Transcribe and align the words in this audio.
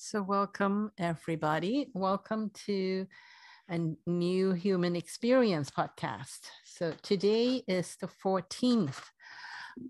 So, 0.00 0.22
welcome 0.22 0.92
everybody. 0.96 1.88
Welcome 1.92 2.52
to 2.66 3.08
a 3.68 3.80
new 4.06 4.52
human 4.52 4.94
experience 4.94 5.70
podcast. 5.70 6.38
So, 6.64 6.94
today 7.02 7.64
is 7.66 7.96
the 8.00 8.06
14th 8.06 9.02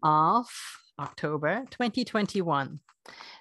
of 0.02 0.46
October 0.98 1.66
2021. 1.70 2.80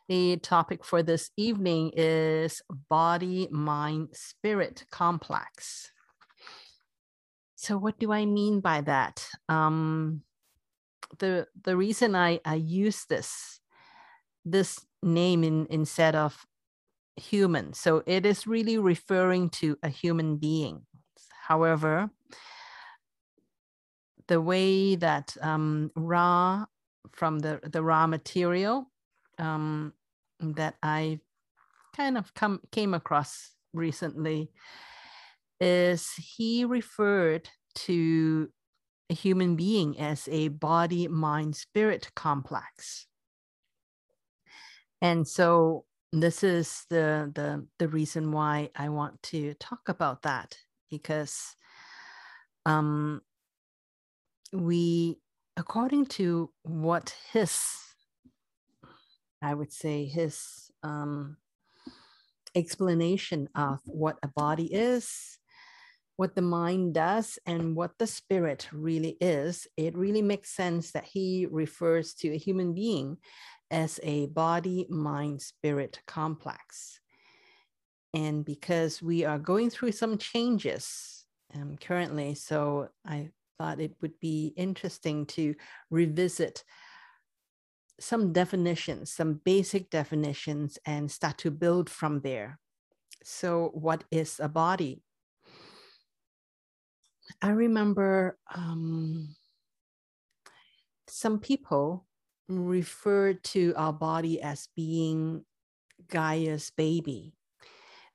The 0.09 0.35
topic 0.43 0.83
for 0.83 1.01
this 1.01 1.31
evening 1.37 1.93
is 1.95 2.61
body, 2.89 3.47
mind, 3.49 4.09
spirit 4.11 4.83
complex. 4.91 5.89
So, 7.55 7.77
what 7.77 7.97
do 7.97 8.11
I 8.11 8.25
mean 8.25 8.59
by 8.59 8.81
that? 8.81 9.25
Um, 9.47 10.21
the 11.19 11.47
the 11.63 11.77
reason 11.77 12.13
I, 12.13 12.41
I 12.43 12.55
use 12.55 13.05
this 13.05 13.61
this 14.43 14.85
name 15.03 15.43
in, 15.43 15.67
instead 15.69 16.15
of 16.15 16.45
human. 17.17 17.73
So 17.73 18.03
it 18.05 18.25
is 18.25 18.47
really 18.47 18.77
referring 18.77 19.49
to 19.49 19.77
a 19.83 19.89
human 19.89 20.37
being. 20.37 20.85
However, 21.47 22.09
the 24.27 24.41
way 24.41 24.95
that 24.95 25.35
um, 25.41 25.91
Ra 25.95 26.65
from 27.11 27.39
the, 27.39 27.59
the 27.63 27.81
Ra 27.81 28.07
material 28.07 28.91
um, 29.37 29.93
that 30.39 30.75
I 30.83 31.19
kind 31.95 32.17
of 32.17 32.33
come 32.33 32.61
came 32.71 32.93
across 32.93 33.51
recently 33.73 34.51
is 35.59 36.11
he 36.17 36.65
referred 36.65 37.49
to 37.73 38.49
a 39.09 39.13
human 39.13 39.55
being 39.55 39.97
as 39.99 40.27
a 40.31 40.49
body 40.49 41.07
mind 41.07 41.55
spirit 41.55 42.11
complex 42.15 43.07
and 45.01 45.27
so 45.27 45.85
this 46.21 46.43
is 46.43 46.85
the 46.89 47.31
the 47.33 47.65
the 47.79 47.87
reason 47.87 48.31
why 48.31 48.69
I 48.75 48.89
want 48.89 49.21
to 49.23 49.53
talk 49.55 49.89
about 49.89 50.21
that 50.23 50.57
because 50.89 51.55
um 52.65 53.21
we 54.53 55.19
according 55.57 56.05
to 56.05 56.51
what 56.63 57.15
his 57.31 57.59
I 59.41 59.53
would 59.53 59.71
say 59.71 60.05
his 60.05 60.71
um 60.83 61.37
explanation 62.55 63.49
of 63.55 63.79
what 63.85 64.17
a 64.23 64.27
body 64.27 64.73
is 64.73 65.37
what 66.15 66.33
the 66.33 66.41
mind 66.41 66.95
does 66.95 67.37
and 67.45 67.75
what 67.75 67.91
the 67.99 68.07
spirit 68.07 68.67
really 68.73 69.15
is 69.21 69.67
it 69.77 69.95
really 69.95 70.23
makes 70.23 70.55
sense 70.55 70.91
that 70.91 71.05
he 71.05 71.47
refers 71.49 72.13
to 72.15 72.29
a 72.29 72.37
human 72.37 72.73
being 72.73 73.17
as 73.69 73.99
a 74.03 74.27
body, 74.27 74.85
mind, 74.89 75.41
spirit 75.41 75.99
complex. 76.07 76.99
And 78.13 78.45
because 78.45 79.01
we 79.01 79.25
are 79.25 79.39
going 79.39 79.69
through 79.69 79.91
some 79.91 80.17
changes 80.17 81.25
um, 81.53 81.77
currently, 81.77 82.35
so 82.35 82.89
I 83.05 83.29
thought 83.57 83.79
it 83.79 83.95
would 84.01 84.19
be 84.19 84.53
interesting 84.55 85.25
to 85.27 85.55
revisit 85.89 86.63
some 87.99 88.31
definitions, 88.31 89.11
some 89.11 89.41
basic 89.43 89.89
definitions, 89.89 90.77
and 90.85 91.11
start 91.11 91.37
to 91.39 91.51
build 91.51 91.89
from 91.89 92.21
there. 92.21 92.59
So, 93.23 93.71
what 93.73 94.03
is 94.11 94.39
a 94.39 94.47
body? 94.47 95.01
I 97.41 97.49
remember 97.49 98.37
um, 98.53 99.35
some 101.07 101.39
people 101.39 102.06
refer 102.49 103.33
to 103.33 103.73
our 103.75 103.93
body 103.93 104.41
as 104.41 104.67
being 104.75 105.43
Gaia's 106.09 106.71
baby. 106.75 107.33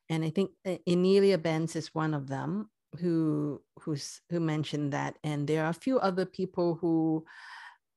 And 0.08 0.24
I 0.24 0.30
think 0.30 0.50
uh, 0.66 0.77
Emilia 0.86 1.39
Benz 1.39 1.77
is 1.77 1.94
one 1.94 2.14
of 2.14 2.28
them 2.28 2.70
who 2.98 3.62
who's 3.80 4.20
who 4.30 4.41
mentioned 4.41 4.92
that. 4.92 5.16
And 5.24 5.47
there 5.47 5.64
are 5.64 5.70
a 5.70 5.74
few 5.74 5.98
other 5.98 6.27
people 6.27 6.74
who 6.80 7.24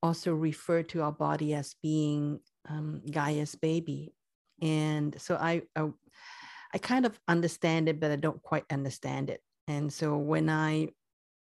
also 0.02 0.34
refer 0.34 0.84
to 0.84 1.02
our 1.02 1.12
body 1.12 1.54
as 1.54 1.76
being 1.82 2.40
um, 2.70 3.02
Gaia's 3.10 3.56
baby. 3.56 4.14
And 4.62 5.20
so 5.20 5.36
I, 5.36 5.64
I 5.76 5.90
I 6.74 6.78
kind 6.78 7.06
of 7.06 7.20
understand 7.28 7.90
it, 7.90 8.00
but 8.00 8.12
I 8.12 8.16
don't 8.18 8.42
quite 8.42 8.66
understand 8.72 9.30
it. 9.30 9.42
And 9.68 9.92
so 9.92 10.18
when 10.18 10.50
I 10.50 10.90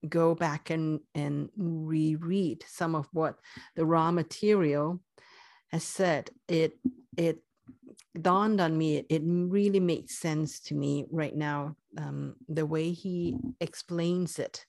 go 0.09 0.35
back 0.35 0.71
and, 0.71 1.01
and 1.15 1.51
reread 1.57 2.65
some 2.67 2.95
of 2.95 3.09
what 3.13 3.39
the 3.75 3.87
Ra 3.87 4.11
material 4.11 5.01
has 5.69 5.85
said, 5.85 6.31
it 6.49 6.79
it 7.17 7.43
dawned 8.21 8.61
on 8.61 8.77
me, 8.77 8.99
it, 8.99 9.07
it 9.09 9.23
really 9.25 9.81
makes 9.81 10.19
sense 10.19 10.61
to 10.61 10.75
me 10.75 11.07
right 11.11 11.35
now, 11.35 11.77
um, 11.99 12.37
the 12.49 12.67
way 12.67 12.93
he 12.93 13.37
explains 13.61 14.39
it. 14.39 14.65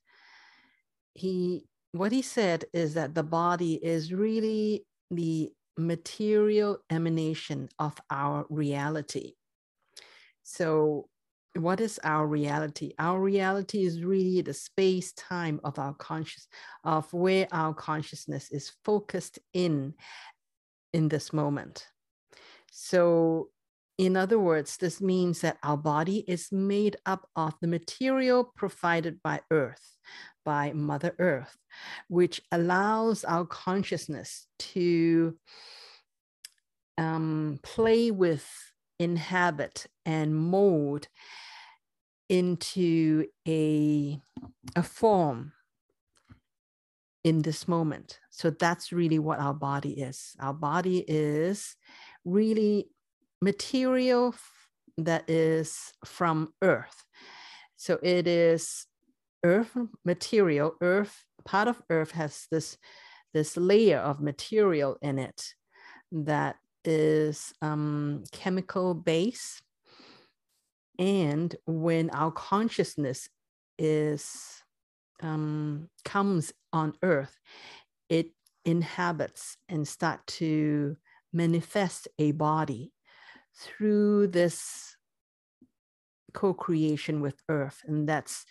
He 1.14 1.66
what 1.92 2.12
he 2.12 2.22
said 2.22 2.66
is 2.74 2.94
that 2.94 3.16
the 3.16 3.24
body 3.24 3.76
is 3.76 4.14
really 4.14 4.86
the 5.10 5.52
material 5.78 6.80
emanation 6.90 7.70
of 7.80 7.96
our 8.10 8.46
reality. 8.50 9.34
So 10.44 11.10
what 11.64 11.82
is 11.82 12.00
our 12.04 12.28
reality? 12.28 12.94
Our 13.00 13.20
reality 13.20 13.86
is 13.86 14.04
really 14.04 14.42
the 14.42 14.54
space 14.54 15.14
time 15.14 15.60
of 15.64 15.80
our 15.80 15.94
conscious, 15.94 16.48
of 16.84 17.12
where 17.14 17.48
our 17.52 17.74
consciousness 17.74 18.52
is 18.52 18.72
focused 18.84 19.40
in 19.54 19.94
in 20.94 21.10
this 21.10 21.34
moment. 21.34 21.88
So, 22.72 23.50
in 23.98 24.16
other 24.16 24.40
words, 24.40 24.78
this 24.78 25.02
means 25.02 25.42
that 25.42 25.58
our 25.64 25.78
body 25.78 26.24
is 26.28 26.52
made 26.52 26.98
up 27.06 27.28
of 27.36 27.54
the 27.62 27.68
material 27.68 28.52
provided 28.56 29.22
by 29.24 29.42
Earth, 29.52 29.98
by 30.46 30.72
Mother 30.74 31.16
Earth, 31.18 31.58
which 32.08 32.42
allows 32.52 33.24
our 33.24 33.46
consciousness 33.46 34.46
to 34.60 35.38
um, 36.98 37.60
play 37.64 38.12
with, 38.12 38.48
inhabit, 39.00 39.88
and 40.06 40.36
mold 40.36 41.08
into 42.30 43.26
a, 43.48 44.20
a 44.76 44.84
form 44.84 45.54
in 47.24 47.42
this 47.42 47.68
moment. 47.68 48.20
So 48.30 48.50
that's 48.50 48.92
really 48.92 49.20
what 49.20 49.40
our 49.40 49.54
body 49.54 50.00
is. 50.00 50.36
Our 50.40 50.54
body 50.54 51.04
is 51.08 51.76
really 52.26 52.88
material 53.42 54.36
that 54.98 55.30
is 55.30 55.94
from 56.06 56.54
earth. 56.62 57.04
So 57.76 58.00
it 58.02 58.28
is 58.28 58.86
earth 59.44 59.76
material. 60.06 60.76
Earth, 60.82 61.26
part 61.46 61.68
of 61.68 61.82
earth 61.90 62.12
has 62.12 62.48
this, 62.50 62.78
this 63.34 63.58
layer 63.58 64.00
of 64.00 64.22
material 64.22 64.98
in 65.02 65.20
it 65.20 65.54
that 66.12 66.56
is 66.86 67.54
um, 67.62 68.24
chemical 68.32 68.94
base 68.94 69.62
and 71.00 71.56
when 71.66 72.10
our 72.12 72.32
consciousness 72.32 73.30
is 73.78 74.64
um, 75.22 75.90
comes 76.06 76.54
on 76.74 76.94
earth 77.04 77.40
it 78.10 78.32
inhabits 78.66 79.58
and 79.70 79.88
start 79.88 80.26
to 80.28 80.98
manifest 81.34 82.08
a 82.20 82.32
body 82.32 82.92
through 83.56 84.28
this 84.28 84.96
co-creation 86.34 87.22
with 87.22 87.42
earth. 87.50 87.82
And 87.86 88.08
that's 88.08 88.46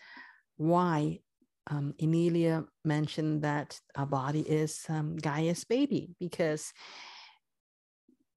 why 0.56 1.20
um, 1.68 1.94
emilia 1.98 2.64
mentioned 2.84 3.42
that 3.42 3.78
our 3.96 4.06
body 4.06 4.40
is 4.40 4.84
um, 4.88 5.16
gaia's 5.16 5.64
baby 5.64 6.14
because 6.20 6.72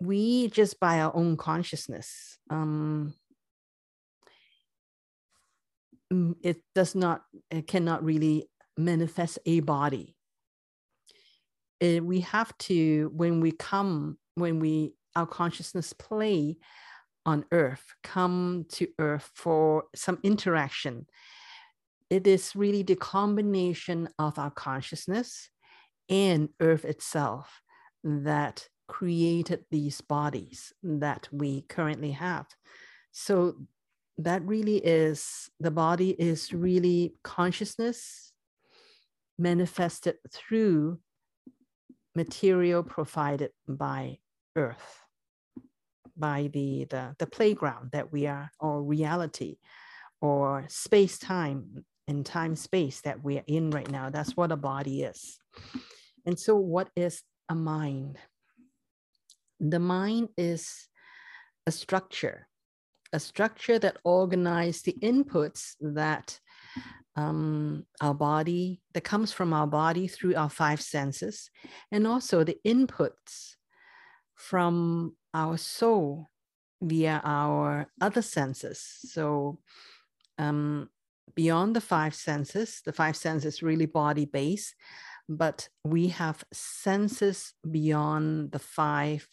we 0.01 0.47
just 0.47 0.79
by 0.79 0.99
our 0.99 1.15
own 1.15 1.37
consciousness 1.37 2.37
um, 2.49 3.13
Mm, 6.11 6.35
it 6.41 6.61
does 6.73 6.95
not 6.95 7.23
it 7.51 7.67
cannot 7.67 8.03
really 8.03 8.49
manifest 8.77 9.39
a 9.45 9.59
body. 9.59 10.15
It, 11.79 12.03
we 12.03 12.21
have 12.21 12.57
to 12.59 13.11
when 13.13 13.39
we 13.41 13.51
come 13.51 14.17
when 14.35 14.59
we 14.59 14.93
our 15.15 15.27
consciousness 15.27 15.93
play 15.93 16.57
on 17.25 17.45
earth 17.51 17.83
come 18.03 18.65
to 18.69 18.87
earth 18.99 19.29
for 19.35 19.85
some 19.95 20.19
interaction 20.23 21.05
it 22.09 22.25
is 22.25 22.55
really 22.55 22.83
the 22.83 22.95
combination 22.95 24.09
of 24.17 24.39
our 24.39 24.49
consciousness 24.51 25.49
and 26.09 26.49
earth 26.59 26.85
itself 26.85 27.61
that 28.03 28.67
created 28.87 29.63
these 29.69 30.01
bodies 30.01 30.73
that 30.81 31.27
we 31.31 31.61
currently 31.63 32.11
have. 32.11 32.47
So 33.11 33.55
that 34.19 34.45
really 34.45 34.77
is 34.77 35.49
the 35.59 35.71
body 35.71 36.11
is 36.11 36.53
really 36.53 37.13
consciousness 37.23 38.33
manifested 39.37 40.17
through 40.31 40.99
material 42.15 42.83
provided 42.83 43.51
by 43.67 44.17
earth 44.55 44.99
by 46.17 46.49
the, 46.53 46.85
the, 46.89 47.15
the 47.17 47.25
playground 47.25 47.91
that 47.93 48.11
we 48.11 48.27
are, 48.27 48.51
or 48.59 48.83
reality, 48.83 49.55
or 50.21 50.65
space 50.67 51.17
time 51.17 51.85
and 52.09 52.25
time 52.25 52.57
space 52.57 52.99
that 53.01 53.23
we 53.23 53.37
are 53.37 53.43
in 53.47 53.71
right 53.71 53.89
now. 53.89 54.09
That's 54.09 54.35
what 54.35 54.51
a 54.51 54.57
body 54.57 55.03
is. 55.03 55.39
And 56.25 56.37
so, 56.37 56.57
what 56.57 56.89
is 56.95 57.23
a 57.47 57.55
mind? 57.55 58.17
The 59.61 59.79
mind 59.79 60.29
is 60.37 60.89
a 61.65 61.71
structure, 61.71 62.48
a 63.13 63.19
structure 63.19 63.79
that 63.79 63.97
organizes 64.03 64.81
the 64.83 64.95
inputs 65.01 65.75
that 65.81 66.39
um, 67.15 67.85
our 68.01 68.13
body, 68.13 68.81
that 68.93 69.03
comes 69.03 69.31
from 69.31 69.53
our 69.53 69.67
body 69.67 70.07
through 70.07 70.35
our 70.35 70.49
five 70.49 70.81
senses, 70.81 71.49
and 71.91 72.07
also 72.07 72.43
the 72.43 72.57
inputs 72.65 73.55
from 74.35 75.15
our 75.33 75.57
soul 75.57 76.29
via 76.81 77.21
our 77.23 77.87
other 77.99 78.21
senses. 78.21 78.79
So, 78.79 79.59
um, 80.37 80.89
beyond 81.35 81.75
the 81.75 81.81
five 81.81 82.15
senses, 82.15 82.81
the 82.85 82.93
five 82.93 83.15
senses 83.15 83.61
really 83.61 83.85
body 83.85 84.25
based, 84.25 84.75
but 85.27 85.69
we 85.83 86.07
have 86.07 86.43
senses 86.53 87.53
beyond 87.69 88.51
the 88.51 88.59
five 88.59 89.27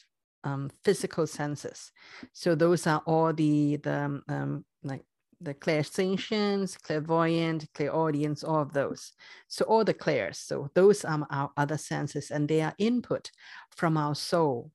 um, 0.47 0.71
physical 0.85 1.27
senses. 1.27 1.91
So 2.33 2.55
those 2.55 2.87
are 2.87 3.03
all 3.07 3.33
the 3.33 3.77
the 3.77 3.99
um, 3.99 4.23
um 4.29 4.65
like 4.83 5.05
the 5.41 5.55
clairsentience, 5.55 6.81
clairvoyant, 6.81 7.67
clairaudience, 7.75 8.43
all 8.43 8.63
of 8.63 8.73
those. 8.73 9.13
So 9.49 9.65
all 9.67 9.85
the 9.85 9.93
clairs. 9.93 10.39
So 10.39 10.71
those 10.75 11.05
are 11.05 11.27
our 11.31 11.51
other 11.57 11.79
senses, 11.79 12.31
and 12.31 12.49
they 12.49 12.63
are 12.63 12.75
input 12.79 13.31
from 13.77 13.97
our 13.97 14.15
soul. 14.15 14.71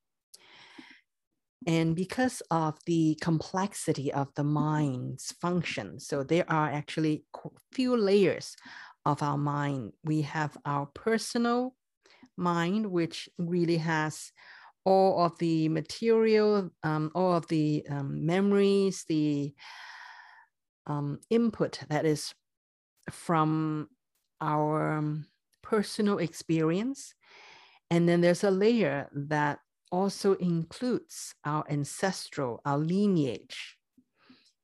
And 1.67 1.95
because 1.95 2.41
of 2.49 2.77
the 2.85 3.17
complexity 3.21 4.11
of 4.11 4.27
the 4.35 4.43
mind's 4.43 5.31
function, 5.41 5.99
so 5.99 6.23
there 6.23 6.45
are 6.49 6.69
actually 6.69 7.23
few 7.71 7.95
layers 7.95 8.55
of 9.05 9.21
our 9.21 9.37
mind. 9.37 9.93
We 10.03 10.21
have 10.21 10.57
our 10.65 10.87
personal 10.87 11.75
mind, 12.35 12.87
which 12.87 13.29
really 13.37 13.77
has 13.77 14.31
all 14.85 15.25
of 15.25 15.37
the 15.37 15.69
material, 15.69 16.71
um, 16.83 17.11
all 17.13 17.33
of 17.33 17.47
the 17.47 17.85
um, 17.89 18.25
memories, 18.25 19.05
the 19.07 19.53
um, 20.87 21.19
input 21.29 21.79
that 21.89 22.05
is 22.05 22.33
from 23.09 23.87
our 24.39 24.97
um, 24.97 25.25
personal 25.61 26.17
experience. 26.17 27.13
And 27.89 28.07
then 28.07 28.21
there's 28.21 28.43
a 28.43 28.51
layer 28.51 29.09
that 29.13 29.59
also 29.91 30.33
includes 30.35 31.35
our 31.45 31.63
ancestral, 31.69 32.61
our 32.65 32.77
lineage. 32.77 33.77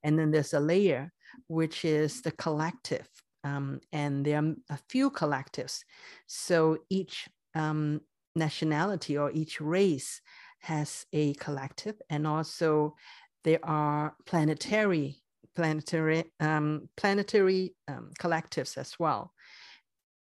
And 0.03 0.17
then 0.17 0.31
there's 0.31 0.53
a 0.53 0.59
layer 0.59 1.11
which 1.47 1.85
is 1.85 2.21
the 2.21 2.31
collective. 2.31 3.07
Um, 3.43 3.81
and 3.91 4.25
there 4.25 4.39
are 4.41 4.55
a 4.69 4.79
few 4.89 5.11
collectives. 5.11 5.79
So 6.25 6.77
each 6.89 7.27
um, 7.55 8.01
nationality 8.37 9.17
or 9.17 9.31
each 9.31 9.59
race 9.59 10.21
has 10.59 11.05
a 11.13 11.33
collective, 11.35 11.95
and 12.09 12.25
also 12.25 12.95
there 13.43 13.59
are 13.63 14.15
planetary 14.25 15.21
planetary 15.55 16.23
um, 16.39 16.87
planetary 16.95 17.73
um, 17.87 18.11
collectives 18.19 18.77
as 18.77 18.93
well, 18.99 19.33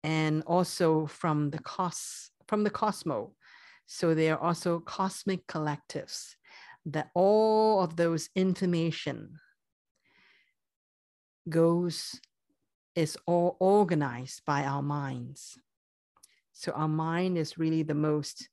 and 0.03 0.43
also 0.47 1.07
from 1.07 1.51
the 1.51 1.59
cos 1.59 2.31
from 2.47 2.65
the 2.65 2.71
cosmos. 2.71 3.31
So 3.87 4.15
there 4.15 4.35
are 4.35 4.47
also 4.49 4.81
cosmic 4.81 5.47
collectives. 5.47 6.35
That 6.87 7.09
all 7.15 7.83
of 7.83 7.97
those 7.97 8.29
information 8.37 9.41
goes 11.49 12.21
is 12.95 13.17
all 13.27 13.57
organized 13.59 14.45
by 14.45 14.65
our 14.65 14.83
minds 14.83 15.59
so 16.65 16.73
our 16.73 16.89
mind 16.89 17.37
is 17.37 17.59
really 17.59 17.83
the 17.83 17.95
most 17.95 18.49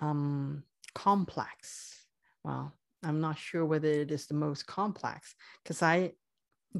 um, 0.00 0.64
complex. 0.94 2.06
Well, 2.44 2.74
I'm 3.02 3.22
not 3.22 3.38
sure 3.38 3.64
whether 3.64 3.88
it 3.88 4.10
is 4.10 4.26
the 4.26 4.34
most 4.34 4.66
complex 4.66 5.34
because 5.62 5.82
I 5.82 6.12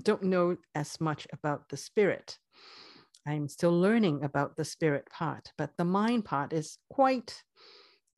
don't 0.02 0.25
know 0.25 0.58
as 0.75 1.00
much 1.00 1.26
about 1.32 1.70
the 1.70 1.78
spirit. 1.78 2.37
I'm 3.26 3.49
still 3.49 3.72
learning 3.72 4.25
about 4.25 4.56
the 4.56 4.64
spirit 4.64 5.08
part, 5.10 5.50
but 5.56 5.70
the 5.78 5.87
mind 5.87 6.26
part 6.26 6.52
is 6.52 6.76
quite 6.90 7.43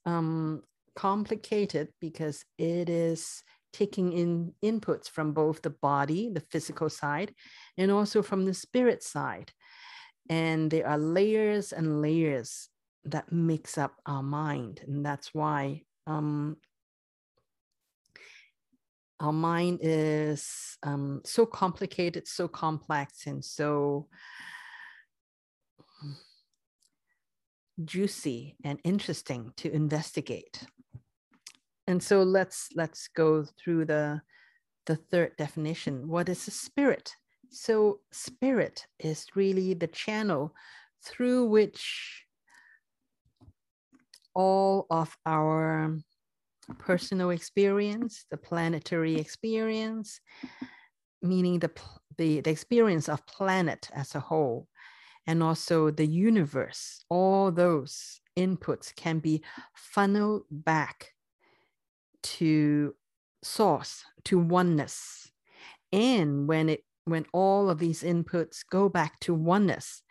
um, 0.05 0.63
complicated 0.97 1.91
because 2.01 2.45
it 2.59 2.89
is 2.89 3.45
taking 3.73 4.13
in 4.13 4.53
inputs 4.65 5.09
from 5.09 5.33
both 5.33 5.63
the 5.63 5.71
body, 5.71 6.31
the 6.31 6.45
physical 6.51 6.89
side, 6.89 7.33
and 7.79 7.93
also 7.93 8.23
from 8.23 8.45
the 8.45 8.55
spirit 8.55 9.05
side 9.05 9.53
and 10.29 10.71
there 10.71 10.87
are 10.87 10.99
layers 10.99 11.73
and 11.73 12.01
layers 12.01 12.69
that 13.05 13.31
makes 13.31 13.77
up 13.77 13.95
our 14.07 14.23
mind 14.23 14.81
and 14.87 15.05
that's 15.05 15.35
why 15.35 15.83
um, 16.07 16.57
our 19.21 19.33
mind 19.33 19.81
is 19.83 20.77
um, 20.83 21.21
so 21.25 21.45
complicated 21.45 22.27
so 22.27 22.49
complex 22.49 23.27
and 23.27 23.45
so 23.45 24.07
juicy 27.83 28.57
and 28.65 28.79
interesting 28.85 29.53
to 29.57 29.73
investigate. 29.73 30.65
And 31.87 32.03
so 32.03 32.23
let's 32.23 32.69
let's 32.75 33.09
go 33.09 33.45
through 33.59 33.87
the 33.87 34.23
the 34.87 34.97
third 34.97 35.37
definition. 35.37 36.09
What 36.09 36.29
is 36.29 36.47
a 36.47 36.51
spirit 36.51 37.15
so, 37.55 38.01
spirit 38.11 38.87
is 38.99 39.27
really 39.35 39.75
the 39.75 39.87
channel 39.87 40.55
through 41.05 41.47
which 41.47 42.25
all 44.35 44.87
of 44.91 45.17
our 45.25 45.97
personal 46.79 47.31
experience, 47.31 48.27
the 48.31 48.37
planetary 48.37 49.17
experience, 49.17 50.21
meaning 51.23 51.61
the, 51.61 51.71
the, 52.19 52.41
the 52.41 52.51
experience 52.51 53.09
of 53.09 53.27
planet 53.27 53.89
as 53.95 54.15
a 54.15 54.21
whole, 54.21 54.67
and 55.27 55.43
also 55.43 55.91
the 55.91 56.07
universe, 56.07 57.05
all 57.09 57.53
those 57.53 58.21
inputs 58.37 58.95
can 58.95 59.21
be 59.21 59.43
funneled 59.75 60.43
back 60.51 61.13
to 62.23 62.95
source, 63.43 64.05
to 64.25 64.39
oneness. 64.39 65.31
And 65.93 66.49
when 66.49 66.69
it 66.69 66.85
when 67.05 67.27
all 67.33 67.71
of 67.71 67.79
these 67.79 68.03
inputs 68.03 68.61
go 68.69 68.89
back 68.89 69.21
to 69.21 69.35
oneness, 69.35 70.03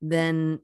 then 0.00 0.60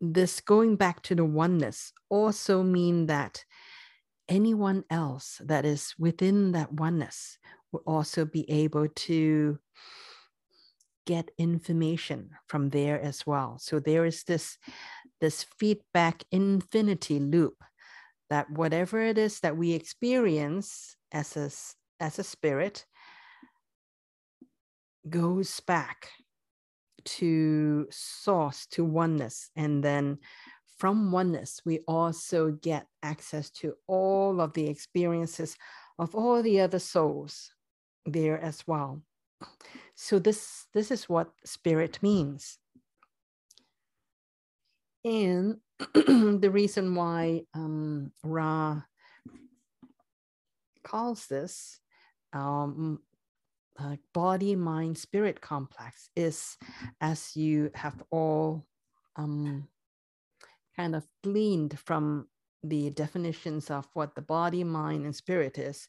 this 0.00 0.40
going 0.40 0.76
back 0.76 1.02
to 1.02 1.14
the 1.14 1.24
oneness 1.24 1.92
also 2.08 2.62
mean 2.62 3.06
that 3.06 3.44
anyone 4.28 4.84
else 4.90 5.40
that 5.44 5.64
is 5.64 5.94
within 5.98 6.52
that 6.52 6.72
oneness 6.72 7.38
will 7.72 7.82
also 7.86 8.24
be 8.24 8.48
able 8.50 8.88
to 8.88 9.58
get 11.06 11.30
information 11.36 12.30
from 12.48 12.70
there 12.70 13.00
as 13.00 13.26
well. 13.26 13.58
So 13.58 13.78
there 13.78 14.04
is 14.04 14.24
this 14.24 14.58
this 15.20 15.44
feedback 15.58 16.22
infinity 16.30 17.18
loop 17.18 17.56
that 18.30 18.50
whatever 18.50 19.00
it 19.00 19.18
is 19.18 19.40
that 19.40 19.56
we 19.56 19.72
experience 19.72 20.96
as 21.12 21.36
a 21.36 21.50
as 22.02 22.18
a 22.18 22.24
spirit 22.24 22.86
goes 25.08 25.60
back 25.60 26.08
to 27.04 27.86
source, 27.90 28.66
to 28.66 28.84
oneness. 28.84 29.50
And 29.56 29.82
then 29.82 30.18
from 30.78 31.12
oneness, 31.12 31.60
we 31.64 31.80
also 31.86 32.52
get 32.52 32.86
access 33.02 33.50
to 33.50 33.74
all 33.86 34.40
of 34.40 34.52
the 34.54 34.66
experiences 34.66 35.56
of 35.98 36.14
all 36.14 36.42
the 36.42 36.60
other 36.60 36.78
souls 36.78 37.52
there 38.06 38.40
as 38.40 38.66
well. 38.66 39.02
So 39.94 40.18
this, 40.18 40.66
this 40.72 40.90
is 40.90 41.08
what 41.08 41.30
spirit 41.44 42.02
means. 42.02 42.58
And 45.04 45.58
the 45.94 46.50
reason 46.50 46.94
why 46.94 47.42
um, 47.54 48.10
Ra 48.22 48.82
calls 50.82 51.26
this 51.26 51.80
um, 52.32 53.00
uh, 53.78 53.96
body 54.12 54.54
mind 54.54 54.96
spirit 54.96 55.40
complex 55.40 56.08
is 56.14 56.56
as 57.00 57.36
you 57.36 57.70
have 57.74 58.02
all 58.10 58.64
um, 59.16 59.68
kind 60.76 60.94
of 60.94 61.06
gleaned 61.22 61.78
from 61.78 62.28
the 62.62 62.90
definitions 62.90 63.70
of 63.70 63.86
what 63.94 64.14
the 64.14 64.22
body 64.22 64.64
mind 64.64 65.04
and 65.04 65.14
spirit 65.14 65.58
is 65.58 65.88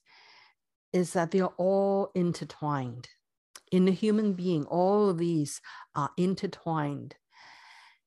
is 0.93 1.13
that 1.13 1.31
they 1.31 1.41
are 1.41 1.53
all 1.57 2.11
intertwined. 2.15 3.09
In 3.71 3.85
the 3.85 3.91
human 3.91 4.33
being 4.33 4.65
all 4.65 5.09
of 5.09 5.17
these 5.17 5.61
are 5.95 6.09
intertwined. 6.17 7.15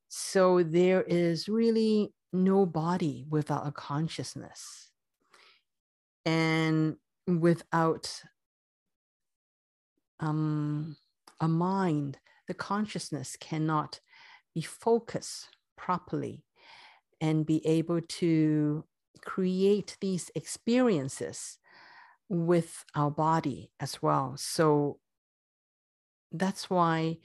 So 0.07 0.63
there 0.63 1.03
is 1.03 1.47
really 1.47 2.13
no 2.33 2.65
body 2.65 3.25
without 3.29 3.67
a 3.67 3.71
consciousness. 3.71 4.89
And 6.25 6.97
without 7.27 8.23
um, 10.19 10.97
a 11.39 11.47
mind, 11.47 12.17
the 12.47 12.53
consciousness 12.53 13.37
cannot 13.39 13.99
be 14.53 14.61
focused 14.61 15.49
properly 15.77 16.43
and 17.21 17.45
be 17.45 17.65
able 17.65 18.01
to 18.01 18.83
create 19.21 19.97
these 20.01 20.31
experiences 20.35 21.57
with 22.29 22.85
our 22.95 23.11
body 23.11 23.71
as 23.79 24.01
well. 24.01 24.35
So 24.37 24.99
that's 26.31 26.69
why 26.69 27.17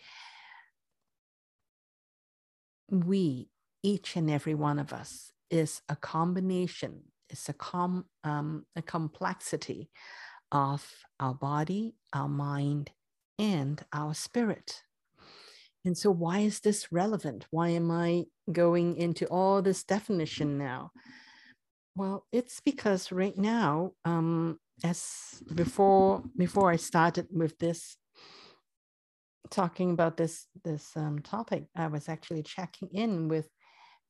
we, 2.91 3.49
each 3.83 4.17
and 4.17 4.31
every 4.31 4.55
one 4.55 4.79
of 4.79 4.93
us, 4.93 5.33
is 5.51 5.83
a 5.89 5.97
combination, 5.97 7.03
it's 7.29 7.49
a 7.49 7.53
com 7.53 8.07
um, 8.25 8.67
a 8.77 8.83
complexity 8.83 9.91
of 10.55 10.89
our 11.21 11.35
body, 11.35 11.97
our 12.15 12.29
mind, 12.29 12.93
and 13.39 13.85
our 13.93 14.15
spirit. 14.15 14.85
And 15.85 15.99
so, 15.99 16.11
why 16.11 16.39
is 16.41 16.61
this 16.61 16.93
relevant? 16.93 17.47
Why 17.51 17.71
am 17.71 17.91
I 17.91 18.25
going 18.51 18.97
into 18.97 19.27
all 19.27 19.61
this 19.61 19.85
definition 19.85 20.57
now? 20.57 20.93
Well, 21.97 22.27
it's 22.33 22.61
because 22.61 23.13
right 23.13 23.37
now, 23.37 23.93
um, 24.05 24.59
as 24.83 25.43
before 25.55 26.23
before 26.39 26.71
I 26.71 26.77
started 26.77 27.27
with 27.31 27.59
this 27.59 27.97
talking 29.51 29.91
about 29.91 30.17
this 30.17 30.47
this 30.65 30.91
um, 30.97 31.19
topic, 31.21 31.65
I 31.77 31.89
was 31.89 32.09
actually 32.09 32.45
checking 32.45 32.89
in 32.93 33.29
with 33.29 33.49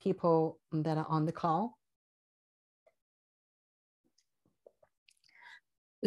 people 0.01 0.59
that 0.71 0.97
are 0.97 1.07
on 1.09 1.25
the 1.25 1.33
call 1.33 1.77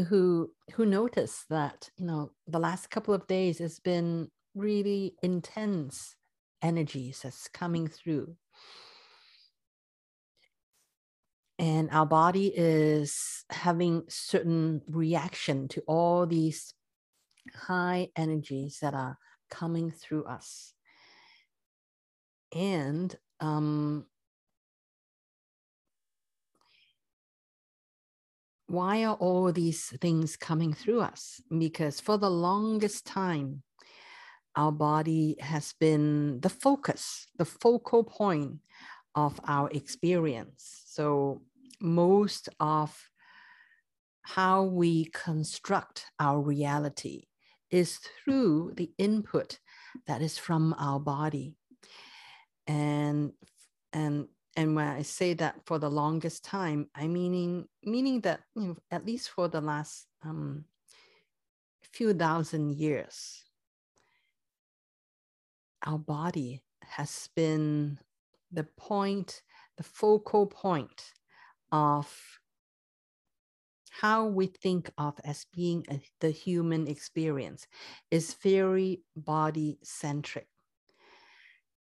who 0.05 0.51
who 0.75 0.87
notice 0.87 1.45
that 1.51 1.91
you 1.97 2.07
know 2.07 2.31
the 2.47 2.59
last 2.59 2.91
couple 2.91 3.15
of 3.15 3.27
days 3.27 3.59
has 3.59 3.79
been 3.81 4.31
really 4.55 5.15
intense 5.23 6.17
energies 6.63 7.21
that's 7.23 7.49
coming 7.49 7.89
through. 7.89 8.37
And 11.59 11.89
our 11.91 12.07
body 12.07 12.53
is 12.55 13.45
having 13.51 14.05
certain 14.09 14.83
reaction 14.89 15.67
to 15.69 15.83
all 15.89 16.25
these 16.27 16.75
high 17.53 18.11
energies 18.15 18.79
that 18.81 18.95
are 18.95 19.19
coming 19.51 19.91
through 19.91 20.25
us. 20.25 20.75
And 22.55 23.15
um, 23.41 24.07
why 28.69 29.03
are 29.05 29.17
all 29.17 29.51
these 29.51 29.87
things 30.01 30.37
coming 30.37 30.75
through 30.75 31.01
us? 31.01 31.41
Because 31.51 32.01
for 32.01 32.19
the 32.19 32.31
longest 32.31 33.07
time, 33.07 33.63
our 34.57 34.73
body 34.73 35.37
has 35.41 35.75
been 35.81 36.41
the 36.41 36.51
focus, 36.51 37.27
the 37.39 37.45
focal 37.45 38.05
point 38.05 38.59
of 39.15 39.41
our 39.47 39.71
experience. 39.71 40.83
So, 40.87 41.43
most 41.81 42.49
of 42.61 43.09
how 44.23 44.65
we 44.65 45.07
construct 45.07 46.07
our 46.21 46.41
reality 46.41 47.23
is 47.71 47.99
through 47.99 48.75
the 48.77 48.91
input 48.99 49.59
that 50.07 50.21
is 50.21 50.37
from 50.37 50.75
our 50.79 51.01
body. 51.01 51.55
And 52.67 53.33
and 53.93 54.29
and 54.59 54.75
when 54.75 54.89
I 54.89 55.03
say 55.03 55.35
that 55.35 55.55
for 55.67 55.79
the 55.79 55.89
longest 55.89 56.45
time, 56.45 56.89
I 56.93 57.07
meaning 57.07 57.69
meaning 57.85 58.21
that 58.23 58.41
you 58.57 58.63
know, 58.63 58.77
at 58.91 59.07
least 59.07 59.31
for 59.31 59.47
the 59.47 59.61
last 59.61 60.09
um, 60.25 60.65
few 61.93 62.13
thousand 62.13 62.75
years, 62.75 63.45
our 65.87 65.97
body 65.97 66.61
has 66.83 67.29
been 67.37 68.01
the 68.51 68.65
point, 68.77 69.43
the 69.77 69.85
focal 69.85 70.49
point 70.49 71.13
of 71.71 72.13
how 73.91 74.27
we 74.27 74.47
think 74.47 74.91
of 74.99 75.15
as 75.23 75.47
being 75.55 75.85
a, 75.89 76.01
the 76.19 76.31
human 76.31 76.89
experience 76.89 77.69
is 78.11 78.35
very 78.43 79.03
body 79.15 79.79
centric 79.85 80.49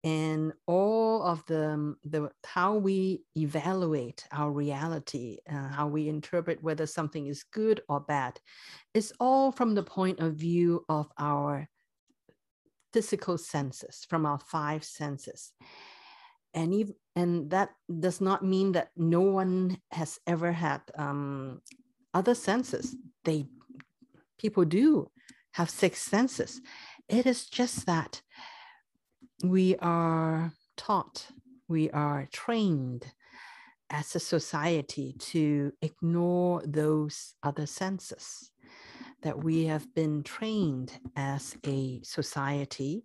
and 0.05 0.53
all 0.67 1.23
of 1.23 1.45
the, 1.47 1.95
the 2.05 2.29
how 2.45 2.75
we 2.75 3.23
evaluate 3.37 4.27
our 4.33 4.51
reality 4.51 5.39
uh, 5.49 5.69
how 5.69 5.87
we 5.87 6.09
interpret 6.09 6.63
whether 6.63 6.87
something 6.87 7.27
is 7.27 7.45
good 7.45 7.81
or 7.89 8.01
bad 8.01 8.41
is 8.95 9.13
all 9.21 9.53
from 9.53 9.75
the 9.75 9.83
point 9.83 10.19
of 10.19 10.35
view 10.35 10.85
of 10.89 11.09
our 11.19 11.69
physical 12.93 13.39
senses 13.39 14.07
from 14.09 14.27
our 14.27 14.39
five 14.39 14.85
senses. 14.85 15.53
And 16.55 16.75
even, 16.75 16.95
and 17.17 17.51
that 17.51 17.71
does 18.01 18.21
not 18.21 18.45
mean 18.45 18.73
that 18.73 18.91
no 18.97 19.23
one 19.23 19.79
has 19.91 20.19
ever 20.27 20.53
had 20.53 20.83
um, 20.97 21.63
other 22.13 22.35
senses. 22.35 22.95
They 23.25 23.47
people 24.39 24.65
do 24.65 25.11
have 25.53 25.71
six 25.71 26.03
senses. 26.03 26.61
It 27.09 27.27
is 27.27 27.47
just 27.47 27.87
that 27.87 28.21
we 29.43 29.77
are 29.77 30.53
taught, 30.77 31.27
we 31.69 31.91
are 31.91 32.29
trained 32.33 33.07
as 33.91 34.15
a 34.15 34.21
society 34.21 35.15
to 35.19 35.73
ignore 35.83 36.63
those 36.65 37.35
other 37.43 37.67
senses. 37.67 38.51
That 39.23 39.45
we 39.45 39.67
have 39.67 39.95
been 39.95 40.23
trained 40.23 40.99
as 41.15 41.57
a 41.65 42.01
society 42.03 43.05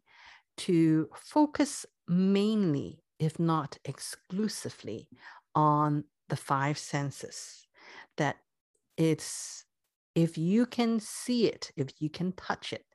to 0.58 1.10
focus 1.14 1.86
mainly, 2.08 3.04
if 3.20 3.40
not 3.40 3.78
exclusively, 3.86 5.08
on 5.54 6.06
the 6.30 6.36
five 6.36 6.78
senses. 6.78 7.68
That 8.18 8.38
it's 8.96 9.66
if 10.16 10.36
you 10.38 10.66
can 10.66 11.00
see 11.00 11.46
it, 11.48 11.72
if 11.76 11.90
you 12.00 12.10
can 12.10 12.32
touch 12.32 12.74
it, 12.74 12.86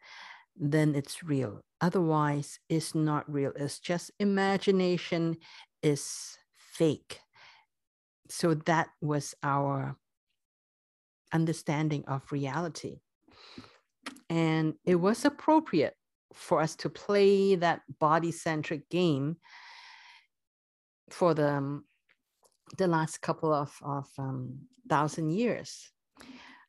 then 0.56 0.96
it's 0.96 1.22
real. 1.22 1.61
Otherwise, 1.82 2.60
it's 2.68 2.94
not 2.94 3.30
real. 3.30 3.52
It's 3.56 3.80
just 3.80 4.12
imagination 4.20 5.36
is 5.82 6.38
fake. 6.56 7.18
So 8.28 8.54
that 8.54 8.88
was 9.00 9.34
our 9.42 9.96
understanding 11.32 12.04
of 12.06 12.30
reality. 12.30 13.00
And 14.30 14.74
it 14.84 14.94
was 14.94 15.24
appropriate 15.24 15.96
for 16.32 16.60
us 16.60 16.76
to 16.76 16.88
play 16.88 17.56
that 17.56 17.82
body 17.98 18.30
centric 18.30 18.88
game 18.88 19.36
for 21.10 21.34
the, 21.34 21.50
um, 21.50 21.84
the 22.78 22.86
last 22.86 23.20
couple 23.20 23.52
of, 23.52 23.76
of 23.82 24.08
um, 24.18 24.56
thousand 24.88 25.30
years. 25.30 25.90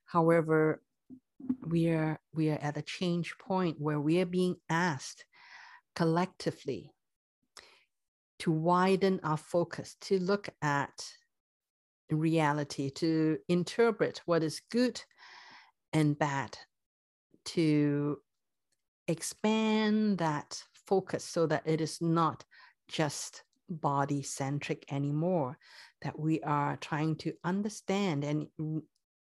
However, 0.06 0.82
we 1.66 1.90
are 1.90 2.20
we 2.34 2.50
are 2.50 2.60
at 2.62 2.78
a 2.78 2.82
change 2.82 3.36
point 3.38 3.80
where 3.80 4.00
we 4.00 4.20
are 4.22 4.26
being 4.26 4.56
asked 4.70 5.26
collectively 5.96 6.92
to 8.40 8.52
widen 8.52 9.20
our 9.24 9.38
focus 9.38 9.96
to 10.02 10.20
look 10.20 10.50
at 10.62 11.06
reality 12.10 12.90
to 12.90 13.38
interpret 13.48 14.22
what 14.26 14.44
is 14.44 14.62
good 14.72 15.02
and 15.94 16.18
bad 16.18 16.58
to 17.46 18.18
expand 19.08 20.18
that 20.18 20.62
focus 20.88 21.24
so 21.24 21.46
that 21.46 21.64
it 21.66 21.82
is 21.82 22.02
not 22.02 22.44
just 22.88 23.44
body 23.70 24.22
centric 24.22 24.86
anymore 24.92 25.58
that 26.02 26.18
we 26.20 26.42
are 26.42 26.78
trying 26.78 27.16
to 27.16 27.34
understand 27.44 28.24
and 28.24 28.48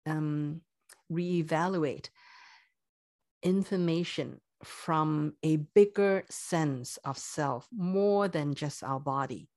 um, 0.07 0.61
reevaluate 1.11 2.09
information 3.43 4.41
from 4.63 5.35
a 5.43 5.57
bigger 5.57 6.25
sense 6.31 6.97
of 7.05 7.19
self, 7.19 7.69
more 7.71 8.29
than 8.29 8.55
just 8.55 8.83
our 8.83 9.01
body. 9.01 9.49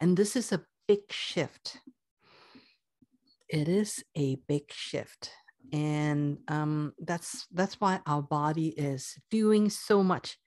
And 0.00 0.16
this 0.16 0.36
is 0.36 0.52
a 0.52 0.64
big 0.86 1.10
shift. 1.10 1.78
It 3.48 3.68
is 3.68 4.04
a 4.16 4.36
big 4.46 4.72
shift. 4.72 5.30
And 5.72 6.38
um, 6.48 6.92
that's 7.00 7.46
that's 7.52 7.80
why 7.80 8.00
our 8.06 8.22
body 8.22 8.68
is 8.68 9.18
doing 9.30 9.68
so 9.68 10.04
much, 10.04 10.38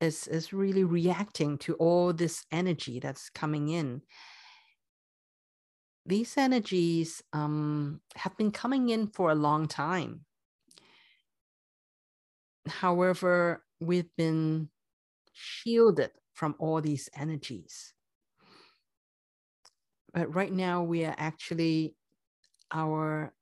is, 0.00 0.26
is 0.26 0.52
really 0.52 0.84
reacting 0.84 1.56
to 1.58 1.74
all 1.74 2.12
this 2.12 2.44
energy 2.52 3.00
that's 3.00 3.30
coming 3.30 3.68
in 3.68 4.02
these 6.06 6.36
energies 6.36 7.22
um, 7.32 8.00
have 8.14 8.36
been 8.36 8.52
coming 8.52 8.90
in 8.90 9.08
for 9.08 9.30
a 9.30 9.34
long 9.34 9.66
time. 9.66 10.24
However, 12.66 13.64
we've 13.80 14.10
been 14.16 14.68
shielded 15.32 16.10
from 16.32 16.54
all 16.58 16.80
these 16.80 17.08
energies. 17.16 17.92
But 20.14 20.34
right 20.34 20.52
now, 20.52 20.82
we 20.82 21.04
are 21.04 21.14
actually, 21.18 21.96
our 22.72 23.32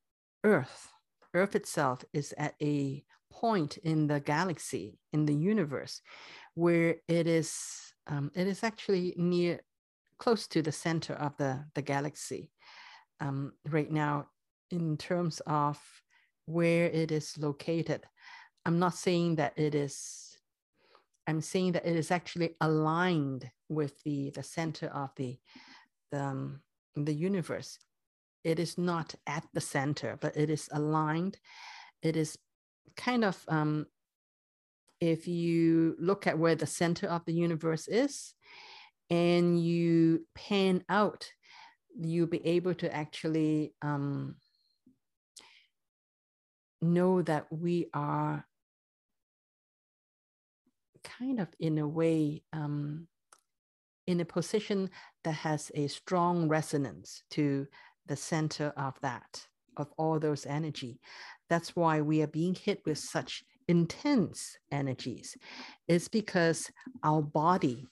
Earth, 0.42 0.88
Earth 1.34 1.54
itself 1.54 2.04
is 2.12 2.34
at 2.36 2.54
a 2.60 3.04
point 3.30 3.76
in 3.78 4.06
the 4.06 4.20
galaxy, 4.20 4.98
in 5.12 5.26
the 5.26 5.34
universe, 5.34 6.00
where 6.54 6.96
it 7.08 7.26
is 7.26 7.92
um, 8.06 8.30
it 8.34 8.46
is 8.46 8.62
actually 8.62 9.14
near 9.16 9.60
close 10.18 10.46
to 10.48 10.60
the 10.60 10.72
center 10.72 11.14
of 11.14 11.36
the, 11.38 11.64
the 11.74 11.82
galaxy 11.82 12.50
um, 13.20 13.52
right 13.68 13.90
now 13.90 14.26
in 14.70 14.96
terms 14.96 15.40
of 15.46 15.78
where 16.46 16.86
it 16.86 17.10
is 17.10 17.38
located. 17.38 18.04
I'm 18.66 18.78
not 18.78 18.94
saying 18.94 19.36
that 19.36 19.52
it 19.56 19.74
is, 19.74 20.36
I'm 21.26 21.40
saying 21.40 21.72
that 21.72 21.86
it 21.86 21.96
is 21.96 22.10
actually 22.10 22.56
aligned 22.60 23.50
with 23.68 24.02
the, 24.04 24.30
the 24.30 24.42
center 24.42 24.88
of 24.88 25.10
the, 25.16 25.38
the, 26.10 26.22
um, 26.22 26.60
the 26.96 27.12
universe. 27.12 27.78
It 28.42 28.58
is 28.58 28.76
not 28.76 29.14
at 29.26 29.44
the 29.54 29.60
center, 29.60 30.18
but 30.20 30.36
it 30.36 30.50
is 30.50 30.68
aligned. 30.72 31.38
It 32.02 32.16
is 32.16 32.36
kind 32.96 33.24
of, 33.24 33.42
um, 33.48 33.86
if 35.00 35.26
you 35.26 35.96
look 35.98 36.26
at 36.26 36.38
where 36.38 36.54
the 36.54 36.66
center 36.66 37.06
of 37.06 37.24
the 37.24 37.32
universe 37.32 37.88
is 37.88 38.34
and 39.10 39.62
you 39.62 40.26
pan 40.34 40.84
out, 40.88 41.30
you'll 42.00 42.26
be 42.26 42.44
able 42.46 42.74
to 42.74 42.94
actually 42.94 43.74
um, 43.82 44.36
know 46.80 47.22
that 47.22 47.46
we 47.50 47.88
are 47.94 48.44
kind 51.02 51.40
of 51.40 51.48
in 51.60 51.78
a 51.78 51.86
way 51.86 52.42
um, 52.52 53.06
in 54.06 54.20
a 54.20 54.24
position 54.24 54.90
that 55.22 55.32
has 55.32 55.70
a 55.74 55.86
strong 55.88 56.48
resonance 56.48 57.22
to 57.30 57.66
the 58.06 58.16
center 58.16 58.72
of 58.76 58.94
that 59.00 59.46
of 59.76 59.88
all 59.96 60.18
those 60.20 60.46
energy. 60.46 61.00
That's 61.48 61.74
why 61.74 62.00
we 62.00 62.22
are 62.22 62.28
being 62.28 62.54
hit 62.54 62.82
with 62.86 62.98
such 62.98 63.42
intense 63.66 64.56
energies. 64.70 65.36
Is 65.88 66.08
because 66.08 66.70
our 67.02 67.22
body 67.22 67.86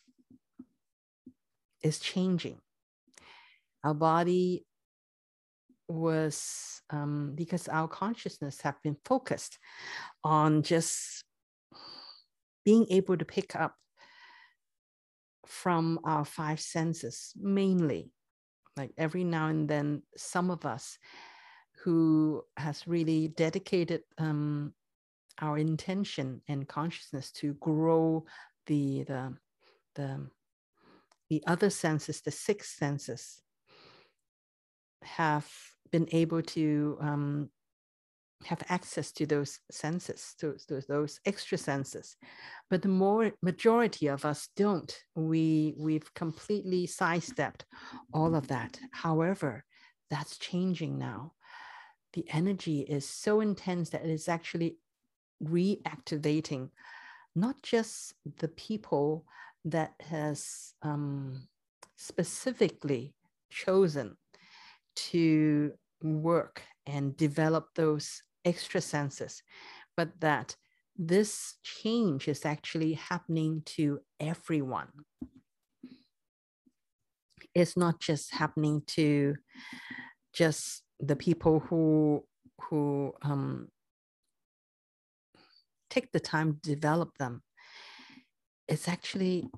is 1.82 1.98
changing 1.98 2.60
our 3.84 3.94
body 3.94 4.64
was 5.88 6.80
um, 6.90 7.32
because 7.34 7.68
our 7.68 7.88
consciousness 7.88 8.60
have 8.62 8.80
been 8.82 8.96
focused 9.04 9.58
on 10.24 10.62
just 10.62 11.24
being 12.64 12.86
able 12.90 13.16
to 13.16 13.24
pick 13.24 13.56
up 13.56 13.74
from 15.46 15.98
our 16.04 16.24
five 16.24 16.60
senses 16.60 17.32
mainly. 17.36 18.10
Like 18.76 18.92
every 18.96 19.24
now 19.24 19.48
and 19.48 19.68
then 19.68 20.02
some 20.16 20.50
of 20.50 20.64
us 20.64 20.98
who 21.84 22.42
has 22.56 22.86
really 22.86 23.28
dedicated 23.28 24.02
um, 24.18 24.72
our 25.40 25.58
intention 25.58 26.40
and 26.48 26.68
consciousness 26.68 27.32
to 27.32 27.54
grow 27.54 28.24
the 28.66 29.02
the 29.04 29.36
the, 29.94 30.30
the 31.28 31.42
other 31.46 31.68
senses 31.68 32.22
the 32.22 32.30
six 32.30 32.70
senses 32.70 33.42
have 35.04 35.50
been 35.90 36.08
able 36.12 36.42
to 36.42 36.98
um, 37.00 37.50
have 38.44 38.62
access 38.68 39.12
to 39.12 39.26
those 39.26 39.58
senses, 39.70 40.34
to, 40.38 40.56
to, 40.68 40.82
those 40.88 41.20
extra 41.24 41.58
senses. 41.58 42.16
But 42.70 42.82
the 42.82 42.88
more 42.88 43.32
majority 43.42 44.08
of 44.08 44.24
us 44.24 44.48
don't. 44.56 44.92
We 45.14 45.74
we've 45.78 46.12
completely 46.14 46.86
sidestepped 46.86 47.64
all 48.12 48.34
of 48.34 48.48
that. 48.48 48.78
However, 48.92 49.64
that's 50.10 50.38
changing 50.38 50.98
now. 50.98 51.32
The 52.14 52.26
energy 52.30 52.80
is 52.80 53.08
so 53.08 53.40
intense 53.40 53.90
that 53.90 54.04
it 54.04 54.10
is 54.10 54.28
actually 54.28 54.76
reactivating 55.42 56.70
not 57.34 57.62
just 57.62 58.14
the 58.38 58.48
people 58.48 59.24
that 59.64 59.94
has 60.00 60.74
um, 60.82 61.48
specifically 61.96 63.14
chosen 63.50 64.16
to 64.94 65.72
work 66.02 66.62
and 66.86 67.16
develop 67.16 67.68
those 67.74 68.22
extra 68.44 68.80
senses, 68.80 69.42
but 69.96 70.08
that 70.20 70.56
this 70.96 71.54
change 71.62 72.28
is 72.28 72.44
actually 72.44 72.94
happening 72.94 73.62
to 73.64 74.00
everyone. 74.20 74.88
It's 77.54 77.76
not 77.76 78.00
just 78.00 78.34
happening 78.34 78.82
to 78.88 79.36
just 80.32 80.82
the 81.00 81.16
people 81.16 81.60
who 81.60 82.24
who 82.60 83.12
um, 83.22 83.68
take 85.90 86.12
the 86.12 86.20
time 86.20 86.58
to 86.62 86.74
develop 86.74 87.10
them. 87.18 87.42
It's 88.68 88.88
actually 88.88 89.48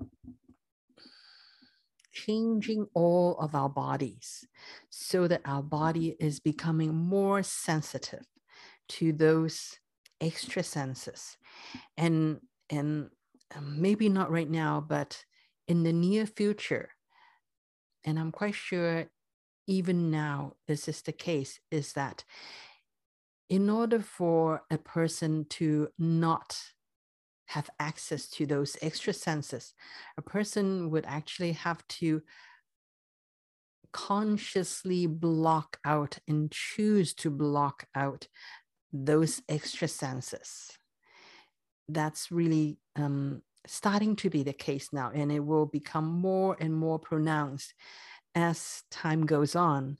changing 2.15 2.87
all 2.95 3.37
of 3.39 3.53
our 3.53 3.69
bodies 3.69 4.47
so 4.89 5.27
that 5.27 5.41
our 5.45 5.61
body 5.61 6.15
is 6.19 6.39
becoming 6.39 6.95
more 6.95 7.43
sensitive 7.43 8.25
to 8.87 9.13
those 9.13 9.77
extra 10.21 10.63
senses. 10.63 11.37
And 11.97 12.39
and 12.69 13.09
um, 13.55 13.81
maybe 13.81 14.09
not 14.09 14.31
right 14.31 14.49
now 14.49 14.83
but 14.85 15.23
in 15.67 15.83
the 15.83 15.93
near 15.93 16.25
future 16.25 16.89
and 18.03 18.19
i'm 18.19 18.31
quite 18.31 18.55
sure 18.55 19.05
even 19.67 20.11
now 20.11 20.53
this 20.67 20.87
is 20.87 21.01
the 21.01 21.11
case 21.11 21.59
is 21.71 21.93
that 21.93 22.23
in 23.49 23.69
order 23.69 23.99
for 23.99 24.63
a 24.71 24.77
person 24.77 25.45
to 25.49 25.87
not 25.99 26.57
have 27.47 27.69
access 27.79 28.27
to 28.27 28.45
those 28.45 28.77
extra 28.81 29.13
senses, 29.13 29.73
a 30.17 30.21
person 30.21 30.89
would 30.91 31.05
actually 31.05 31.53
have 31.53 31.87
to 31.87 32.21
consciously 33.91 35.07
block 35.07 35.77
out 35.85 36.17
and 36.27 36.51
choose 36.51 37.13
to 37.13 37.29
block 37.29 37.87
out 37.95 38.27
those 38.91 39.41
extra 39.47 39.87
senses. 39.87 40.71
That's 41.87 42.31
really 42.31 42.77
um, 42.95 43.41
starting 43.67 44.15
to 44.17 44.29
be 44.29 44.43
the 44.43 44.53
case 44.53 44.89
now, 44.91 45.11
and 45.13 45.31
it 45.31 45.39
will 45.39 45.65
become 45.65 46.05
more 46.05 46.57
and 46.59 46.73
more 46.73 46.99
pronounced 46.99 47.73
as 48.33 48.83
time 48.91 49.25
goes 49.25 49.55
on 49.55 49.97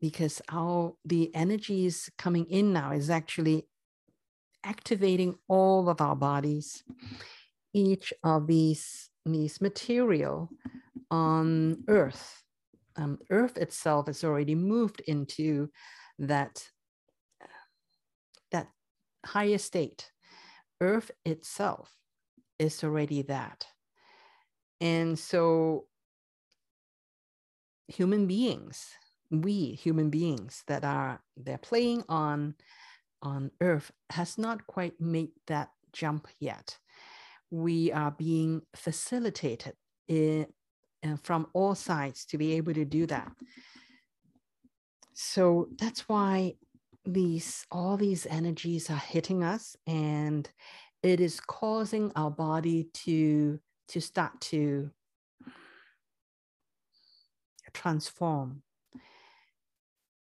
because 0.00 0.40
our 0.50 0.94
the 1.04 1.34
energies 1.34 2.10
coming 2.16 2.46
in 2.46 2.72
now 2.72 2.92
is 2.92 3.10
actually 3.10 3.66
activating 4.64 5.36
all 5.48 5.88
of 5.88 6.00
our 6.00 6.16
bodies. 6.16 6.82
Each 7.72 8.12
of 8.24 8.46
these, 8.46 9.10
these 9.24 9.60
material 9.60 10.50
on 11.10 11.84
Earth, 11.88 12.42
um, 12.96 13.18
Earth 13.30 13.56
itself 13.56 14.06
has 14.06 14.24
already 14.24 14.54
moved 14.54 15.00
into 15.06 15.70
that, 16.18 16.68
that 18.50 18.68
higher 19.24 19.58
state. 19.58 20.10
Earth 20.80 21.10
itself 21.24 21.94
is 22.58 22.82
already 22.82 23.22
that. 23.22 23.66
And 24.80 25.18
so 25.18 25.86
human 27.88 28.26
beings, 28.26 28.90
we 29.30 29.72
human 29.72 30.10
beings 30.10 30.64
that 30.66 30.84
are 30.84 31.20
they're 31.36 31.58
playing 31.58 32.02
on 32.08 32.54
on 33.22 33.50
Earth 33.60 33.90
has 34.10 34.38
not 34.38 34.66
quite 34.66 35.00
made 35.00 35.30
that 35.46 35.70
jump 35.92 36.28
yet. 36.38 36.78
We 37.50 37.92
are 37.92 38.10
being 38.10 38.62
facilitated 38.74 39.74
in, 40.08 40.46
uh, 41.04 41.16
from 41.22 41.46
all 41.52 41.74
sides 41.74 42.24
to 42.26 42.38
be 42.38 42.52
able 42.54 42.74
to 42.74 42.84
do 42.84 43.06
that. 43.06 43.32
So 45.12 45.68
that's 45.78 46.08
why 46.08 46.54
these 47.04 47.66
all 47.70 47.96
these 47.96 48.26
energies 48.26 48.90
are 48.90 48.96
hitting 48.96 49.42
us 49.42 49.74
and 49.86 50.48
it 51.02 51.18
is 51.20 51.40
causing 51.40 52.12
our 52.14 52.30
body 52.30 52.88
to 52.92 53.58
to 53.88 54.00
start 54.00 54.38
to 54.40 54.90
transform 57.72 58.62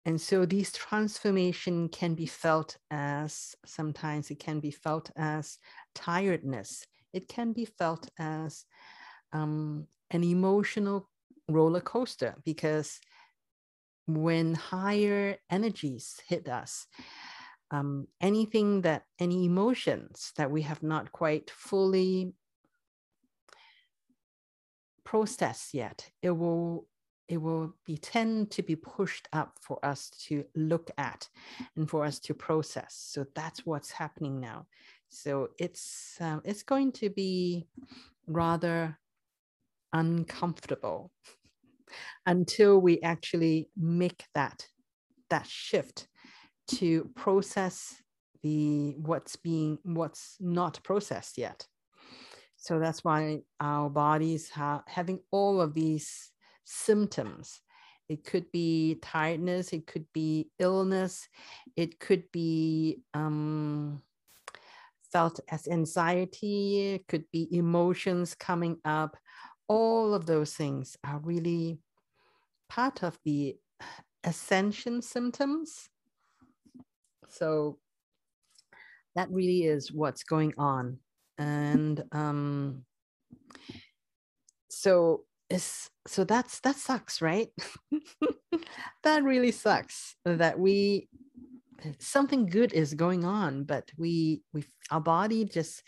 and 0.06 0.20
so 0.20 0.46
these 0.46 0.72
transformation 0.72 1.88
can 1.88 2.14
be 2.14 2.26
felt 2.26 2.78
as 2.90 3.54
sometimes 3.66 4.30
it 4.30 4.38
can 4.38 4.60
be 4.60 4.70
felt 4.70 5.10
as 5.16 5.58
tiredness. 5.94 6.86
It 7.12 7.28
can 7.28 7.52
be 7.52 7.66
felt 7.66 8.08
as 8.18 8.64
um, 9.32 9.86
an 10.10 10.24
emotional 10.24 11.08
roller 11.48 11.80
coaster 11.80 12.34
because 12.44 12.98
when 14.06 14.54
higher 14.54 15.36
energies 15.50 16.20
hit 16.26 16.48
us 16.48 16.86
um, 17.70 18.08
anything 18.20 18.80
that 18.82 19.04
any 19.18 19.44
emotions 19.44 20.32
that 20.36 20.50
we 20.50 20.62
have 20.62 20.82
not 20.82 21.12
quite 21.12 21.50
fully 21.50 22.32
processed 25.04 25.74
yet 25.74 26.10
it 26.22 26.30
will 26.30 26.86
it 27.30 27.40
will 27.40 27.72
be 27.86 27.96
tend 27.96 28.50
to 28.50 28.62
be 28.62 28.74
pushed 28.74 29.28
up 29.32 29.56
for 29.60 29.78
us 29.84 30.10
to 30.26 30.44
look 30.56 30.90
at 30.98 31.28
and 31.76 31.88
for 31.88 32.04
us 32.04 32.18
to 32.18 32.34
process. 32.34 32.96
So 33.12 33.24
that's 33.36 33.64
what's 33.64 33.92
happening 33.92 34.40
now. 34.40 34.66
So 35.10 35.50
it's 35.56 36.16
um, 36.20 36.42
it's 36.44 36.64
going 36.64 36.90
to 36.92 37.08
be 37.08 37.68
rather 38.26 38.98
uncomfortable 39.92 41.12
until 42.26 42.80
we 42.80 43.00
actually 43.00 43.68
make 43.76 44.24
that 44.34 44.66
that 45.30 45.46
shift 45.46 46.08
to 46.66 47.08
process 47.14 48.02
the 48.42 48.96
what's 48.96 49.36
being 49.36 49.78
what's 49.84 50.36
not 50.40 50.80
processed 50.82 51.38
yet. 51.38 51.64
So 52.56 52.80
that's 52.80 53.04
why 53.04 53.42
our 53.60 53.88
bodies 53.88 54.50
are 54.56 54.82
having 54.88 55.20
all 55.30 55.60
of 55.60 55.74
these 55.74 56.29
symptoms. 56.70 57.60
It 58.08 58.24
could 58.24 58.50
be 58.50 58.98
tiredness 59.02 59.72
it 59.72 59.86
could 59.86 60.06
be 60.12 60.50
illness 60.58 61.28
it 61.76 62.00
could 62.00 62.24
be 62.32 63.02
um, 63.14 64.02
felt 65.12 65.38
as 65.48 65.68
anxiety 65.68 66.94
it 66.94 67.06
could 67.06 67.24
be 67.32 67.48
emotions 67.56 68.34
coming 68.34 68.78
up. 68.84 69.16
All 69.68 70.14
of 70.14 70.26
those 70.26 70.54
things 70.54 70.96
are 71.04 71.20
really 71.20 71.78
part 72.68 73.02
of 73.04 73.18
the 73.24 73.56
ascension 74.24 75.02
symptoms. 75.02 75.88
So 77.28 77.78
that 79.14 79.30
really 79.30 79.64
is 79.64 79.92
what's 79.92 80.24
going 80.24 80.54
on. 80.58 80.98
And 81.38 82.02
um 82.12 82.84
so 84.68 85.24
is 85.50 85.90
so 86.06 86.24
that's 86.24 86.60
that 86.60 86.76
sucks 86.76 87.20
right? 87.20 87.48
That 89.02 89.24
really 89.24 89.50
sucks 89.50 90.14
that 90.24 90.58
we 90.58 91.08
something 91.98 92.46
good 92.46 92.74
is 92.74 92.92
going 92.92 93.24
on 93.24 93.64
but 93.64 93.90
we 93.96 94.42
we 94.52 94.64
our 94.90 95.00
body 95.00 95.46
just 95.46 95.82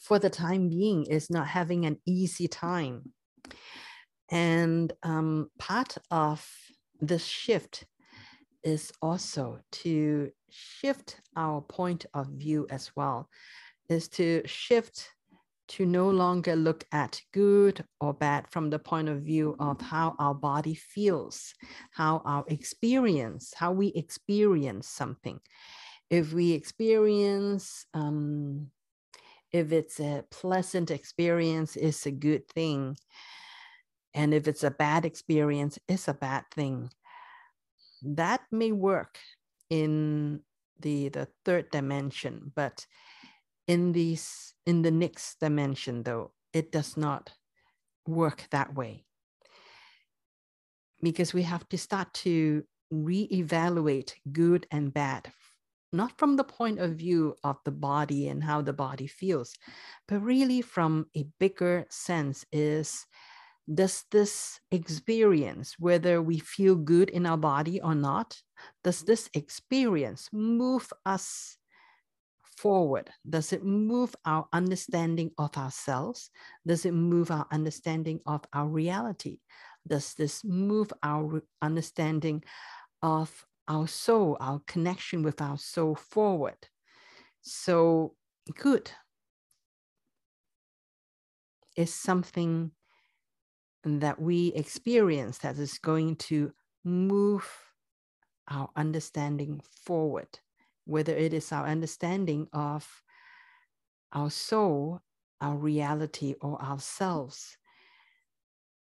for 0.00 0.18
the 0.18 0.30
time 0.30 0.68
being 0.68 1.04
is 1.04 1.30
not 1.30 1.46
having 1.46 1.84
an 1.86 1.98
easy 2.06 2.48
time. 2.48 3.12
And 4.30 4.92
um, 5.02 5.50
part 5.58 5.96
of 6.10 6.44
this 7.00 7.24
shift 7.24 7.84
is 8.64 8.92
also 9.02 9.60
to 9.72 10.30
shift 10.50 11.20
our 11.36 11.60
point 11.60 12.06
of 12.14 12.28
view 12.28 12.66
as 12.70 12.90
well, 12.96 13.28
is 13.88 14.08
to 14.08 14.42
shift 14.46 15.10
to 15.70 15.86
no 15.86 16.10
longer 16.10 16.56
look 16.56 16.84
at 16.90 17.22
good 17.32 17.84
or 18.00 18.12
bad 18.12 18.46
from 18.50 18.70
the 18.70 18.78
point 18.78 19.08
of 19.08 19.22
view 19.22 19.54
of 19.60 19.80
how 19.80 20.16
our 20.18 20.34
body 20.34 20.74
feels, 20.74 21.54
how 21.92 22.20
our 22.24 22.44
experience, 22.48 23.54
how 23.56 23.70
we 23.70 23.88
experience 23.88 24.88
something. 24.88 25.38
If 26.10 26.32
we 26.32 26.52
experience, 26.52 27.86
um, 27.94 28.72
if 29.52 29.70
it's 29.70 30.00
a 30.00 30.24
pleasant 30.32 30.90
experience, 30.90 31.76
it's 31.76 32.04
a 32.04 32.10
good 32.10 32.48
thing. 32.48 32.96
And 34.12 34.34
if 34.34 34.48
it's 34.48 34.64
a 34.64 34.72
bad 34.72 35.04
experience, 35.04 35.78
it's 35.86 36.08
a 36.08 36.14
bad 36.14 36.44
thing. 36.52 36.90
That 38.02 38.40
may 38.50 38.72
work 38.72 39.18
in 39.68 40.40
the, 40.80 41.10
the 41.10 41.28
third 41.44 41.70
dimension, 41.70 42.50
but 42.56 42.86
in 43.70 43.92
these 43.92 44.54
in 44.66 44.82
the 44.82 44.90
next 44.90 45.40
dimension 45.40 46.02
though, 46.02 46.32
it 46.52 46.72
does 46.72 46.96
not 46.96 47.30
work 48.06 48.48
that 48.50 48.74
way. 48.74 49.04
Because 51.02 51.32
we 51.32 51.42
have 51.42 51.68
to 51.70 51.78
start 51.78 52.12
to 52.26 52.64
reevaluate 52.92 54.14
good 54.32 54.66
and 54.70 54.92
bad 54.92 55.32
not 55.92 56.16
from 56.18 56.36
the 56.36 56.44
point 56.44 56.78
of 56.78 56.92
view 56.92 57.36
of 57.42 57.58
the 57.64 57.72
body 57.72 58.28
and 58.28 58.44
how 58.44 58.62
the 58.62 58.72
body 58.72 59.06
feels, 59.06 59.54
but 60.06 60.20
really 60.20 60.62
from 60.62 61.06
a 61.16 61.26
bigger 61.38 61.86
sense 61.90 62.44
is 62.52 63.06
does 63.72 64.04
this 64.10 64.60
experience, 64.72 65.76
whether 65.78 66.20
we 66.20 66.38
feel 66.38 66.74
good 66.74 67.08
in 67.10 67.26
our 67.26 67.36
body 67.36 67.80
or 67.80 67.94
not, 67.94 68.42
does 68.82 69.02
this 69.02 69.30
experience 69.34 70.28
move 70.32 70.92
us 71.06 71.56
forward? 72.60 73.10
Does 73.28 73.52
it 73.52 73.64
move 73.64 74.14
our 74.24 74.46
understanding 74.52 75.30
of 75.38 75.56
ourselves? 75.56 76.30
Does 76.66 76.84
it 76.84 76.92
move 76.92 77.30
our 77.30 77.46
understanding 77.50 78.20
of 78.26 78.42
our 78.52 78.68
reality? 78.68 79.38
Does 79.88 80.14
this 80.14 80.44
move 80.44 80.92
our 81.02 81.42
understanding 81.62 82.44
of 83.02 83.46
our 83.66 83.88
soul, 83.88 84.36
our 84.40 84.60
connection 84.66 85.22
with 85.22 85.40
our 85.40 85.56
soul 85.56 85.94
forward? 85.94 86.68
So, 87.40 88.14
good 88.58 88.90
is 91.76 91.94
something 91.94 92.72
that 93.84 94.20
we 94.20 94.48
experience 94.48 95.38
that 95.38 95.56
is 95.56 95.78
going 95.78 96.16
to 96.16 96.52
move 96.84 97.48
our 98.48 98.68
understanding 98.76 99.62
forward, 99.84 100.38
whether 100.90 101.14
it 101.14 101.32
is 101.32 101.52
our 101.52 101.66
understanding 101.66 102.48
of 102.52 102.86
our 104.12 104.30
soul, 104.30 105.00
our 105.40 105.56
reality, 105.56 106.34
or 106.40 106.60
ourselves. 106.60 107.56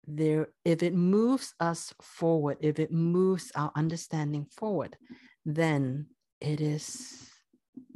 There, 0.08 0.48
if 0.66 0.82
it 0.82 0.96
moves 0.96 1.54
us 1.60 1.94
forward, 2.02 2.58
if 2.62 2.80
it 2.80 2.92
moves 2.92 3.52
our 3.56 3.72
understanding 3.76 4.46
forward, 4.46 4.98
then 5.46 6.08
it 6.40 6.60
is 6.60 7.30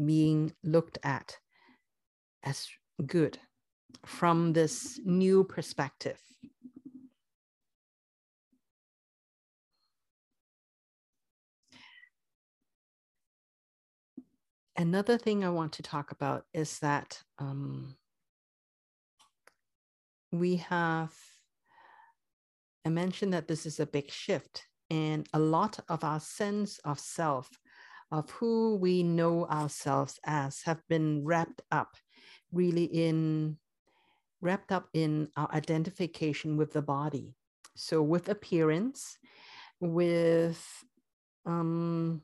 being 0.04 0.54
looked 0.64 1.00
at 1.04 1.36
as 2.44 2.68
good 3.08 3.40
from 4.06 4.54
this 4.54 5.00
new 5.04 5.44
perspective. 5.44 6.22
Another 14.78 15.18
thing 15.18 15.44
I 15.44 15.50
want 15.50 15.74
to 15.74 15.84
talk 15.84 16.12
about 16.12 16.46
is 16.54 16.80
that 16.80 17.22
um, 17.40 17.96
we 20.32 20.58
have, 20.58 21.14
I 22.86 22.90
mentioned 22.90 23.34
that 23.34 23.48
this 23.48 23.66
is 23.66 23.80
a 23.80 23.86
big 23.86 24.12
shift, 24.12 24.64
and 24.90 25.28
a 25.34 25.40
lot 25.40 25.80
of 25.90 26.04
our 26.04 26.20
sense 26.20 26.80
of 26.80 27.00
self, 27.00 27.50
of 28.12 28.30
who 28.32 28.76
we 28.76 29.02
know 29.02 29.46
ourselves 29.48 30.20
as, 30.26 30.62
have 30.64 30.82
been 30.88 31.24
wrapped 31.26 31.62
up 31.72 31.96
really 32.52 32.86
in 32.86 33.58
wrapped 34.42 34.72
up 34.72 34.88
in 34.94 35.28
our 35.36 35.50
identification 35.54 36.56
with 36.56 36.72
the 36.72 36.82
body. 36.82 37.36
So, 37.76 38.02
with 38.02 38.30
appearance, 38.30 39.18
with 39.80 40.64
um, 41.46 42.22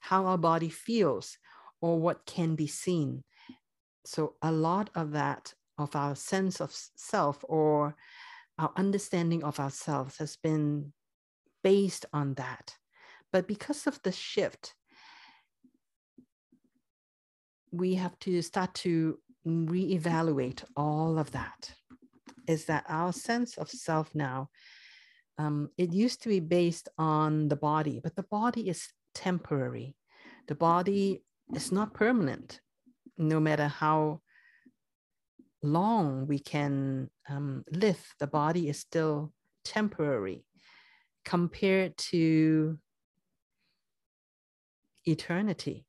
how 0.00 0.26
our 0.26 0.38
body 0.38 0.70
feels, 0.70 1.36
or 1.80 1.98
what 1.98 2.26
can 2.26 2.54
be 2.54 2.66
seen. 2.66 3.24
So, 4.04 4.34
a 4.42 4.52
lot 4.52 4.90
of 4.94 5.12
that, 5.12 5.54
of 5.76 5.94
our 5.94 6.16
sense 6.16 6.60
of 6.60 6.72
self 6.96 7.44
or 7.48 7.94
our 8.58 8.72
understanding 8.76 9.44
of 9.44 9.60
ourselves, 9.60 10.18
has 10.18 10.36
been 10.36 10.92
based 11.62 12.06
on 12.12 12.34
that. 12.34 12.74
But 13.32 13.46
because 13.46 13.86
of 13.86 14.00
the 14.02 14.12
shift, 14.12 14.74
we 17.70 17.94
have 17.94 18.18
to 18.20 18.42
start 18.42 18.74
to 18.74 19.18
reevaluate 19.46 20.64
all 20.76 21.18
of 21.18 21.30
that. 21.32 21.72
Is 22.46 22.64
that 22.64 22.84
our 22.88 23.12
sense 23.12 23.58
of 23.58 23.68
self 23.68 24.14
now? 24.14 24.48
Um, 25.36 25.70
it 25.76 25.92
used 25.92 26.22
to 26.22 26.28
be 26.28 26.40
based 26.40 26.88
on 26.98 27.48
the 27.48 27.56
body, 27.56 28.00
but 28.02 28.16
the 28.16 28.24
body 28.24 28.68
is 28.68 28.88
temporary. 29.14 29.94
The 30.48 30.54
body 30.54 31.22
it's 31.54 31.72
not 31.72 31.94
permanent, 31.94 32.60
no 33.16 33.40
matter 33.40 33.68
how 33.68 34.20
long 35.62 36.26
we 36.26 36.38
can 36.38 37.10
um, 37.28 37.64
live, 37.72 38.00
the 38.20 38.26
body 38.26 38.68
is 38.68 38.78
still 38.78 39.32
temporary 39.64 40.44
compared 41.24 41.96
to 41.96 42.78
eternity. 45.04 45.84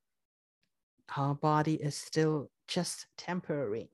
Our 1.15 1.35
body 1.35 1.75
is 1.75 1.95
still 1.95 2.49
just 2.67 3.07
temporary. 3.17 3.89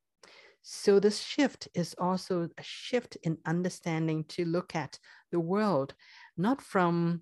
So, 0.68 1.00
this 1.00 1.22
shift 1.22 1.68
is 1.76 1.94
also 2.00 2.50
a 2.58 2.64
shift 2.64 3.18
in 3.22 3.38
understanding 3.46 4.24
to 4.30 4.46
look 4.46 4.76
at 4.76 4.98
the 5.32 5.40
world 5.40 5.94
not 6.38 6.60
from 6.60 7.22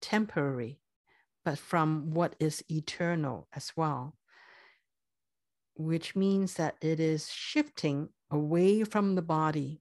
temporary, 0.00 0.80
but 1.44 1.58
from 1.58 2.10
what 2.10 2.36
is 2.38 2.64
eternal 2.70 3.48
as 3.54 3.72
well, 3.76 4.16
which 5.74 6.14
means 6.14 6.54
that 6.54 6.76
it 6.80 7.00
is 7.00 7.30
shifting 7.30 8.08
away 8.30 8.84
from 8.84 9.14
the 9.14 9.22
body 9.22 9.80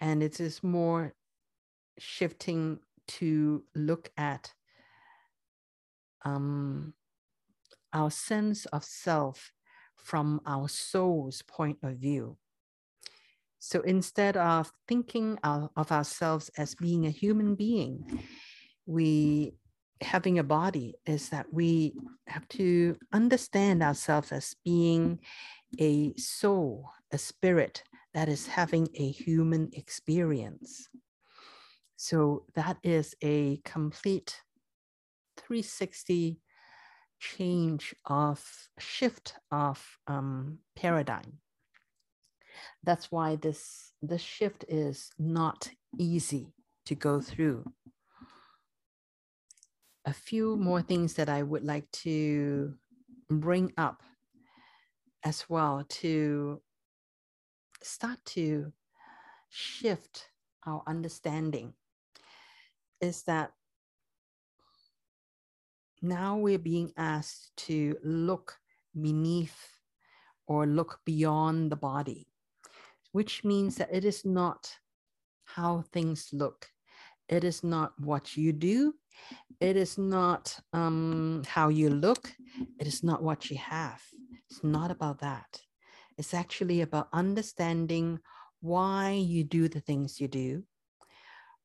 and 0.00 0.22
it 0.22 0.40
is 0.40 0.62
more 0.62 1.14
shifting 1.98 2.78
to 3.06 3.62
look 3.74 4.10
at 4.16 4.52
um, 6.24 6.94
our 7.92 8.10
sense 8.10 8.66
of 8.66 8.84
self 8.84 9.52
from 9.96 10.40
our 10.46 10.68
soul's 10.68 11.42
point 11.42 11.78
of 11.82 11.96
view. 11.96 12.36
So 13.58 13.80
instead 13.82 14.36
of 14.36 14.72
thinking 14.88 15.38
of, 15.44 15.70
of 15.76 15.92
ourselves 15.92 16.50
as 16.58 16.74
being 16.74 17.06
a 17.06 17.10
human 17.10 17.54
being, 17.54 18.24
we 18.86 19.54
having 20.02 20.38
a 20.38 20.44
body 20.44 20.94
is 21.06 21.28
that 21.30 21.46
we 21.52 21.94
have 22.26 22.46
to 22.48 22.96
understand 23.12 23.82
ourselves 23.82 24.32
as 24.32 24.54
being 24.64 25.20
a 25.78 26.14
soul, 26.16 26.90
a 27.12 27.18
spirit 27.18 27.82
that 28.14 28.28
is 28.28 28.46
having 28.46 28.88
a 28.94 29.10
human 29.10 29.70
experience. 29.72 30.88
So 31.96 32.44
that 32.54 32.78
is 32.82 33.14
a 33.22 33.60
complete 33.64 34.40
360 35.38 36.40
change 37.20 37.94
of 38.04 38.44
shift 38.78 39.34
of 39.50 39.80
um, 40.06 40.58
paradigm. 40.74 41.38
That's 42.82 43.10
why 43.10 43.36
this 43.36 43.92
this 44.02 44.20
shift 44.20 44.64
is 44.68 45.10
not 45.18 45.70
easy 45.98 46.52
to 46.86 46.94
go 46.94 47.20
through. 47.20 47.64
A 50.04 50.12
few 50.12 50.56
more 50.56 50.82
things 50.82 51.14
that 51.14 51.28
I 51.28 51.42
would 51.42 51.64
like 51.64 51.90
to 52.02 52.74
bring 53.30 53.72
up 53.78 54.02
as 55.24 55.48
well 55.48 55.84
to 55.88 56.60
start 57.82 58.18
to 58.24 58.72
shift 59.48 60.28
our 60.66 60.82
understanding 60.86 61.74
is 63.00 63.22
that 63.24 63.52
now 66.00 66.36
we're 66.36 66.58
being 66.58 66.92
asked 66.96 67.56
to 67.56 67.96
look 68.02 68.58
beneath 69.00 69.78
or 70.46 70.66
look 70.66 71.00
beyond 71.04 71.70
the 71.70 71.76
body, 71.76 72.26
which 73.12 73.44
means 73.44 73.76
that 73.76 73.94
it 73.94 74.04
is 74.04 74.24
not 74.24 74.78
how 75.44 75.84
things 75.92 76.30
look. 76.32 76.70
It 77.28 77.44
is 77.44 77.62
not 77.62 77.92
what 78.00 78.36
you 78.36 78.52
do. 78.52 78.94
It 79.60 79.76
is 79.76 79.96
not 79.98 80.58
um, 80.72 81.42
how 81.46 81.68
you 81.68 81.90
look. 81.90 82.32
It 82.78 82.86
is 82.86 83.02
not 83.02 83.22
what 83.22 83.50
you 83.50 83.56
have. 83.58 84.02
It's 84.50 84.64
not 84.64 84.90
about 84.90 85.20
that. 85.20 85.60
It's 86.18 86.34
actually 86.34 86.80
about 86.80 87.08
understanding 87.12 88.18
why 88.60 89.12
you 89.12 89.44
do 89.44 89.68
the 89.68 89.80
things 89.80 90.20
you 90.20 90.28
do, 90.28 90.64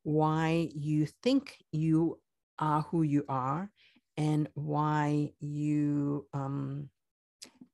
why 0.03 0.69
you 0.73 1.07
think 1.23 1.57
you 1.71 2.19
are 2.59 2.81
who 2.81 3.03
you 3.03 3.23
are, 3.29 3.69
and 4.15 4.47
why 4.53 5.31
you 5.39 6.25
um, 6.33 6.89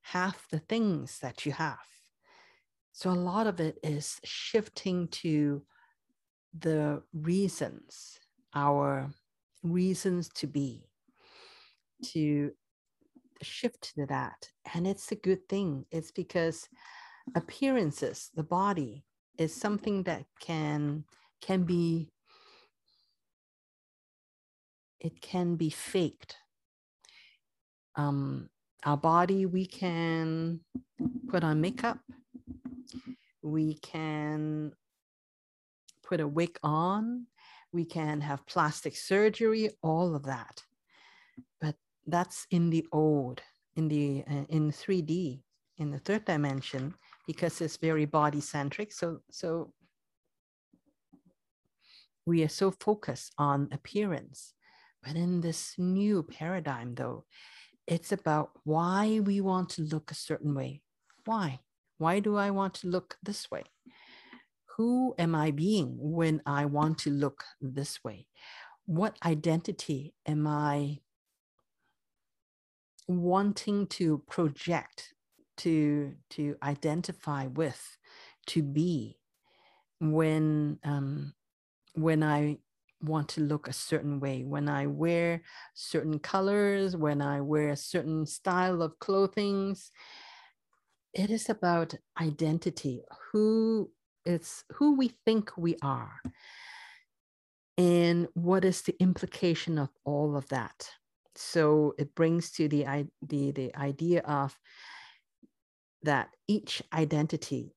have 0.01 0.37
the 0.51 0.59
things 0.59 1.19
that 1.19 1.45
you 1.45 1.51
have. 1.51 1.77
So 2.91 3.09
a 3.09 3.13
lot 3.13 3.47
of 3.47 3.59
it 3.59 3.77
is 3.83 4.19
shifting 4.23 5.07
to 5.09 5.63
the 6.57 7.01
reasons, 7.13 8.19
our 8.53 9.09
reasons 9.63 10.29
to 10.35 10.47
be, 10.47 10.89
to 12.11 12.51
shift 13.41 13.93
to 13.95 14.05
that. 14.07 14.49
And 14.73 14.85
it's 14.85 15.11
a 15.11 15.15
good 15.15 15.47
thing. 15.49 15.85
It's 15.91 16.11
because 16.11 16.67
appearances, 17.35 18.29
the 18.35 18.43
body, 18.43 19.05
is 19.37 19.53
something 19.53 20.03
that 20.03 20.25
can 20.39 21.05
can 21.41 21.63
be 21.63 22.09
it 24.99 25.21
can 25.21 25.55
be 25.55 25.69
faked. 25.69 26.37
Um, 27.95 28.49
our 28.85 28.97
body, 28.97 29.45
we 29.45 29.65
can 29.65 30.61
put 31.29 31.43
on 31.43 31.61
makeup, 31.61 31.99
we 33.41 33.75
can 33.75 34.71
put 36.03 36.21
a 36.21 36.27
wig 36.27 36.57
on, 36.63 37.27
we 37.73 37.85
can 37.85 38.21
have 38.21 38.45
plastic 38.45 38.95
surgery, 38.95 39.69
all 39.81 40.15
of 40.15 40.23
that. 40.23 40.63
But 41.59 41.75
that's 42.07 42.45
in 42.51 42.69
the 42.69 42.85
old, 42.91 43.41
in 43.75 43.87
the 43.87 44.23
uh, 44.29 44.45
in 44.49 44.71
3D, 44.71 45.41
in 45.77 45.91
the 45.91 45.99
third 45.99 46.25
dimension, 46.25 46.93
because 47.27 47.59
it's 47.61 47.77
very 47.77 48.05
body 48.05 48.41
centric. 48.41 48.91
So 48.91 49.19
so 49.31 49.73
we 52.25 52.43
are 52.43 52.49
so 52.49 52.71
focused 52.71 53.33
on 53.37 53.69
appearance 53.71 54.53
but 55.03 55.15
in 55.15 55.41
this 55.41 55.75
new 55.77 56.23
paradigm, 56.23 56.95
though, 56.95 57.25
it's 57.85 58.13
about 58.13 58.51
why 58.63 59.19
we 59.19 59.41
want 59.41 59.69
to 59.71 59.81
look 59.81 60.09
a 60.11 60.15
certain 60.15 60.55
way. 60.55 60.81
Why? 61.25 61.59
Why 61.97 62.19
do 62.19 62.37
I 62.37 62.51
want 62.51 62.73
to 62.75 62.87
look 62.87 63.17
this 63.21 63.51
way? 63.51 63.63
Who 64.77 65.13
am 65.19 65.35
I 65.35 65.51
being 65.51 65.97
when 65.99 66.41
I 66.45 66.65
want 66.65 66.97
to 66.99 67.09
look 67.09 67.43
this 67.61 68.03
way? 68.03 68.27
What 68.85 69.17
identity 69.23 70.13
am 70.25 70.47
I 70.47 70.99
wanting 73.07 73.87
to 73.87 74.23
project, 74.29 75.13
to, 75.57 76.13
to 76.31 76.55
identify 76.63 77.47
with, 77.47 77.97
to 78.47 78.63
be 78.63 79.19
when, 79.99 80.79
um, 80.83 81.33
when 81.93 82.23
I 82.23 82.57
want 83.01 83.29
to 83.29 83.41
look 83.41 83.67
a 83.67 83.73
certain 83.73 84.19
way? 84.19 84.43
When 84.43 84.69
i 84.69 84.87
wear 84.87 85.41
certain 85.73 86.19
colors 86.19 86.95
when 86.95 87.21
i 87.21 87.41
wear 87.41 87.69
a 87.71 87.75
certain 87.75 88.25
style 88.25 88.81
of 88.81 88.97
clothing 88.99 89.75
it 91.13 91.29
is 91.29 91.49
about 91.49 91.93
identity. 92.19 93.03
Who 93.31 93.91
it's 94.25 94.63
who 94.73 94.95
we 94.95 95.09
think 95.25 95.51
we 95.57 95.75
are 95.81 96.21
and 97.77 98.27
what 98.33 98.63
is 98.63 98.81
the 98.81 98.95
implication 98.99 99.77
of 99.77 99.89
all 100.05 100.35
of 100.35 100.47
that 100.49 100.89
so 101.35 101.93
it 101.97 102.13
brings 102.15 102.51
to 102.51 102.67
the 102.67 102.85
the, 103.27 103.51
the 103.51 103.75
idea 103.75 104.21
of 104.21 104.57
that 106.03 106.29
each 106.47 106.81
identity 106.93 107.73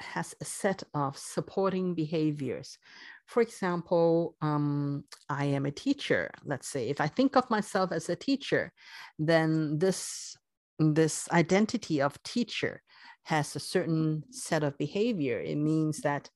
has 0.00 0.34
a 0.40 0.44
set 0.44 0.82
of 0.92 1.16
supporting 1.16 1.94
behaviors 1.94 2.78
for 3.26 3.40
example, 3.42 4.36
um, 4.42 5.04
I 5.28 5.46
am 5.46 5.66
a 5.66 5.70
teacher. 5.70 6.30
Let's 6.44 6.68
say 6.68 6.88
if 6.88 7.00
I 7.00 7.06
think 7.06 7.36
of 7.36 7.48
myself 7.50 7.92
as 7.92 8.08
a 8.08 8.16
teacher, 8.16 8.72
then 9.18 9.78
this 9.78 10.36
this 10.78 11.28
identity 11.30 12.02
of 12.02 12.20
teacher 12.24 12.82
has 13.24 13.56
a 13.56 13.60
certain 13.60 14.24
set 14.30 14.62
of 14.62 14.78
behavior. 14.78 15.40
It 15.40 15.56
means 15.56 16.00
that 16.00 16.30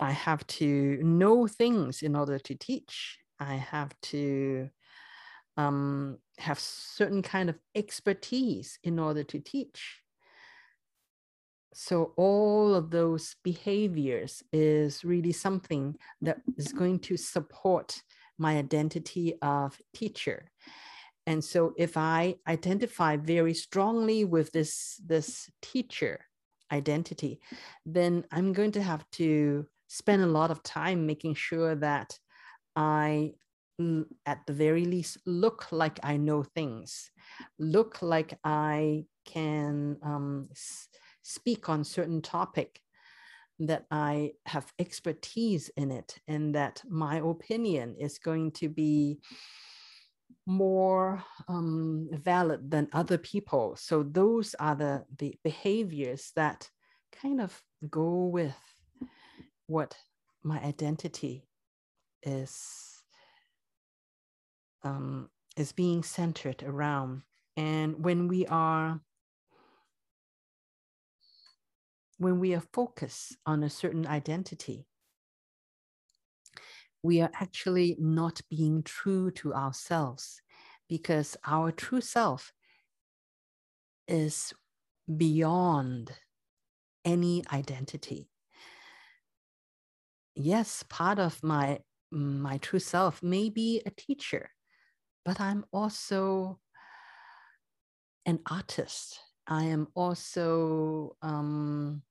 I 0.00 0.12
have 0.12 0.46
to 0.58 0.98
know 1.02 1.46
things 1.46 2.02
in 2.02 2.16
order 2.16 2.38
to 2.38 2.54
teach. 2.54 3.18
I 3.38 3.54
have 3.54 3.94
to 4.02 4.68
um, 5.56 6.18
have 6.38 6.58
certain 6.58 7.22
kind 7.22 7.50
of 7.50 7.58
expertise 7.74 8.78
in 8.82 8.98
order 8.98 9.22
to 9.24 9.38
teach 9.38 10.02
so 11.74 12.12
all 12.16 12.74
of 12.74 12.90
those 12.90 13.36
behaviors 13.42 14.42
is 14.52 15.04
really 15.04 15.32
something 15.32 15.96
that 16.20 16.38
is 16.56 16.72
going 16.72 16.98
to 17.00 17.16
support 17.16 18.02
my 18.38 18.58
identity 18.58 19.34
of 19.40 19.78
teacher 19.94 20.50
and 21.26 21.42
so 21.44 21.72
if 21.76 21.96
i 21.96 22.34
identify 22.48 23.16
very 23.16 23.54
strongly 23.54 24.24
with 24.24 24.52
this 24.52 25.00
this 25.06 25.50
teacher 25.60 26.20
identity 26.72 27.40
then 27.86 28.24
i'm 28.32 28.52
going 28.52 28.72
to 28.72 28.82
have 28.82 29.04
to 29.10 29.66
spend 29.88 30.22
a 30.22 30.26
lot 30.26 30.50
of 30.50 30.62
time 30.62 31.06
making 31.06 31.34
sure 31.34 31.74
that 31.74 32.18
i 32.76 33.32
at 34.26 34.38
the 34.46 34.52
very 34.52 34.84
least 34.84 35.18
look 35.26 35.66
like 35.72 35.98
i 36.02 36.16
know 36.16 36.42
things 36.42 37.10
look 37.58 38.00
like 38.00 38.38
i 38.44 39.04
can 39.24 39.96
um, 40.02 40.48
speak 41.22 41.68
on 41.68 41.84
certain 41.84 42.20
topic 42.20 42.80
that 43.58 43.86
I 43.90 44.32
have 44.46 44.72
expertise 44.78 45.70
in 45.76 45.90
it 45.90 46.18
and 46.26 46.54
that 46.54 46.82
my 46.88 47.18
opinion 47.18 47.96
is 47.98 48.18
going 48.18 48.52
to 48.52 48.68
be 48.68 49.20
more 50.46 51.22
um, 51.48 52.08
valid 52.12 52.70
than 52.70 52.88
other 52.92 53.18
people. 53.18 53.76
So 53.76 54.02
those 54.02 54.54
are 54.54 54.74
the, 54.74 55.04
the 55.18 55.34
behaviors 55.44 56.32
that 56.36 56.68
kind 57.12 57.40
of 57.40 57.62
go 57.90 58.26
with 58.26 58.56
what 59.66 59.96
my 60.42 60.60
identity 60.62 61.46
is 62.22 63.02
um, 64.84 65.28
is 65.56 65.72
being 65.72 66.02
centered 66.02 66.62
around. 66.62 67.22
And 67.56 68.04
when 68.04 68.28
we 68.28 68.46
are 68.46 69.00
when 72.18 72.38
we 72.38 72.54
are 72.54 72.62
focused 72.72 73.36
on 73.46 73.62
a 73.62 73.70
certain 73.70 74.06
identity, 74.06 74.86
we 77.02 77.20
are 77.20 77.30
actually 77.34 77.96
not 77.98 78.40
being 78.48 78.82
true 78.82 79.30
to 79.32 79.52
ourselves 79.54 80.40
because 80.88 81.36
our 81.46 81.72
true 81.72 82.00
self 82.00 82.52
is 84.06 84.52
beyond 85.16 86.12
any 87.04 87.44
identity. 87.52 88.28
Yes, 90.34 90.84
part 90.88 91.18
of 91.18 91.42
my 91.42 91.80
my 92.10 92.58
true 92.58 92.78
self 92.78 93.22
may 93.22 93.48
be 93.48 93.82
a 93.86 93.90
teacher, 93.90 94.50
but 95.24 95.40
I'm 95.40 95.64
also 95.72 96.60
an 98.26 98.40
artist. 98.46 99.18
I 99.46 99.64
am 99.64 99.88
also 99.94 101.16
um, 101.22 102.02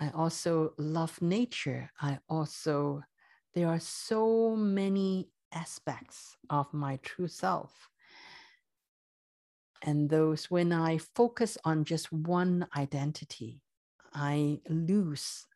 I 0.00 0.10
also 0.10 0.74
love 0.78 1.20
nature. 1.22 1.90
I 2.00 2.18
also 2.28 3.02
there 3.54 3.68
are 3.68 3.80
so 3.80 4.56
many 4.56 5.28
aspects 5.52 6.36
of 6.48 6.72
my 6.72 6.98
true 7.02 7.28
self. 7.28 7.88
And 9.82 10.08
those, 10.08 10.50
when 10.50 10.72
I 10.72 10.98
focus 10.98 11.58
on 11.64 11.84
just 11.84 12.12
one 12.12 12.66
identity, 12.76 13.60
I 14.14 14.60
lose 14.68 15.46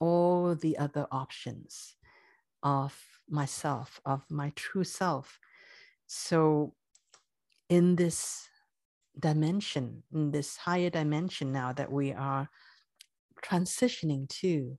all 0.00 0.54
the 0.54 0.76
other 0.76 1.06
options 1.10 1.96
of 2.62 2.94
myself, 3.28 4.00
of 4.04 4.24
my 4.30 4.52
true 4.56 4.84
self. 4.84 5.38
So, 6.06 6.74
in 7.68 7.96
this 7.96 8.48
dimension, 9.18 10.02
in 10.12 10.32
this 10.32 10.56
higher 10.56 10.90
dimension 10.90 11.52
now 11.52 11.72
that 11.72 11.90
we 11.90 12.12
are 12.12 12.48
transitioning 13.42 14.28
to, 14.40 14.78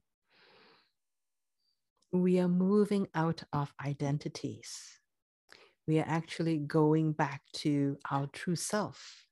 we 2.22 2.40
are 2.40 2.48
moving 2.48 3.08
out 3.16 3.44
of 3.54 3.74
identities. 3.84 5.00
We 5.88 6.00
are 6.00 6.06
actually 6.08 6.58
going 6.58 7.14
back 7.14 7.42
to 7.58 7.98
our 8.10 8.28
true 8.28 8.56
self. 8.56 9.26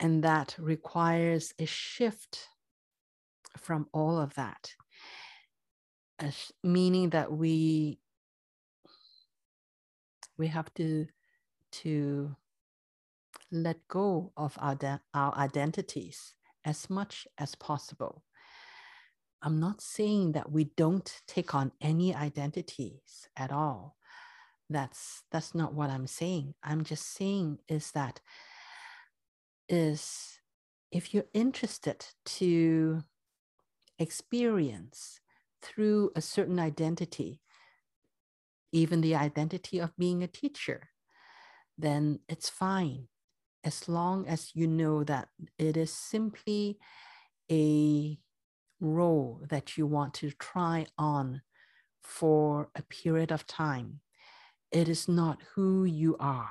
And 0.00 0.22
that 0.24 0.56
requires 0.58 1.52
a 1.58 1.66
shift 1.66 2.48
from 3.58 3.88
all 3.92 4.18
of 4.18 4.34
that, 4.34 4.74
meaning 6.62 7.10
that 7.10 7.32
we 7.32 7.98
we 10.36 10.48
have 10.48 10.72
to 10.74 11.06
to 11.70 12.34
let 13.50 13.86
go 13.88 14.32
of 14.36 14.56
our, 14.60 14.76
our 15.14 15.34
identities 15.36 16.34
as 16.64 16.90
much 16.90 17.26
as 17.38 17.54
possible 17.54 18.24
I'm 19.44 19.60
not 19.60 19.82
saying 19.82 20.32
that 20.32 20.50
we 20.50 20.64
don't 20.76 21.20
take 21.28 21.54
on 21.54 21.72
any 21.80 22.14
identities 22.14 23.28
at 23.36 23.52
all. 23.52 23.96
That's 24.70 25.22
that's 25.30 25.54
not 25.54 25.74
what 25.74 25.90
I'm 25.90 26.06
saying. 26.06 26.54
I'm 26.64 26.82
just 26.82 27.14
saying 27.14 27.58
is 27.68 27.90
that 27.90 28.20
is 29.68 30.40
if 30.90 31.12
you're 31.12 31.26
interested 31.34 32.06
to 32.24 33.04
experience 33.98 35.20
through 35.60 36.10
a 36.16 36.22
certain 36.22 36.58
identity, 36.58 37.40
even 38.72 39.02
the 39.02 39.14
identity 39.14 39.78
of 39.78 39.96
being 39.98 40.22
a 40.22 40.26
teacher, 40.26 40.88
then 41.76 42.20
it's 42.30 42.48
fine 42.48 43.08
as 43.62 43.88
long 43.88 44.26
as 44.26 44.52
you 44.54 44.66
know 44.66 45.04
that 45.04 45.28
it 45.58 45.76
is 45.76 45.92
simply 45.92 46.78
a 47.50 48.18
role 48.80 49.40
that 49.48 49.76
you 49.76 49.86
want 49.86 50.14
to 50.14 50.30
try 50.32 50.86
on 50.98 51.42
for 52.02 52.68
a 52.74 52.82
period 52.82 53.32
of 53.32 53.46
time. 53.46 54.00
It 54.70 54.88
is 54.88 55.08
not 55.08 55.40
who 55.54 55.84
you 55.84 56.16
are. 56.18 56.50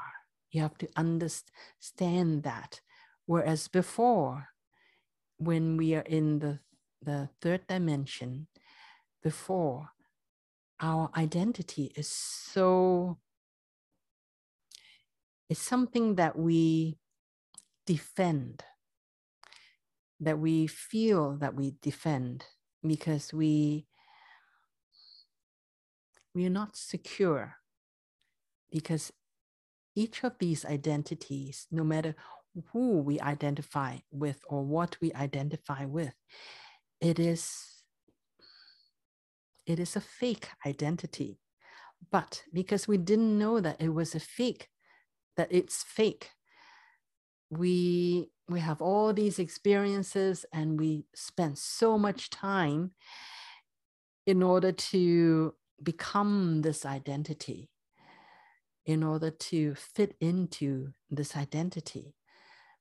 You 0.51 0.61
have 0.61 0.77
to 0.79 0.89
understand 0.95 2.43
that. 2.43 2.81
Whereas 3.25 3.67
before, 3.67 4.47
when 5.37 5.77
we 5.77 5.95
are 5.95 6.01
in 6.01 6.39
the, 6.39 6.59
the 7.01 7.29
third 7.41 7.67
dimension, 7.67 8.47
before, 9.21 9.89
our 10.79 11.09
identity 11.15 11.91
is 11.95 12.09
so, 12.09 13.17
it's 15.49 15.61
something 15.61 16.15
that 16.15 16.37
we 16.37 16.97
defend 17.85 18.63
that 20.23 20.39
we 20.39 20.67
feel 20.67 21.37
that 21.37 21.55
we 21.55 21.75
defend 21.81 22.45
because 22.85 23.33
we 23.33 23.85
we 26.35 26.45
are 26.45 26.49
not 26.49 26.75
secure 26.75 27.55
because 28.71 29.11
each 29.95 30.23
of 30.23 30.33
these 30.39 30.65
identities 30.65 31.67
no 31.71 31.83
matter 31.83 32.15
who 32.71 32.99
we 32.99 33.19
identify 33.19 33.97
with 34.11 34.43
or 34.47 34.63
what 34.63 34.97
we 35.01 35.13
identify 35.13 35.85
with 35.85 36.13
it 37.01 37.19
is 37.19 37.73
it 39.65 39.79
is 39.79 39.95
a 39.95 40.01
fake 40.01 40.49
identity. 40.65 41.39
But 42.11 42.43
because 42.53 42.87
we 42.87 42.97
didn't 42.97 43.37
know 43.37 43.59
that 43.59 43.81
it 43.81 43.89
was 43.89 44.13
a 44.13 44.19
fake 44.19 44.67
that 45.35 45.47
it's 45.49 45.83
fake 45.83 46.29
we 47.57 48.29
we 48.49 48.59
have 48.59 48.81
all 48.81 49.13
these 49.13 49.39
experiences 49.39 50.45
and 50.53 50.79
we 50.79 51.05
spend 51.15 51.57
so 51.57 51.97
much 51.97 52.29
time 52.29 52.91
in 54.25 54.43
order 54.43 54.71
to 54.71 55.53
become 55.81 56.61
this 56.61 56.85
identity 56.85 57.69
in 58.85 59.01
order 59.03 59.31
to 59.31 59.73
fit 59.75 60.15
into 60.19 60.89
this 61.09 61.35
identity 61.35 62.15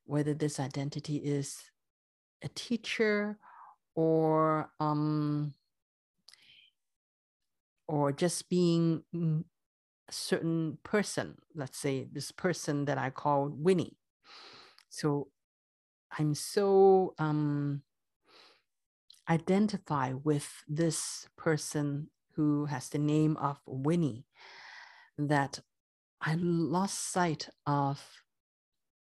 whether 0.05 0.35
this 0.35 0.59
identity 0.59 1.17
is 1.17 1.63
a 2.43 2.49
teacher 2.49 3.39
or 3.95 4.71
um, 4.81 5.55
or 7.87 8.11
just 8.13 8.49
being 8.49 9.03
a 9.15 10.13
certain 10.13 10.79
person 10.83 11.37
let's 11.55 11.79
say 11.79 12.07
this 12.13 12.33
person 12.33 12.85
that 12.85 12.99
i 12.99 13.11
call 13.11 13.49
winnie 13.49 13.97
so 14.93 15.29
I'm 16.19 16.35
so 16.35 17.15
um, 17.19 17.81
identify 19.29 20.13
with 20.13 20.65
this 20.69 21.29
person 21.35 22.09
who 22.37 22.67
has 22.67 22.91
the 22.91 22.99
name 22.99 23.39
of 23.39 23.59
Winnie 23.67 24.27
that 25.17 25.61
I 26.21 26.35
lost 26.39 27.11
sight 27.11 27.49
of 27.67 28.03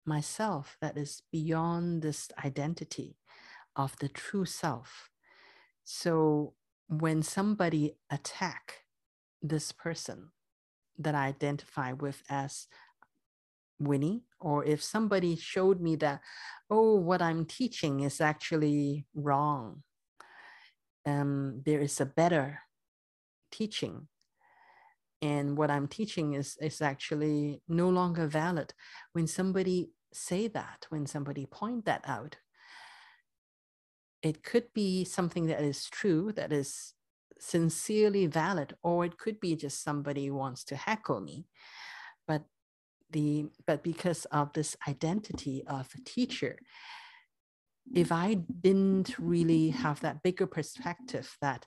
myself 0.05 0.77
that 0.83 0.99
is 0.99 1.23
beyond 1.33 2.03
this 2.03 2.29
identity 2.45 3.17
of 3.75 3.97
the 3.99 4.09
true 4.09 4.45
self. 4.45 5.09
So 5.85 6.53
when 6.89 7.23
somebody 7.23 7.97
attack 8.11 8.85
this 9.41 9.73
person 9.73 10.33
that 10.99 11.15
I 11.15 11.29
identify 11.29 11.93
with 11.93 12.23
as 12.29 12.67
Winnie, 13.79 14.23
or 14.41 14.65
if 14.65 14.83
somebody 14.83 15.37
showed 15.37 15.81
me 15.81 15.97
that, 15.97 16.21
oh, 16.71 16.97
what 16.97 17.23
I'm 17.23 17.45
teaching 17.45 18.01
is 18.01 18.21
actually 18.21 19.07
wrong, 19.15 19.83
um, 21.07 21.63
there 21.65 21.81
is 21.81 22.01
a 22.01 22.07
better 22.07 22.61
teaching. 23.51 24.09
And 25.21 25.57
what 25.57 25.71
I'm 25.71 25.89
teaching 25.89 26.35
is, 26.35 26.57
is 26.61 26.81
actually 26.81 27.63
no 27.69 27.89
longer 27.89 28.27
valid. 28.27 28.75
When 29.13 29.27
somebody 29.27 29.91
say 30.13 30.49
that, 30.49 30.87
when 30.91 31.07
somebody 31.07 31.47
point 31.47 31.85
that 31.87 32.05
out, 32.07 32.37
it 34.23 34.43
could 34.43 34.73
be 34.75 35.05
something 35.05 35.47
that 35.47 35.63
is 35.63 35.89
true, 35.89 36.33
that 36.33 36.53
is 36.53 36.95
sincerely 37.41 38.27
valid, 38.27 38.77
or 38.83 39.05
it 39.05 39.19
could 39.19 39.41
be 39.41 39.55
just 39.55 39.83
somebody 39.83 40.31
wants 40.31 40.65
to 40.65 40.77
heckle 40.77 41.21
me. 41.21 41.47
But 43.09 43.19
the 43.19 43.47
but 43.67 43.83
because 43.83 44.25
of 44.27 44.53
this 44.53 44.77
identity 44.87 45.63
of 45.67 45.89
a 45.95 46.01
teacher 46.05 46.59
hmm. 47.91 47.99
if 47.99 48.13
i 48.13 48.35
didn't 48.35 49.15
really 49.19 49.71
have 49.71 50.01
that 50.01 50.23
bigger 50.23 50.47
perspective 50.47 51.37
that 51.41 51.67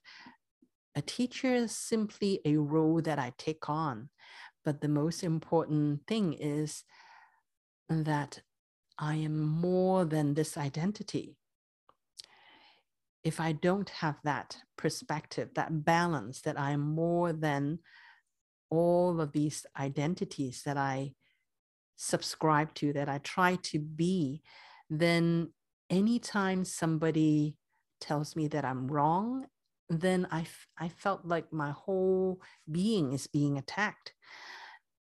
a 0.96 1.02
teacher 1.02 1.54
is 1.54 1.76
simply 1.76 2.42
a 2.46 2.58
role 2.58 3.02
that 3.02 3.20
i 3.20 3.34
take 3.38 3.70
on 3.70 4.10
but 4.64 4.82
the 4.82 4.88
most 4.88 5.24
important 5.24 6.02
thing 6.08 6.34
is 6.34 6.84
that 7.90 8.42
i 8.98 9.16
am 9.16 9.40
more 9.40 10.06
than 10.06 10.34
this 10.34 10.58
identity. 10.58 11.36
If 13.24 13.40
i 13.40 13.52
don't 13.52 13.90
have 13.90 14.18
that 14.24 14.58
perspective 14.78 15.50
that 15.56 15.86
balance 15.86 16.42
that 16.42 16.60
i 16.60 16.72
am 16.72 16.82
more 16.82 17.34
than 17.34 17.80
all 18.70 19.22
of 19.22 19.32
these 19.32 19.66
identities 19.78 20.64
that 20.66 20.78
i 20.78 21.14
subscribe 22.02 22.74
to, 22.74 22.92
that 22.94 23.08
I 23.08 23.20
try 23.20 23.58
to 23.64 23.80
be, 23.80 24.42
then 24.90 25.54
anytime 25.90 26.66
somebody 26.66 27.56
tells 28.00 28.36
me 28.36 28.48
that 28.48 28.66
I'm 28.66 28.88
wrong, 28.88 29.46
then 29.88 30.28
I, 30.32 30.42
f- 30.42 30.68
I 30.80 30.90
felt 30.90 31.26
like 31.26 31.54
my 31.54 31.72
whole 31.72 32.42
being 32.70 33.14
is 33.14 33.28
being 33.28 33.60
attacked. 33.60 34.14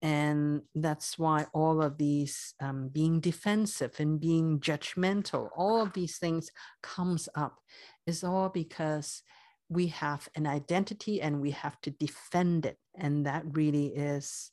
And 0.02 0.62
that's 0.74 1.16
why 1.18 1.46
all 1.52 1.80
of 1.80 1.96
these 1.96 2.54
um, 2.60 2.88
being 2.88 3.20
defensive 3.20 3.94
and 3.98 4.18
being 4.18 4.58
judgmental 4.58 5.50
all 5.54 5.82
of 5.82 5.92
these 5.92 6.16
things 6.16 6.50
comes 6.82 7.28
up 7.34 7.58
is 8.06 8.24
all 8.24 8.48
because 8.48 9.22
we 9.68 9.88
have 9.88 10.26
an 10.34 10.46
identity 10.46 11.20
and 11.20 11.40
we 11.40 11.50
have 11.50 11.78
to 11.82 11.90
defend 11.90 12.64
it. 12.66 12.78
And 12.96 13.26
that 13.26 13.44
really 13.52 13.88
is 13.88 14.50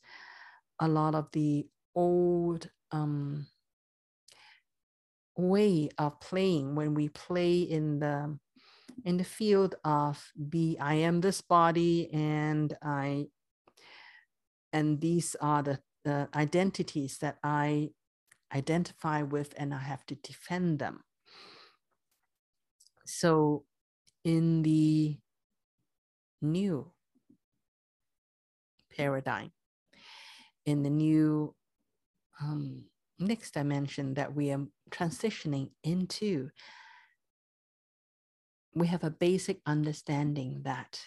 a 0.79 0.87
lot 0.87 1.15
of 1.15 1.27
the 1.31 1.65
old 1.97 2.69
um, 2.91 3.47
way 5.35 5.89
of 5.97 6.19
playing 6.21 6.75
when 6.75 6.93
we 6.93 7.09
play 7.09 7.59
in 7.59 7.99
the 7.99 8.37
in 9.05 9.17
the 9.17 9.23
field 9.23 9.75
of 9.83 10.31
be 10.49 10.77
i 10.79 10.95
am 10.95 11.21
this 11.21 11.41
body 11.41 12.09
and 12.11 12.75
i 12.81 13.27
and 14.73 15.01
these 15.01 15.35
are 15.41 15.63
the, 15.63 15.79
the 16.03 16.29
identities 16.35 17.17
that 17.19 17.37
I 17.43 17.89
identify 18.53 19.23
with 19.23 19.53
and 19.57 19.73
I 19.73 19.79
have 19.79 20.05
to 20.07 20.15
defend 20.15 20.79
them. 20.79 21.01
So 23.05 23.65
in 24.23 24.61
the 24.63 25.17
new 26.41 26.91
paradigm, 28.95 29.51
in 30.65 30.83
the 30.83 30.89
new 30.89 31.55
um, 32.41 32.85
next 33.19 33.51
dimension 33.53 34.13
that 34.15 34.33
we 34.33 34.51
are 34.51 34.65
transitioning 34.91 35.69
into, 35.83 36.49
we 38.75 38.87
have 38.87 39.03
a 39.03 39.09
basic 39.09 39.59
understanding 39.65 40.61
that 40.63 41.01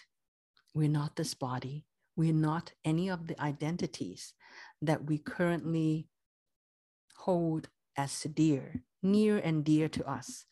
we're 0.73 0.89
not 0.89 1.15
this 1.15 1.33
body, 1.33 1.85
we're 2.15 2.33
not 2.33 2.73
any 2.83 3.09
of 3.09 3.27
the 3.27 3.39
identities 3.41 4.33
that 4.81 5.05
we 5.05 5.17
currently 5.17 6.07
hold 7.15 7.69
as 7.97 8.23
dear, 8.23 8.83
near 9.01 9.37
and 9.37 9.63
dear 9.63 9.87
to 9.89 10.09
us. 10.09 10.45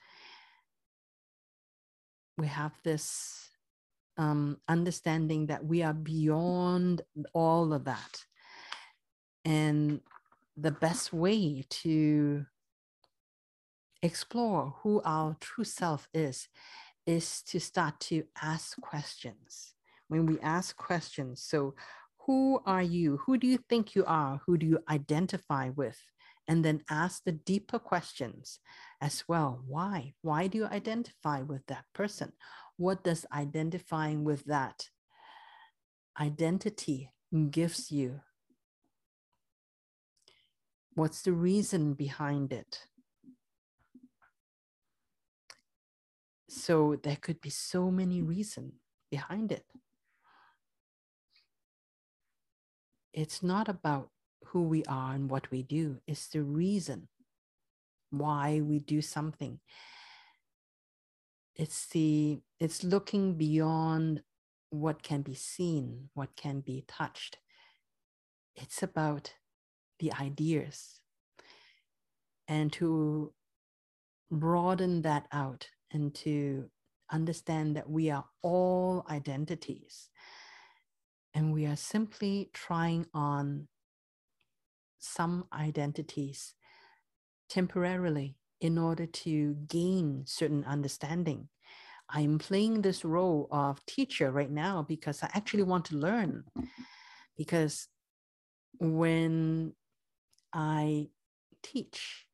We 2.38 2.48
have 2.48 2.72
this 2.84 3.50
um, 4.18 4.58
understanding 4.68 5.48
that 5.48 5.66
we 5.66 5.84
are 5.84 5.94
beyond 5.94 7.02
all 7.34 7.74
of 7.74 7.86
that. 7.86 8.24
And 9.46 10.02
the 10.62 10.72
best 10.72 11.14
way 11.14 11.64
to 11.70 12.46
explore 14.02 14.76
who 14.82 15.02
our 15.06 15.36
true 15.40 15.64
self 15.64 16.08
is 16.14 16.48
is 17.06 17.42
to 17.44 17.60
start 17.60 18.00
to 18.00 18.24
ask 18.42 18.80
questions 18.82 19.74
when 20.08 20.26
we 20.26 20.40
ask 20.42 20.76
questions. 20.76 21.42
So, 21.42 21.76
who 22.26 22.62
are 22.66 22.84
you? 22.84 23.18
Who 23.26 23.38
do 23.38 23.48
you 23.48 23.58
think 23.70 23.96
you 23.96 24.04
are? 24.06 24.42
Who 24.46 24.58
do 24.58 24.66
you 24.66 24.80
identify 24.90 25.70
with? 25.70 25.98
And 26.48 26.64
then 26.64 26.84
ask 26.90 27.24
the 27.24 27.32
deeper 27.32 27.80
questions 27.80 28.60
as 29.02 29.24
well. 29.28 29.64
Why? 29.68 30.14
Why 30.22 30.48
do 30.48 30.60
you 30.60 30.66
identify 30.66 31.42
with 31.42 31.66
that 31.68 31.86
person? 31.94 32.34
What 32.78 33.04
does 33.04 33.26
identifying 33.34 34.24
with 34.24 34.46
that 34.46 34.90
identity 36.20 37.12
gives 37.50 37.92
you? 37.92 38.22
What's 40.96 41.22
the 41.22 41.32
reason 41.32 41.94
behind 41.94 42.52
it? 42.52 42.86
So 46.50 46.98
there 47.02 47.16
could 47.16 47.42
be 47.42 47.50
so 47.50 47.92
many 47.92 48.22
reasons 48.22 48.74
behind 49.12 49.52
it. 49.52 49.66
it's 53.14 53.44
not 53.44 53.68
about 53.68 54.10
who 54.46 54.64
we 54.64 54.84
are 54.86 55.14
and 55.14 55.30
what 55.30 55.52
we 55.52 55.64
do, 55.64 56.00
it's 56.08 56.28
the 56.28 56.42
reason 56.42 57.08
why 58.12 58.62
we 58.62 58.80
do 58.80 59.02
something. 59.02 59.60
It's 61.56 61.88
the 61.88 62.40
it's 62.60 62.84
looking 62.84 63.36
beyond 63.36 64.24
what 64.70 65.04
can 65.04 65.22
be 65.22 65.36
seen, 65.36 66.10
what 66.14 66.36
can 66.36 66.62
be 66.62 66.86
touched. 66.88 67.38
It's 68.56 68.82
about 68.82 69.34
the 70.00 70.14
ideas. 70.14 71.02
And 72.48 72.72
to 72.74 73.34
broaden 74.32 75.02
that 75.04 75.28
out 75.32 75.68
and 75.92 76.14
to 76.16 76.70
understand 77.12 77.76
that 77.76 77.90
we 77.90 78.10
are 78.10 78.26
all 78.42 79.06
identities 79.10 80.10
and 81.34 81.54
we 81.54 81.66
are 81.66 81.76
simply 81.76 82.50
trying 82.54 83.06
on 83.14 83.68
some 85.00 85.46
identities 85.54 86.54
temporarily 87.50 88.36
in 88.62 88.78
order 88.78 89.06
to 89.06 89.56
gain 89.68 90.24
certain 90.26 90.64
understanding. 90.66 91.48
I'm 92.10 92.40
playing 92.40 92.82
this 92.82 93.06
role 93.06 93.48
of 93.52 93.86
teacher 93.86 94.32
right 94.32 94.50
now 94.50 94.86
because 94.88 95.24
I 95.24 95.30
actually 95.34 95.64
want 95.64 95.86
to 95.86 95.96
learn. 95.96 96.44
Because 97.38 97.88
when 98.80 99.74
I 100.54 101.08
teach, 101.64 102.26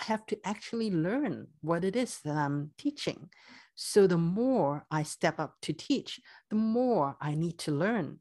I 0.00 0.04
have 0.04 0.26
to 0.26 0.38
actually 0.44 0.90
learn 0.90 1.48
what 1.60 1.84
it 1.84 1.96
is 1.96 2.20
that 2.24 2.36
I'm 2.36 2.70
teaching. 2.78 3.30
So 3.74 4.06
the 4.06 4.18
more 4.18 4.84
I 4.90 5.02
step 5.02 5.40
up 5.40 5.54
to 5.62 5.72
teach, 5.72 6.20
the 6.50 6.56
more 6.56 7.16
I 7.20 7.34
need 7.34 7.58
to 7.60 7.72
learn. 7.72 8.18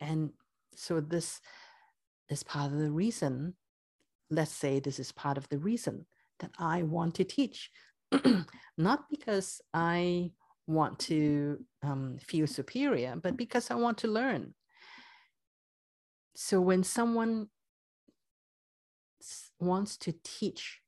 And 0.00 0.30
so 0.74 1.00
this 1.00 1.40
is 2.28 2.42
part 2.42 2.72
of 2.72 2.78
the 2.78 2.90
reason, 2.90 3.54
let's 4.30 4.52
say 4.52 4.80
this 4.80 4.98
is 4.98 5.12
part 5.12 5.38
of 5.38 5.48
the 5.48 5.58
reason 5.58 6.06
that 6.40 6.50
I 6.58 6.82
want 6.82 7.14
to 7.16 7.24
teach. 7.24 7.70
Not 8.78 9.04
because 9.10 9.60
I 9.72 10.32
want 10.66 10.98
to 11.00 11.58
um, 11.82 12.18
feel 12.20 12.46
superior, 12.46 13.16
but 13.20 13.36
because 13.36 13.70
I 13.70 13.74
want 13.74 13.98
to 13.98 14.08
learn. 14.08 14.54
So 16.36 16.60
when 16.60 16.84
someone 16.84 17.48
wants 19.60 19.96
to 19.98 20.14
teach 20.24 20.80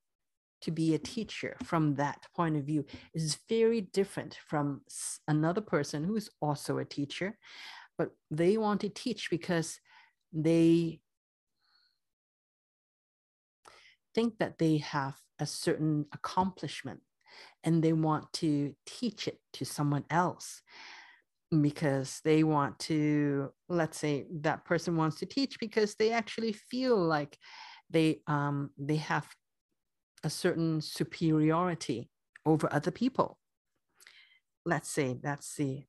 to 0.63 0.71
be 0.71 0.95
a 0.95 0.99
teacher 0.99 1.57
from 1.65 1.95
that 1.95 2.27
point 2.37 2.57
of 2.57 2.65
view 2.65 2.85
is 3.15 3.39
very 3.49 3.81
different 3.81 4.39
from 4.47 4.83
another 5.27 5.61
person 5.61 6.05
who's 6.05 6.29
also 6.41 6.79
a 6.79 6.85
teacher 6.85 7.39
but 7.97 8.11
they 8.31 8.57
want 8.57 8.81
to 8.81 8.89
teach 8.89 9.31
because 9.31 9.79
they 10.33 11.01
think 14.15 14.39
that 14.39 14.59
they 14.59 14.79
have 14.79 15.17
a 15.39 15.47
certain 15.47 16.07
accomplishment 16.13 17.01
and 17.65 17.83
they 17.83 17.93
want 17.93 18.33
to 18.33 18.75
teach 18.87 19.29
it 19.29 19.39
to 19.53 19.65
someone 19.65 20.05
else 20.11 20.63
because 21.61 22.21
they 22.25 22.45
want 22.45 22.79
to 22.79 23.51
let's 23.69 23.99
say 23.99 24.25
that 24.31 24.65
person 24.65 24.97
wants 24.97 25.19
to 25.19 25.27
teach 25.27 25.59
because 25.59 25.95
they 25.97 26.13
actually 26.13 26.53
feel 26.53 26.97
like 26.97 27.37
they 27.91 28.21
um 28.27 28.71
they 28.79 28.97
have 28.97 29.27
a 30.23 30.31
certain 30.31 30.81
superiority 30.81 32.11
over 32.47 32.73
other 32.73 32.91
people. 32.91 33.39
Let's 34.65 34.89
say 34.91 35.19
that's 35.21 35.57
the 35.57 35.85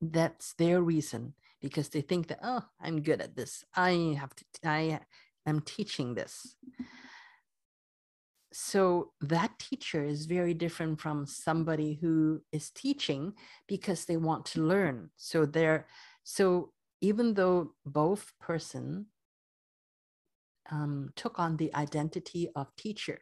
that's 0.00 0.54
their 0.54 0.82
reason 0.82 1.34
because 1.62 1.88
they 1.88 2.02
think 2.02 2.26
that 2.28 2.40
oh 2.42 2.62
i'm 2.80 3.00
good 3.02 3.20
at 3.20 3.36
this. 3.36 3.64
I 3.74 4.16
have 4.18 4.34
to 4.34 4.44
i 4.64 5.00
am 5.46 5.60
teaching 5.60 6.14
this. 6.14 6.56
So 8.52 9.12
that 9.20 9.58
teacher 9.58 10.04
is 10.04 10.26
very 10.26 10.54
different 10.54 11.00
from 11.00 11.26
somebody 11.26 11.98
who 12.00 12.40
is 12.52 12.70
teaching 12.70 13.32
because 13.66 14.04
they 14.04 14.16
want 14.16 14.46
to 14.46 14.62
learn. 14.62 15.10
So 15.16 15.44
they're 15.44 15.86
so 16.22 16.70
even 17.00 17.34
though 17.34 17.72
both 17.84 18.32
person 18.40 19.06
um, 20.70 21.10
took 21.16 21.38
on 21.38 21.56
the 21.56 21.74
identity 21.74 22.48
of 22.56 22.74
teacher, 22.76 23.20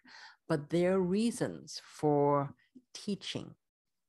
but 0.48 0.70
their 0.70 1.00
reasons 1.00 1.80
for 1.84 2.54
teaching 2.94 3.54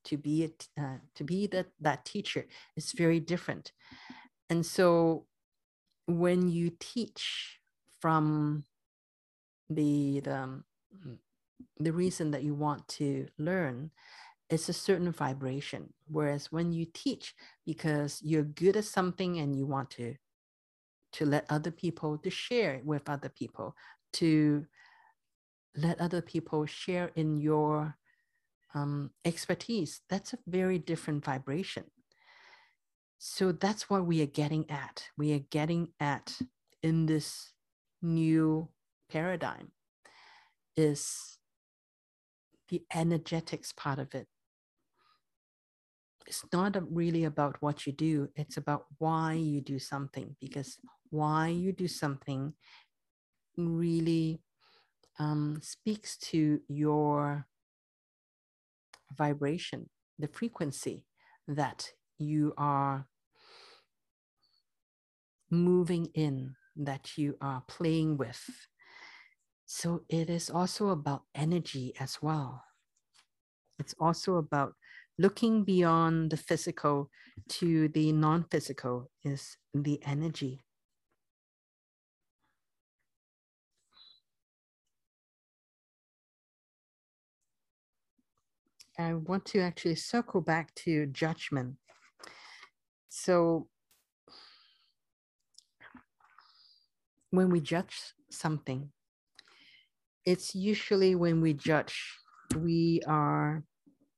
to 0.06 0.18
be 0.18 0.44
it 0.44 0.68
uh, 0.78 0.98
to 1.16 1.24
be 1.24 1.48
that 1.48 1.68
that 1.80 2.06
teacher 2.06 2.46
is 2.76 2.92
very 2.92 3.20
different. 3.20 3.72
And 4.50 4.66
so 4.66 5.26
when 6.06 6.50
you 6.50 6.72
teach 6.80 7.60
from 8.00 8.66
the 9.70 10.20
the, 10.20 10.36
um, 10.36 10.64
the 11.80 11.94
reason 11.94 12.32
that 12.32 12.44
you 12.44 12.54
want 12.54 12.88
to 12.88 13.28
learn 13.38 13.92
it's 14.50 14.70
a 14.70 14.74
certain 14.74 15.12
vibration. 15.12 15.94
Whereas 16.08 16.52
when 16.52 16.72
you 16.72 16.86
teach 16.94 17.34
because 17.66 18.22
you're 18.24 18.44
good 18.44 18.78
at 18.78 18.86
something 18.86 19.40
and 19.40 19.56
you 19.56 19.66
want 19.66 19.90
to 19.92 20.16
to 21.14 21.26
let 21.26 21.46
other 21.50 21.72
people 21.72 22.18
to 22.18 22.30
share 22.30 22.82
with 22.84 23.10
other 23.10 23.30
people 23.30 23.76
to 24.14 24.66
let 25.76 26.00
other 26.00 26.22
people 26.22 26.66
share 26.66 27.12
in 27.16 27.38
your 27.38 27.96
um, 28.76 29.12
expertise, 29.26 30.02
that's 30.10 30.34
a 30.34 30.40
very 30.48 30.80
different 30.80 31.24
vibration. 31.24 31.86
So 33.18 33.52
that's 33.52 33.90
what 33.90 34.06
we 34.06 34.22
are 34.22 34.28
getting 34.28 34.70
at. 34.70 35.06
We 35.18 35.34
are 35.34 35.46
getting 35.50 35.90
at 36.00 36.38
in 36.82 37.06
this 37.06 37.54
new 38.02 38.70
paradigm 39.10 39.72
is 40.76 41.38
the 42.70 42.82
energetics 42.94 43.72
part 43.72 44.00
of 44.00 44.14
it. 44.14 44.28
It's 46.26 46.44
not 46.52 46.76
really 46.94 47.26
about 47.26 47.58
what 47.60 47.86
you 47.86 47.94
do, 47.94 48.30
it's 48.36 48.58
about 48.58 48.86
why 48.98 49.34
you 49.34 49.62
do 49.62 49.78
something, 49.78 50.36
because 50.40 50.78
why 51.14 51.48
you 51.48 51.72
do 51.72 51.88
something 51.88 52.54
really 53.56 54.42
um, 55.20 55.60
speaks 55.62 56.18
to 56.18 56.60
your 56.68 57.46
vibration, 59.16 59.90
the 60.18 60.28
frequency 60.28 61.06
that 61.48 61.92
you 62.18 62.52
are 62.58 63.06
moving 65.52 66.08
in, 66.16 66.56
that 66.76 67.16
you 67.16 67.38
are 67.40 67.62
playing 67.68 68.18
with. 68.18 68.44
So 69.68 70.02
it 70.10 70.32
is 70.32 70.50
also 70.50 70.90
about 70.90 71.24
energy 71.36 71.94
as 72.00 72.24
well. 72.24 72.64
It's 73.78 73.94
also 74.00 74.38
about 74.38 74.74
looking 75.20 75.64
beyond 75.64 76.32
the 76.32 76.38
physical 76.38 77.12
to 77.50 77.88
the 77.90 78.12
non 78.12 78.46
physical, 78.50 79.12
is 79.24 79.58
the 79.76 80.02
energy. 80.04 80.64
I 88.98 89.14
want 89.16 89.46
to 89.46 89.60
actually 89.60 89.96
circle 89.96 90.42
back 90.42 90.74
to 90.76 91.08
judgment. 91.08 91.76
So, 93.10 93.68
when 97.32 97.50
we 97.50 97.60
judge 97.60 98.14
something, 98.30 98.90
it's 100.26 100.54
usually 100.54 101.16
when 101.16 101.42
we 101.42 101.54
judge, 101.54 102.18
we 102.56 103.02
are, 103.08 103.64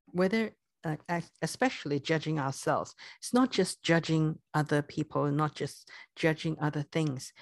whether 0.07 0.51
uh, 0.83 1.21
especially 1.41 1.99
judging 1.99 2.39
ourselves, 2.39 2.93
it's 3.19 3.33
not 3.33 3.51
just 3.51 3.81
judging 3.81 4.37
other 4.53 4.81
people, 4.81 5.31
not 5.31 5.55
just 5.55 5.89
judging 6.15 6.57
other 6.61 6.85
things. 6.91 7.33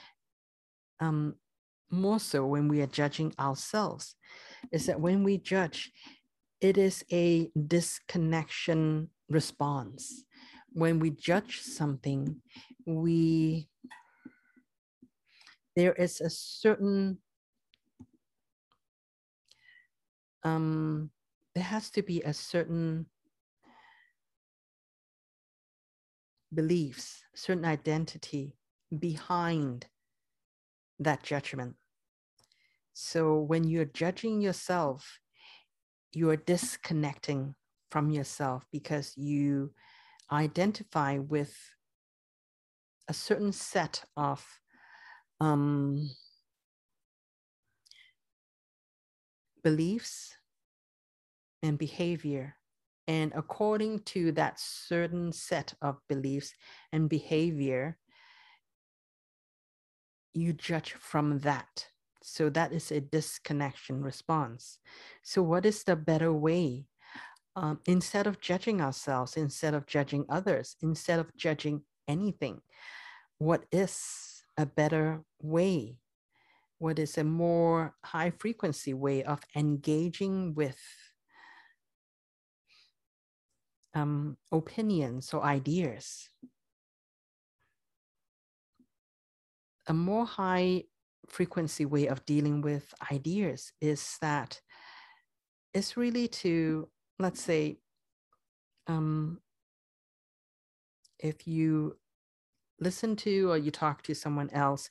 Um, 1.00 1.36
more 1.90 2.20
so 2.20 2.46
when 2.46 2.68
we 2.68 2.82
are 2.82 2.88
judging 2.88 3.34
ourselves, 3.40 4.16
is 4.72 4.86
that 4.86 5.00
when 5.00 5.24
we 5.24 5.38
judge, 5.38 5.92
it 6.64 6.78
is 6.78 7.04
a 7.12 7.52
disconnection 7.68 9.10
response. 9.30 10.24
When 10.72 10.98
we 11.00 11.10
judge 11.12 11.60
something, 11.60 12.42
we 12.86 13.68
there 15.76 15.94
is 15.94 16.22
a 16.22 16.30
certain 16.30 17.18
um, 20.44 21.12
there 21.54 21.66
has 21.66 21.90
to 21.92 22.02
be 22.02 22.22
a 22.22 22.34
certain 22.34 23.08
beliefs, 26.54 27.24
certain 27.36 27.66
identity 27.66 28.56
behind 28.98 29.88
that 31.00 31.24
judgment. 31.24 31.76
So 32.94 33.40
when 33.40 33.66
you're 33.66 33.86
judging 33.86 34.40
yourself, 34.42 35.20
you 36.16 36.30
are 36.30 36.36
disconnecting 36.36 37.56
from 37.90 38.10
yourself 38.10 38.66
because 38.72 39.16
you 39.18 39.72
identify 40.32 41.18
with 41.18 41.56
a 43.08 43.14
certain 43.14 43.52
set 43.52 44.04
of 44.16 44.46
um, 45.40 46.10
beliefs 49.64 50.36
and 51.62 51.78
behavior. 51.78 52.56
And 53.08 53.34
according 53.36 54.00
to 54.00 54.32
that 54.34 54.60
certain 54.60 55.32
set 55.34 55.74
of 55.82 55.98
beliefs 56.08 56.54
and 56.92 57.10
behavior, 57.10 57.98
you 60.34 60.54
judge 60.54 60.94
from 60.94 61.40
that. 61.40 61.88
So 62.24 62.50
that 62.52 62.72
is 62.72 62.90
a 62.90 63.02
disconnection 63.02 64.02
response. 64.02 64.80
So, 65.24 65.44
what 65.44 65.66
is 65.66 65.84
the 65.84 65.98
better 65.98 66.32
way? 66.32 66.88
Um, 67.56 67.82
instead 67.86 68.26
of 68.28 68.40
judging 68.40 68.82
ourselves, 68.82 69.38
instead 69.38 69.74
of 69.74 69.86
judging 69.86 70.26
others, 70.30 70.76
instead 70.82 71.20
of 71.20 71.36
judging 71.36 71.84
anything, 72.08 72.62
what 73.38 73.66
is 73.72 74.44
a 74.58 74.66
better 74.66 75.24
way? 75.42 75.98
What 76.80 76.98
is 76.98 77.18
a 77.18 77.24
more 77.26 77.94
high 78.06 78.32
frequency 78.32 78.94
way 78.94 79.24
of 79.24 79.42
engaging 79.56 80.56
with 80.56 80.80
um, 83.94 84.38
opinions 84.52 85.34
or 85.34 85.44
ideas? 85.44 86.30
A 89.88 89.94
more 89.94 90.26
high 90.26 90.86
frequency 91.28 91.86
way 91.86 92.08
of 92.08 92.26
dealing 92.26 92.62
with 92.62 92.94
ideas 93.12 93.72
is 93.82 94.18
that 94.22 94.62
it's 95.74 95.98
really 95.98 96.28
to 96.28 96.88
let's 97.20 97.42
say 97.42 97.78
um, 98.88 99.40
if 101.20 101.48
you 101.48 101.96
listen 102.80 103.16
to 103.16 103.52
or 103.52 103.58
you 103.58 103.72
talk 103.72 104.02
to 104.04 104.14
someone 104.14 104.50
else 104.52 104.90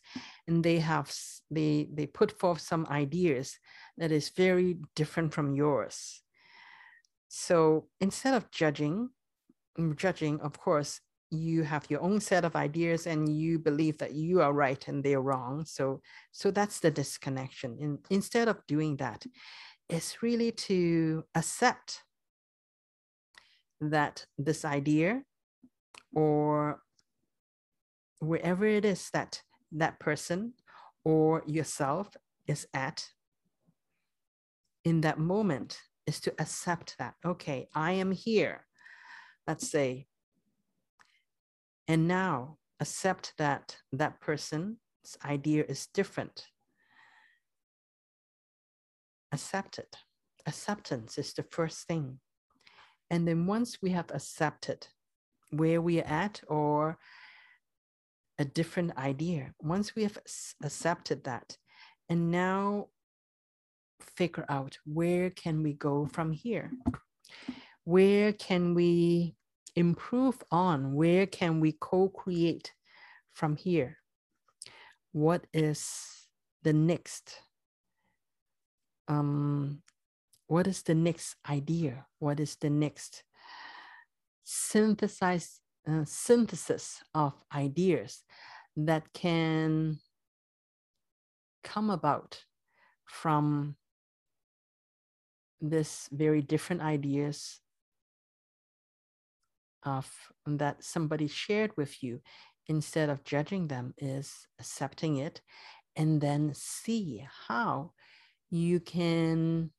and 0.49 0.65
they 0.65 0.79
have 0.79 1.13
they 1.51 1.89
they 1.93 2.07
put 2.07 2.39
forth 2.39 2.61
some 2.61 2.87
ideas 2.91 3.59
that 3.99 4.11
is 4.11 4.31
very 4.31 4.79
different 4.97 5.33
from 5.33 5.55
yours. 5.55 6.23
So 7.29 7.87
instead 8.01 8.35
of 8.35 8.51
judging 8.51 9.11
mm, 9.79 9.97
judging 9.97 10.41
of 10.41 10.59
course 10.59 11.01
you 11.33 11.63
have 11.63 11.91
your 11.91 12.03
own 12.03 12.21
set 12.21 12.45
of 12.45 12.55
ideas 12.55 13.07
and 13.07 13.35
you 13.35 13.59
believe 13.59 13.97
that 13.99 14.13
you 14.13 14.43
are 14.43 14.53
right 14.53 14.87
and 14.87 15.03
they're 15.03 15.23
wrong. 15.23 15.65
So 15.65 16.01
so 16.31 16.51
that's 16.51 16.81
the 16.81 16.91
disconnection. 16.91 17.79
And 17.81 17.99
instead 18.11 18.49
of 18.49 18.67
doing 18.67 18.97
that 18.99 19.25
it's 19.89 20.23
really 20.23 20.51
to 20.51 21.25
accept 21.35 22.03
that 23.81 24.25
this 24.39 24.65
idea 24.65 25.23
or 26.15 26.81
wherever 28.21 28.65
it 28.65 28.85
is 28.85 29.11
that 29.13 29.43
that 29.73 29.99
person 29.99 30.55
or 31.05 31.43
yourself 31.47 32.17
is 32.47 32.67
at 32.73 33.07
in 34.85 35.01
that 35.03 35.19
moment 35.19 35.79
is 36.07 36.21
to 36.21 36.33
accept 36.39 36.97
that 36.99 37.15
okay 37.25 37.69
i 37.75 37.93
am 37.93 38.13
here. 38.13 38.67
Let's 39.47 39.69
say 39.71 40.07
and 41.89 42.09
now 42.09 42.57
accept 42.81 43.35
that 43.39 43.77
that 43.93 44.21
person's 44.21 44.77
idea 45.25 45.65
is 45.69 45.87
different. 45.87 46.47
Accept 49.33 49.79
it. 49.79 49.97
Acceptance 50.47 51.19
is 51.19 51.33
the 51.33 51.45
first 51.45 51.87
thing. 51.87 52.19
And 53.11 53.27
then 53.27 53.47
once 53.47 53.79
we 53.83 53.91
have 53.91 54.11
accepted 54.13 54.87
where 55.51 55.81
we 55.81 56.01
are 56.01 56.07
at 56.07 56.41
or 56.49 56.99
a 58.39 58.45
different 58.45 58.97
idea, 58.97 59.53
once 59.61 59.95
we 59.95 60.03
have 60.03 60.19
accepted 60.63 61.25
that, 61.25 61.57
and 62.09 62.31
now 62.31 62.89
figure 64.01 64.45
out 64.49 64.79
where 64.85 65.31
can 65.31 65.63
we 65.63 65.73
go 65.75 66.07
from 66.13 66.33
here? 66.33 66.71
Where 67.85 68.33
can 68.33 68.75
we 68.75 69.37
improve 69.77 70.43
on? 70.51 70.95
Where 70.95 71.27
can 71.27 71.61
we 71.61 71.73
co 71.73 72.09
create 72.09 72.73
from 73.33 73.57
here? 73.57 73.99
What 75.13 75.47
is 75.53 76.27
the 76.63 76.73
next? 76.73 77.41
Um, 79.09 79.83
what 80.47 80.67
is 80.67 80.83
the 80.83 80.95
next 80.95 81.37
idea? 81.49 82.07
What 82.19 82.41
is 82.41 82.57
the 82.57 82.71
next 82.71 83.25
synthesize, 84.45 85.61
uh, 85.89 86.05
synthesis 86.05 87.03
of 87.15 87.33
ideas 87.55 88.23
that 88.77 89.13
can 89.13 89.99
come 91.65 91.91
about 91.91 92.45
from 93.05 93.77
this 95.61 96.09
very 96.13 96.43
different 96.43 96.83
ideas 96.83 97.62
of 99.85 100.11
um, 100.47 100.59
that 100.59 100.83
somebody 100.85 101.27
shared 101.27 101.77
with 101.77 102.03
you 102.03 102.21
instead 102.69 103.09
of 103.09 103.25
judging 103.25 103.69
them 103.69 103.95
is 103.99 104.47
accepting 104.59 105.17
it 105.17 105.41
and 105.97 106.21
then 106.21 106.53
see 106.55 107.27
how 107.49 107.93
you 108.51 108.81
can 108.81 109.71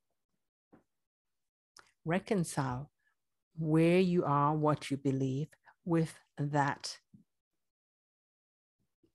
reconcile 2.05 2.91
where 3.57 3.99
you 3.99 4.23
are, 4.25 4.53
what 4.55 4.91
you 4.91 4.97
believe 4.97 5.47
with 5.85 6.15
that 6.37 6.97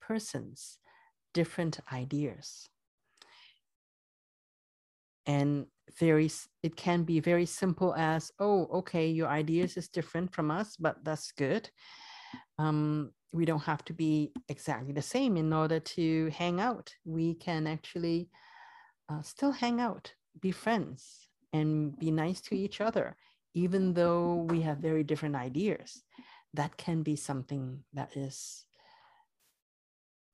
person's 0.00 0.78
different 1.34 1.80
ideas. 1.92 2.68
And 5.26 5.66
very 5.98 6.30
it 6.62 6.76
can 6.76 7.04
be 7.04 7.20
very 7.20 7.46
simple 7.46 7.94
as, 7.94 8.32
oh, 8.38 8.66
okay, 8.72 9.08
your 9.08 9.28
ideas 9.28 9.76
is 9.76 9.88
different 9.88 10.32
from 10.32 10.50
us, 10.50 10.76
but 10.76 10.96
that's 11.04 11.32
good. 11.32 11.70
Um, 12.58 13.12
we 13.32 13.44
don't 13.44 13.62
have 13.62 13.84
to 13.84 13.92
be 13.92 14.32
exactly 14.48 14.92
the 14.92 15.02
same 15.02 15.36
in 15.36 15.52
order 15.52 15.80
to 15.80 16.30
hang 16.30 16.60
out. 16.60 16.94
We 17.04 17.34
can 17.34 17.66
actually 17.66 18.30
uh, 19.08 19.22
still 19.22 19.52
hang 19.52 19.80
out, 19.80 20.12
be 20.40 20.50
friends, 20.50 21.28
and 21.52 21.98
be 21.98 22.10
nice 22.10 22.40
to 22.42 22.56
each 22.56 22.80
other, 22.80 23.16
even 23.54 23.94
though 23.94 24.46
we 24.48 24.62
have 24.62 24.78
very 24.78 25.04
different 25.04 25.36
ideas. 25.36 26.02
That 26.54 26.76
can 26.76 27.02
be 27.02 27.16
something 27.16 27.84
that 27.92 28.16
is 28.16 28.64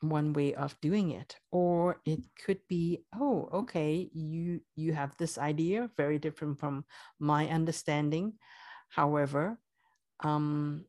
one 0.08 0.32
way 0.32 0.54
of 0.54 0.80
doing 0.80 1.10
it 1.10 1.36
or 1.50 2.00
it 2.04 2.20
could 2.44 2.60
be 2.68 3.04
oh 3.14 3.48
okay 3.52 4.08
you 4.12 4.60
you 4.76 4.92
have 4.92 5.16
this 5.18 5.38
idea 5.38 5.90
very 5.96 6.18
different 6.18 6.58
from 6.58 6.84
my 7.18 7.48
understanding. 7.48 8.34
However 8.88 9.58
um 10.20 10.84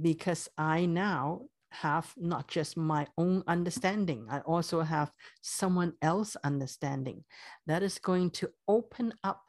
because 0.00 0.48
i 0.56 0.86
now 0.86 1.42
have 1.72 2.12
not 2.16 2.48
just 2.48 2.76
my 2.76 3.06
own 3.16 3.42
understanding 3.46 4.26
i 4.30 4.40
also 4.40 4.80
have 4.80 5.12
someone 5.40 5.92
else 6.02 6.36
understanding 6.42 7.22
that 7.66 7.82
is 7.82 7.98
going 7.98 8.30
to 8.30 8.50
open 8.66 9.12
up 9.22 9.42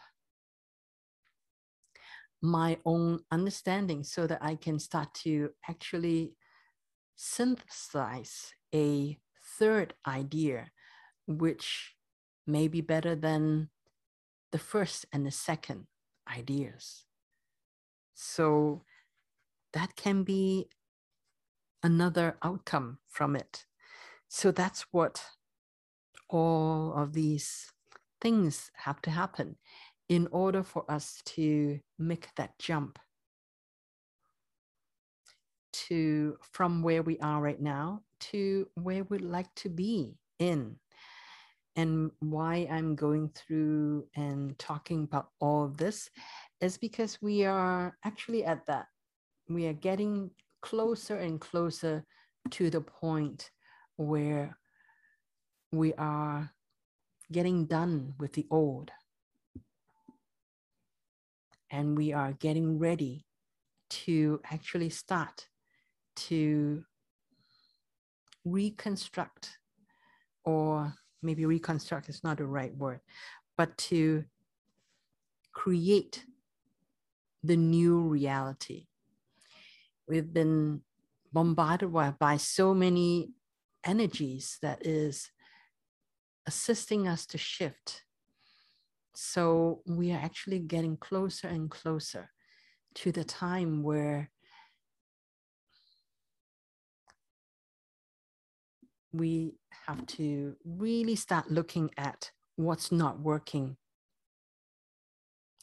my 2.43 2.77
own 2.85 3.19
understanding 3.31 4.03
so 4.03 4.27
that 4.27 4.39
i 4.41 4.55
can 4.55 4.77
start 4.77 5.11
to 5.13 5.49
actually 5.69 6.33
synthesize 7.23 8.55
a 8.73 9.15
third 9.59 9.93
idea, 10.07 10.71
which 11.27 11.93
may 12.47 12.67
be 12.67 12.81
better 12.81 13.15
than 13.15 13.69
the 14.51 14.57
first 14.57 15.05
and 15.13 15.23
the 15.23 15.31
second 15.31 15.85
ideas. 16.27 17.05
So 18.15 18.81
that 19.73 19.95
can 19.95 20.23
be 20.23 20.67
another 21.83 22.37
outcome 22.41 22.97
from 23.07 23.35
it. 23.35 23.65
So 24.27 24.49
that's 24.49 24.87
what 24.91 25.23
all 26.27 26.91
of 26.95 27.13
these 27.13 27.71
things 28.19 28.71
have 28.77 28.99
to 29.03 29.11
happen 29.11 29.57
in 30.09 30.27
order 30.31 30.63
for 30.63 30.89
us 30.89 31.21
to 31.25 31.81
make 31.99 32.29
that 32.35 32.57
jump 32.57 32.97
to 35.91 36.37
from 36.53 36.81
where 36.81 37.03
we 37.03 37.19
are 37.19 37.41
right 37.41 37.61
now 37.61 38.01
to 38.21 38.65
where 38.75 39.03
we'd 39.09 39.19
like 39.19 39.53
to 39.55 39.67
be 39.67 40.15
in. 40.39 40.77
And 41.75 42.11
why 42.19 42.67
i'm 42.71 42.95
going 42.95 43.29
through 43.35 44.05
and 44.15 44.57
talking 44.57 45.03
about 45.03 45.29
all 45.41 45.65
of 45.65 45.75
this 45.75 46.09
is 46.61 46.77
because 46.77 47.21
we 47.21 47.45
are 47.45 47.97
actually 48.05 48.45
at 48.45 48.65
that. 48.67 48.87
We 49.49 49.67
are 49.67 49.73
getting 49.73 50.31
closer 50.61 51.17
and 51.17 51.41
closer 51.41 52.05
to 52.51 52.69
the 52.69 52.81
point 52.81 53.51
where 53.97 54.57
we 55.73 55.93
are 55.95 56.51
getting 57.33 57.65
done 57.65 58.13
with 58.17 58.31
the 58.31 58.47
old. 58.49 58.91
And 61.69 61.97
we 61.97 62.13
are 62.13 62.31
getting 62.33 62.79
ready 62.79 63.25
to 64.05 64.39
actually 64.51 64.89
start 64.89 65.47
to 66.27 66.83
reconstruct, 68.43 69.57
or 70.43 70.93
maybe 71.21 71.45
reconstruct 71.45 72.09
is 72.09 72.23
not 72.23 72.37
the 72.37 72.45
right 72.45 72.75
word, 72.75 72.99
but 73.57 73.77
to 73.77 74.23
create 75.53 76.25
the 77.43 77.57
new 77.57 78.01
reality. 78.01 78.87
We've 80.07 80.33
been 80.33 80.81
bombarded 81.33 81.91
by, 82.19 82.37
so 82.37 82.73
many 82.73 83.29
energies 83.83 84.57
that 84.61 84.85
is 84.85 85.31
assisting 86.45 87.07
us 87.07 87.25
to 87.27 87.37
shift. 87.37 88.03
So 89.13 89.81
we 89.85 90.11
are 90.11 90.19
actually 90.19 90.59
getting 90.59 90.97
closer 90.97 91.47
and 91.47 91.69
closer 91.69 92.29
to 92.95 93.11
the 93.11 93.23
time 93.23 93.83
where 93.83 94.29
we 99.13 99.55
have 99.87 100.05
to 100.05 100.55
really 100.65 101.15
start 101.15 101.51
looking 101.51 101.89
at 101.97 102.31
what's 102.55 102.91
not 102.91 103.19
working 103.19 103.77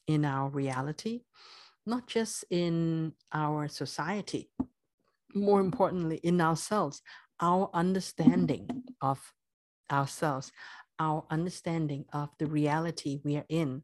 in 0.07 0.25
our 0.25 0.49
reality, 0.49 1.23
not 1.87 2.07
just 2.07 2.45
in 2.51 3.13
our 3.33 3.69
society, 3.69 4.51
more 5.35 5.61
importantly, 5.61 6.17
in 6.23 6.41
ourselves, 6.41 7.03
our 7.41 7.71
understanding 7.73 8.69
of 9.01 9.33
ourselves, 9.91 10.53
our 10.99 11.25
understanding 11.31 12.05
of 12.13 12.31
the 12.39 12.47
reality 12.47 13.21
we 13.25 13.37
are 13.37 13.47
in, 13.49 13.83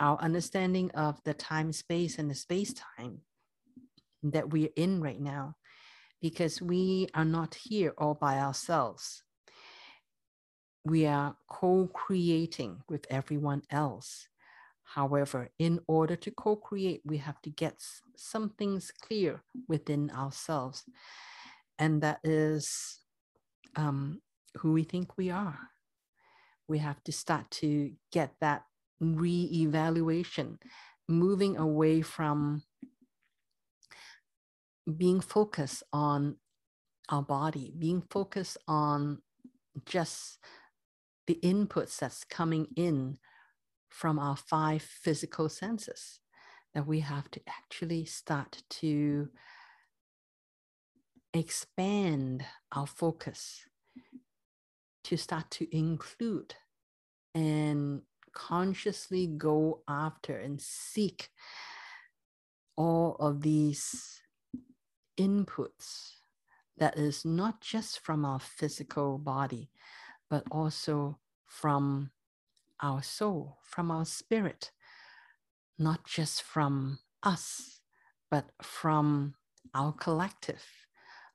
our 0.00 0.18
understanding 0.20 0.90
of 0.92 1.20
the 1.24 1.34
time 1.34 1.72
space 1.72 2.18
and 2.18 2.30
the 2.30 2.34
space 2.34 2.74
time 2.96 3.20
that 4.22 4.50
we're 4.50 4.70
in 4.76 5.00
right 5.00 5.20
now 5.20 5.56
because 6.22 6.62
we 6.62 7.08
are 7.14 7.24
not 7.24 7.56
here 7.56 7.92
all 7.98 8.14
by 8.14 8.38
ourselves. 8.38 9.24
We 10.84 11.06
are 11.06 11.36
co 11.48 11.88
creating 11.88 12.82
with 12.88 13.06
everyone 13.10 13.62
else. 13.70 14.28
However, 14.84 15.48
in 15.58 15.80
order 15.88 16.16
to 16.16 16.30
co 16.30 16.56
create, 16.56 17.02
we 17.04 17.18
have 17.18 17.40
to 17.42 17.50
get 17.50 17.74
some 18.16 18.50
things 18.50 18.92
clear 19.02 19.42
within 19.68 20.10
ourselves. 20.10 20.84
And 21.78 22.02
that 22.02 22.20
is 22.22 23.00
um, 23.74 24.20
who 24.58 24.72
we 24.72 24.84
think 24.84 25.16
we 25.16 25.30
are. 25.30 25.58
We 26.68 26.78
have 26.78 27.02
to 27.04 27.12
start 27.12 27.50
to 27.62 27.92
get 28.12 28.34
that 28.40 28.62
re 29.00 29.48
evaluation, 29.52 30.58
moving 31.08 31.56
away 31.56 32.02
from 32.02 32.62
being 34.96 35.20
focused 35.20 35.82
on 35.92 36.36
our 37.08 37.22
body, 37.22 37.72
being 37.78 38.02
focused 38.10 38.58
on 38.66 39.18
just 39.86 40.38
the 41.26 41.38
inputs 41.42 41.98
that's 41.98 42.24
coming 42.24 42.66
in 42.76 43.18
from 43.90 44.18
our 44.18 44.36
five 44.36 44.82
physical 44.82 45.48
senses, 45.48 46.20
that 46.74 46.86
we 46.86 47.00
have 47.00 47.30
to 47.30 47.40
actually 47.48 48.04
start 48.04 48.62
to 48.70 49.28
expand 51.34 52.44
our 52.72 52.86
focus 52.86 53.66
to 55.04 55.16
start 55.16 55.50
to 55.50 55.76
include 55.76 56.54
and 57.34 58.02
consciously 58.32 59.26
go 59.26 59.82
after 59.88 60.36
and 60.36 60.60
seek 60.60 61.28
all 62.76 63.16
of 63.18 63.42
these 63.42 64.21
inputs 65.18 66.12
that 66.78 66.96
is 66.98 67.24
not 67.24 67.60
just 67.60 68.00
from 68.00 68.24
our 68.24 68.40
physical 68.40 69.18
body, 69.18 69.70
but 70.30 70.44
also 70.50 71.18
from 71.46 72.10
our 72.82 73.02
soul, 73.02 73.58
from 73.62 73.90
our 73.90 74.04
spirit, 74.04 74.72
not 75.78 76.04
just 76.04 76.42
from 76.42 76.98
us, 77.22 77.80
but 78.30 78.46
from 78.62 79.34
our 79.74 79.92
collective, 79.92 80.64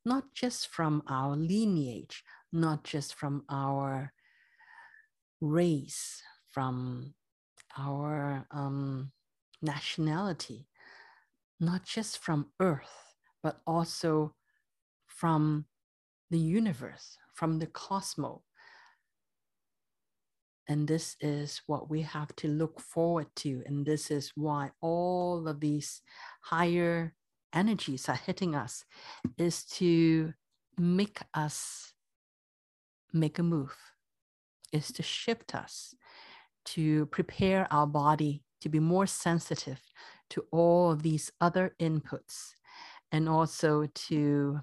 not 0.04 0.34
just 0.34 0.68
from 0.68 1.04
our 1.08 1.36
lineage, 1.36 2.24
not 2.52 2.84
just 2.84 3.14
from 3.14 3.44
our 3.50 4.12
race, 5.40 6.24
from 6.50 7.14
our 7.78 8.46
um, 8.52 9.12
nationality, 9.62 10.68
not 11.60 11.86
just 11.86 12.18
from 12.18 12.48
earth, 12.60 13.07
but 13.44 13.62
also 13.66 14.34
from 15.08 15.66
the 16.30 16.40
universe, 16.40 17.18
from 17.34 17.60
the 17.60 17.68
cosmos. 17.68 18.42
And 20.68 20.88
this 20.88 21.16
is 21.22 21.62
what 21.66 21.90
we 21.90 22.02
have 22.02 22.36
to 22.38 22.48
look 22.50 22.82
forward 22.82 23.28
to. 23.38 23.64
And 23.66 23.86
this 23.86 24.12
is 24.12 24.34
why 24.36 24.72
all 24.82 25.48
of 25.48 25.62
these 25.62 26.02
higher 26.42 27.14
energies 27.54 28.10
are 28.10 28.16
hitting 28.16 28.54
us, 28.54 28.84
is 29.38 29.64
to 29.64 30.34
make 30.78 31.20
us 31.34 31.94
make 33.14 33.40
a 33.40 33.44
move, 33.44 33.76
is 34.74 34.92
to 34.92 35.02
shift 35.02 35.56
us 35.56 35.96
to 36.68 37.06
prepare 37.08 37.66
our 37.72 37.88
body 37.88 38.44
to 38.60 38.68
be 38.68 38.80
more 38.80 39.08
sensitive 39.08 39.82
to 40.30 40.44
all 40.52 40.92
of 40.92 41.02
these 41.02 41.32
other 41.40 41.74
inputs 41.80 42.52
and 43.12 43.30
also 43.30 43.88
to 43.94 44.60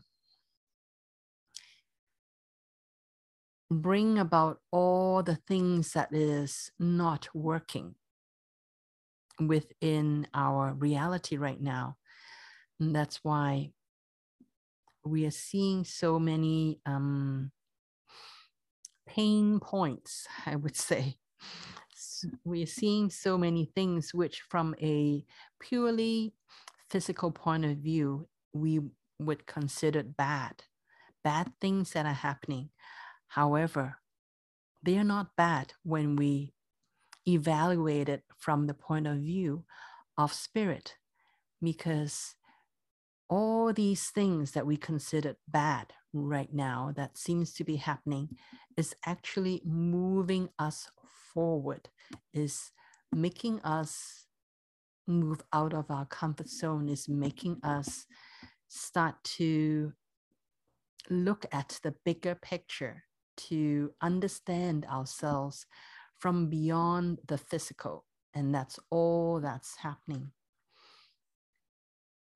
bring 3.70 4.18
about 4.18 4.60
all 4.70 5.22
the 5.22 5.36
things 5.36 5.92
that 5.92 6.12
is 6.12 6.70
not 6.78 7.28
working 7.34 7.94
within 9.40 10.26
our 10.34 10.72
reality 10.74 11.36
right 11.36 11.60
now. 11.60 11.96
And 12.78 12.94
that's 12.94 13.20
why 13.22 13.70
we 15.04 15.26
are 15.26 15.30
seeing 15.30 15.84
so 15.84 16.18
many 16.18 16.80
um, 16.86 17.50
pain 19.06 19.60
points, 19.60 20.26
I 20.46 20.56
would 20.56 20.76
say. 20.76 21.16
We 22.44 22.62
are 22.62 22.66
seeing 22.66 23.10
so 23.10 23.36
many 23.36 23.70
things 23.74 24.14
which, 24.14 24.42
from 24.48 24.74
a 24.80 25.24
purely 25.60 26.32
physical 26.88 27.30
point 27.30 27.66
of 27.66 27.76
view, 27.78 28.26
we 28.54 28.80
would 29.18 29.46
consider 29.46 30.02
bad, 30.02 30.64
bad 31.22 31.52
things 31.60 31.92
that 31.92 32.06
are 32.06 32.12
happening. 32.12 32.70
However, 33.28 33.96
they 34.82 34.96
are 34.96 35.04
not 35.04 35.36
bad 35.36 35.72
when 35.82 36.16
we 36.16 36.54
evaluate 37.26 38.08
it 38.08 38.22
from 38.38 38.66
the 38.66 38.74
point 38.74 39.06
of 39.06 39.18
view 39.18 39.64
of 40.16 40.32
spirit, 40.32 40.96
because 41.60 42.36
all 43.28 43.72
these 43.72 44.10
things 44.10 44.52
that 44.52 44.66
we 44.66 44.76
consider 44.76 45.36
bad 45.48 45.92
right 46.12 46.52
now 46.52 46.92
that 46.94 47.18
seems 47.18 47.52
to 47.54 47.64
be 47.64 47.76
happening 47.76 48.28
is 48.76 48.94
actually 49.04 49.62
moving 49.64 50.48
us 50.58 50.90
forward, 51.32 51.88
is 52.32 52.70
making 53.12 53.60
us 53.62 54.26
move 55.06 55.40
out 55.52 55.72
of 55.74 55.90
our 55.90 56.06
comfort 56.06 56.48
zone, 56.48 56.88
is 56.88 57.08
making 57.08 57.58
us 57.62 58.06
start 58.74 59.22
to 59.24 59.92
look 61.10 61.46
at 61.52 61.78
the 61.82 61.94
bigger 62.04 62.34
picture, 62.34 63.04
to 63.36 63.92
understand 64.00 64.86
ourselves 64.86 65.66
from 66.18 66.48
beyond 66.48 67.18
the 67.26 67.38
physical. 67.38 68.04
And 68.34 68.54
that's 68.54 68.78
all 68.90 69.40
that's 69.40 69.76
happening. 69.76 70.32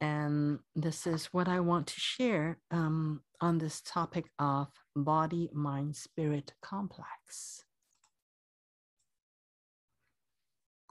And 0.00 0.60
this 0.76 1.06
is 1.06 1.26
what 1.26 1.48
I 1.48 1.58
want 1.60 1.88
to 1.88 1.98
share 1.98 2.58
um, 2.70 3.22
on 3.40 3.58
this 3.58 3.80
topic 3.80 4.26
of 4.38 4.68
body, 4.94 5.50
mind, 5.52 5.96
spirit 5.96 6.52
complex. 6.62 7.64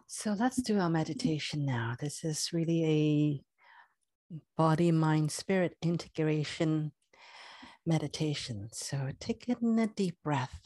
So 0.08 0.34
let's 0.38 0.62
do 0.62 0.80
our 0.80 0.90
meditation 0.90 1.66
now. 1.66 1.96
This 2.00 2.24
is 2.24 2.50
really 2.52 2.84
a 2.84 3.57
body, 4.58 4.92
mind, 4.92 5.32
spirit 5.32 5.78
integration 5.82 6.92
meditation. 7.86 8.70
So 8.74 9.12
take 9.20 9.48
in 9.50 9.80
a 9.80 9.88
deep 9.88 10.18
breath 10.24 10.62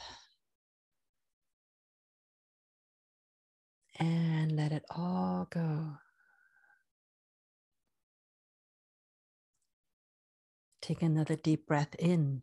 and 4.00 4.52
let 4.54 4.72
it 4.72 4.84
all 4.90 5.48
go. 5.50 5.98
Take 10.82 11.02
another 11.04 11.36
deep 11.36 11.68
breath 11.68 11.96
in. 12.00 12.42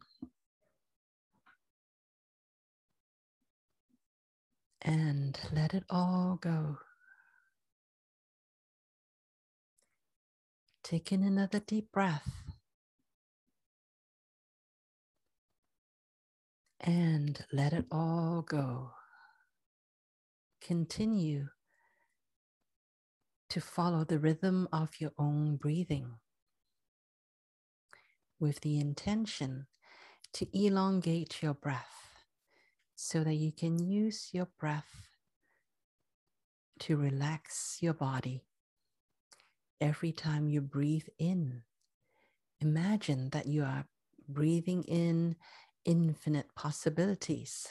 And 4.82 5.38
let 5.52 5.74
it 5.74 5.84
all 5.90 6.38
go. 6.40 6.78
Take 10.88 11.12
in 11.12 11.22
another 11.22 11.60
deep 11.60 11.92
breath. 11.92 12.32
And 16.80 17.44
let 17.52 17.74
it 17.74 17.84
all 17.90 18.40
go. 18.40 18.92
Continue 20.62 21.48
to 23.50 23.60
follow 23.60 24.04
the 24.04 24.18
rhythm 24.18 24.66
of 24.72 24.88
your 24.98 25.12
own 25.18 25.56
breathing 25.56 26.14
with 28.40 28.62
the 28.62 28.80
intention 28.80 29.66
to 30.32 30.46
elongate 30.58 31.42
your 31.42 31.52
breath 31.52 32.24
so 32.94 33.22
that 33.24 33.34
you 33.34 33.52
can 33.52 33.78
use 33.78 34.30
your 34.32 34.48
breath 34.58 35.10
to 36.78 36.96
relax 36.96 37.76
your 37.82 37.92
body. 37.92 38.47
Every 39.80 40.12
time 40.12 40.48
you 40.48 40.60
breathe 40.60 41.06
in, 41.18 41.62
imagine 42.60 43.30
that 43.30 43.46
you 43.46 43.62
are 43.62 43.86
breathing 44.28 44.82
in 44.84 45.36
infinite 45.84 46.54
possibilities. 46.56 47.68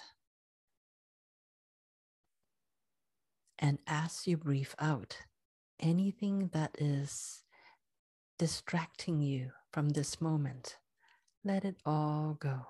And 3.59 3.79
as 3.87 4.25
you 4.25 4.37
breathe 4.37 4.73
out, 4.79 5.17
anything 5.79 6.49
that 6.53 6.75
is 6.79 7.43
distracting 8.39 9.21
you 9.21 9.51
from 9.71 9.89
this 9.89 10.21
moment, 10.21 10.77
let 11.43 11.65
it 11.65 11.75
all 11.85 12.37
go. 12.39 12.67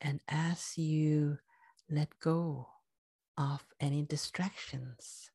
And 0.00 0.20
as 0.28 0.78
you 0.78 1.38
let 1.90 2.08
go 2.20 2.68
of 3.40 3.64
any 3.80 4.02
distractions, 4.02 5.30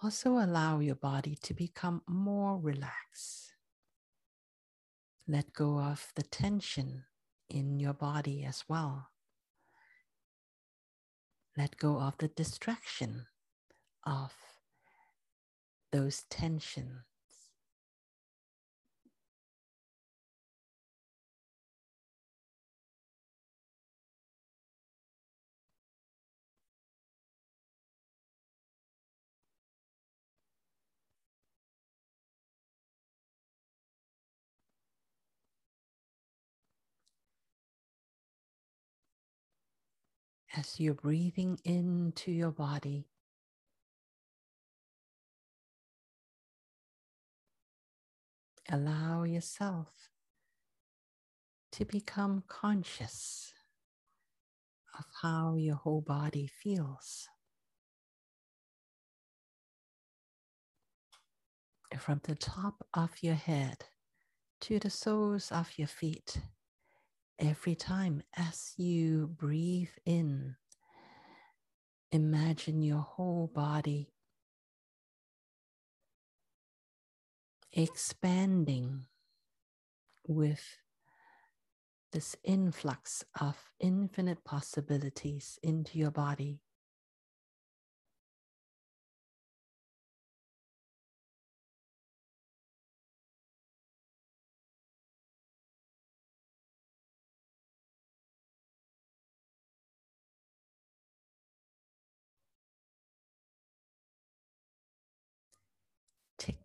also 0.00 0.38
allow 0.38 0.78
your 0.78 0.94
body 0.94 1.36
to 1.42 1.52
become 1.52 2.02
more 2.06 2.56
relaxed. 2.56 3.52
Let 5.26 5.52
go 5.52 5.80
of 5.80 6.12
the 6.14 6.22
tension 6.22 7.04
in 7.50 7.80
your 7.80 7.94
body 7.94 8.44
as 8.44 8.64
well. 8.68 9.10
Let 11.56 11.76
go 11.78 11.98
of 11.98 12.16
the 12.18 12.28
distraction 12.28 13.26
of 14.04 14.32
those 15.90 16.22
tensions. 16.30 17.02
As 40.56 40.80
you're 40.80 40.94
breathing 40.94 41.58
into 41.64 42.32
your 42.32 42.50
body, 42.50 43.06
allow 48.70 49.24
yourself 49.24 49.88
to 51.72 51.84
become 51.84 52.42
conscious 52.48 53.52
of 54.98 55.04
how 55.22 55.54
your 55.56 55.76
whole 55.76 56.00
body 56.00 56.46
feels. 56.46 57.28
From 61.98 62.20
the 62.24 62.34
top 62.34 62.86
of 62.94 63.10
your 63.22 63.34
head 63.34 63.84
to 64.62 64.78
the 64.78 64.90
soles 64.90 65.52
of 65.52 65.78
your 65.78 65.88
feet, 65.88 66.38
every 67.38 67.74
time 67.74 68.22
as 68.36 68.74
you 68.76 69.28
breathe 69.28 69.90
in, 70.04 70.56
imagine 72.10 72.82
your 72.82 73.00
whole 73.00 73.50
body 73.54 74.12
expanding 77.72 79.04
with 80.26 80.64
this 82.12 82.34
influx 82.42 83.24
of 83.40 83.56
infinite 83.78 84.42
possibilities 84.44 85.58
into 85.62 85.98
your 85.98 86.10
body. 86.10 86.60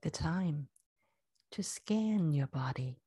The 0.04 0.12
time 0.12 0.68
to 1.50 1.64
scan 1.64 2.34
your 2.34 2.48
body 2.48 3.00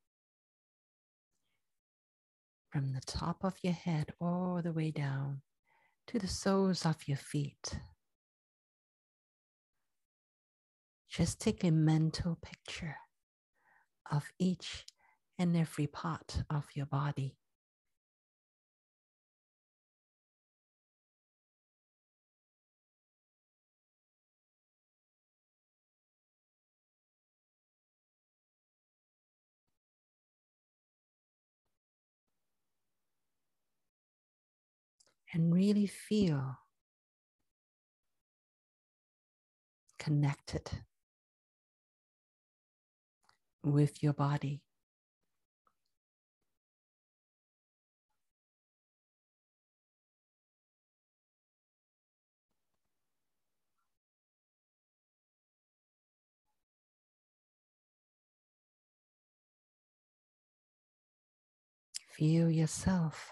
from 2.70 2.94
the 2.94 3.02
top 3.06 3.44
of 3.44 3.54
your 3.62 3.74
head 3.74 4.14
all 4.18 4.62
the 4.64 4.72
way 4.72 4.90
down 4.90 5.42
to 6.06 6.18
the 6.18 6.26
soles 6.26 6.86
of 6.86 6.96
your 7.06 7.18
feet. 7.18 7.78
Just 11.10 11.38
take 11.38 11.62
a 11.64 11.70
mental 11.70 12.38
picture 12.40 12.96
of 14.10 14.32
each 14.38 14.86
and 15.38 15.54
every 15.54 15.86
part 15.86 16.44
of 16.48 16.64
your 16.74 16.86
body. 16.86 17.36
And 35.36 35.52
really 35.52 35.86
feel 35.86 36.56
connected 39.98 40.70
with 43.62 44.02
your 44.02 44.14
body. 44.14 44.62
Feel 62.16 62.50
yourself 62.50 63.30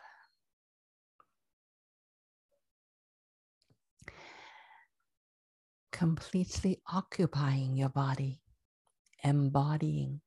completely 5.95 6.81
occupying 6.93 7.77
your 7.77 7.89
body, 7.89 8.41
embodying. 9.23 10.21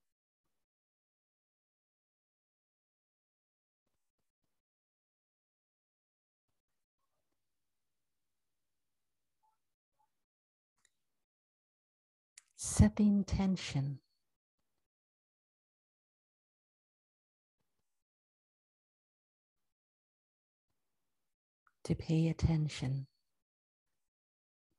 Set 12.56 12.96
the 12.96 13.04
intention 13.04 14.00
to 21.84 21.94
pay 21.94 22.30
attention 22.30 23.08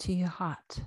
to 0.01 0.13
your 0.13 0.29
heart. 0.29 0.81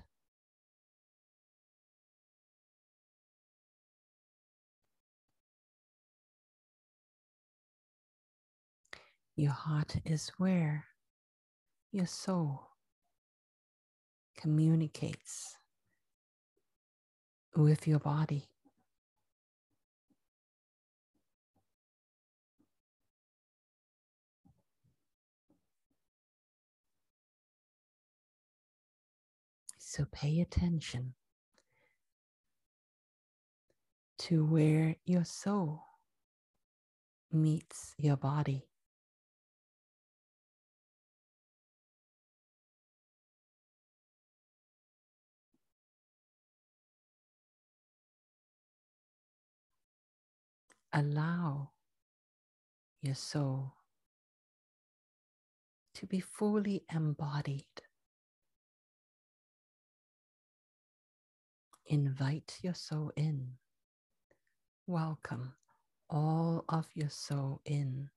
Your 9.35 9.51
heart 9.51 9.95
is 10.05 10.31
where 10.37 10.85
your 11.91 12.05
soul 12.05 12.67
communicates 14.37 15.57
with 17.55 17.87
your 17.87 17.99
body. 17.99 18.47
So 29.93 30.05
pay 30.09 30.39
attention 30.39 31.15
to 34.19 34.45
where 34.45 34.95
your 35.03 35.25
soul 35.25 35.83
meets 37.29 37.93
your 37.97 38.15
body. 38.15 38.69
Allow 50.93 51.71
your 53.01 53.15
soul 53.15 53.73
to 55.95 56.05
be 56.05 56.21
fully 56.21 56.85
embodied 56.89 57.65
Invite 61.91 62.57
your 62.61 62.73
soul 62.73 63.11
in. 63.17 63.55
Welcome 64.87 65.55
all 66.09 66.63
of 66.69 66.87
your 66.93 67.09
soul 67.09 67.59
in 67.65 68.09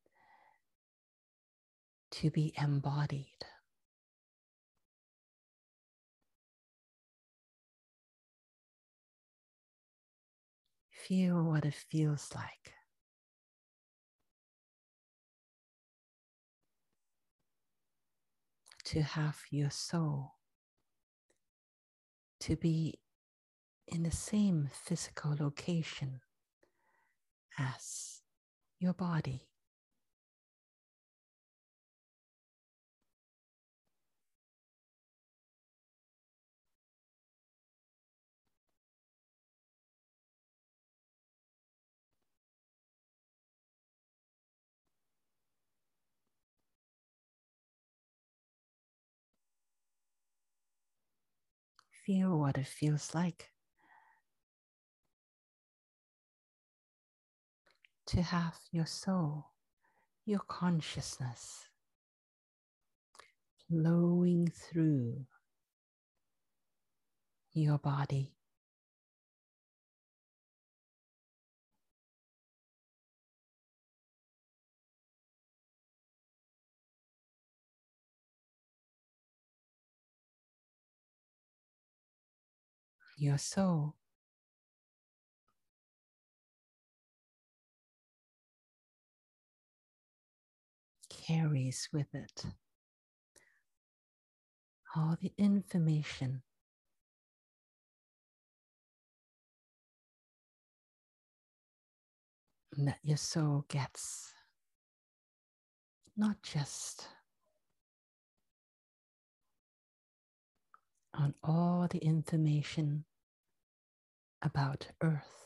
to 2.12 2.30
be 2.30 2.54
embodied. 2.56 3.26
Feel 10.88 11.42
what 11.42 11.64
it 11.64 11.74
feels 11.74 12.30
like. 12.32 12.74
To 18.84 19.02
have 19.02 19.40
your 19.50 19.70
soul 19.70 20.34
to 22.38 22.54
be 22.54 23.00
in 23.88 24.02
the 24.02 24.10
same 24.10 24.68
physical 24.72 25.34
location 25.38 26.20
as 27.58 28.22
your 28.78 28.94
body. 28.94 29.48
Feel 52.04 52.38
what 52.38 52.58
it 52.58 52.66
feels 52.66 53.14
like 53.14 53.53
to 58.14 58.22
have 58.22 58.54
your 58.70 58.86
soul, 58.86 59.46
your 60.24 60.38
consciousness 60.46 61.64
flowing 63.68 64.46
through 64.54 65.26
your 67.54 67.76
body. 67.78 68.30
Your 83.18 83.38
soul 83.38 83.96
carries 91.26 91.88
with 91.92 92.14
it 92.14 92.44
all 94.96 95.16
the 95.20 95.32
information 95.38 96.42
that 102.76 102.98
your 103.02 103.16
soul 103.16 103.64
gets, 103.68 104.32
not 106.16 106.42
just 106.42 107.08
on 111.14 111.34
all 111.42 111.86
the 111.90 111.98
information 111.98 113.04
about 114.42 114.88
Earth 115.00 115.43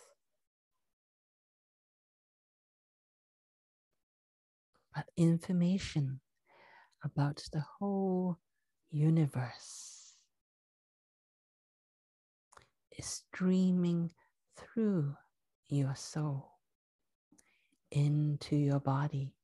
information 5.16 6.20
about 7.04 7.42
the 7.52 7.64
whole 7.78 8.38
universe 8.90 10.14
is 12.96 13.06
streaming 13.06 14.10
through 14.56 15.14
your 15.68 15.94
soul 15.94 16.50
into 17.90 18.56
your 18.56 18.80
body 18.80 19.34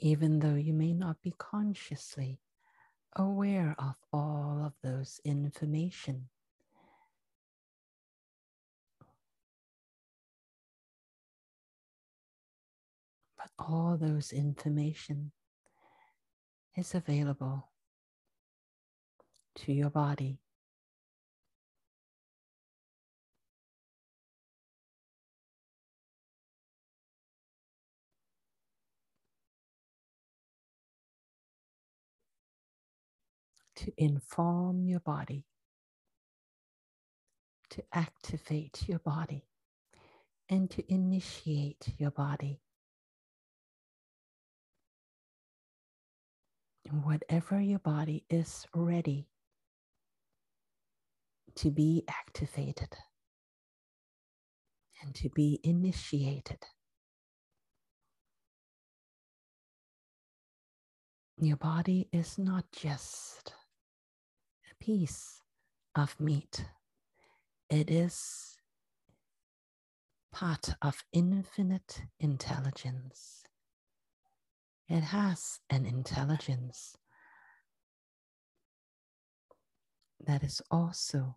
even 0.00 0.38
though 0.40 0.54
you 0.54 0.72
may 0.72 0.92
not 0.92 1.20
be 1.22 1.34
consciously 1.38 2.40
aware 3.16 3.74
of 3.78 3.94
all 4.12 4.62
of 4.64 4.72
those 4.82 5.20
information. 5.24 6.28
But 13.38 13.50
all 13.58 13.96
those 13.98 14.32
information 14.32 15.32
is 16.76 16.94
available 16.94 17.68
to 19.56 19.72
your 19.72 19.90
body. 19.90 20.40
To 33.76 33.92
inform 33.98 34.84
your 34.86 35.00
body, 35.00 35.44
to 37.70 37.84
activate 37.92 38.88
your 38.88 39.00
body, 39.00 39.46
and 40.48 40.70
to 40.70 40.92
initiate 40.92 41.94
your 41.98 42.10
body. 42.10 42.60
Whatever 46.90 47.60
your 47.60 47.80
body 47.80 48.24
is 48.30 48.66
ready 48.74 49.28
to 51.56 51.70
be 51.70 52.04
activated 52.08 52.96
and 55.02 55.14
to 55.16 55.28
be 55.30 55.60
initiated. 55.64 56.58
Your 61.38 61.56
body 61.56 62.08
is 62.12 62.38
not 62.38 62.64
just 62.72 63.52
piece 64.86 65.42
of 65.96 66.20
meat, 66.20 66.64
it 67.68 67.90
is 67.90 68.56
part 70.32 70.74
of 70.80 71.02
infinite 71.12 72.02
intelligence. 72.20 73.42
It 74.88 75.00
has 75.00 75.58
an 75.68 75.86
intelligence 75.86 76.96
that 80.24 80.44
is 80.44 80.62
also 80.70 81.34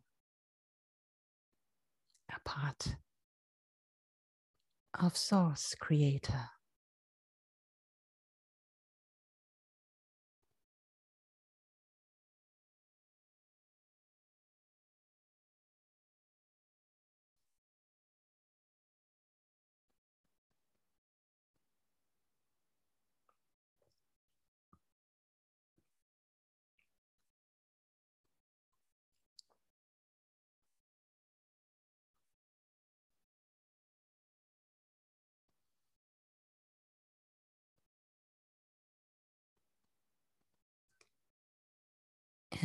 a 2.31 2.39
part 2.47 2.97
of 4.93 5.17
Source 5.17 5.73
Creator. 5.79 6.49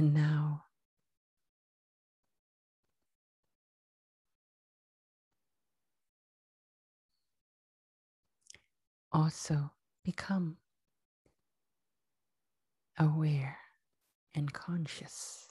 And 0.05 0.13
now, 0.13 0.65
also 9.11 9.73
become 10.05 10.59
aware 12.99 13.57
and 14.35 14.53
conscious 14.53 15.49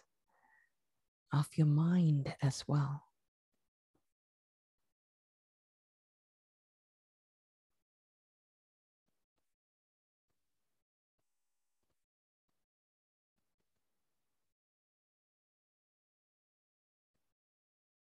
of 1.33 1.49
your 1.57 1.67
mind 1.67 2.33
as 2.41 2.63
well. 2.67 3.03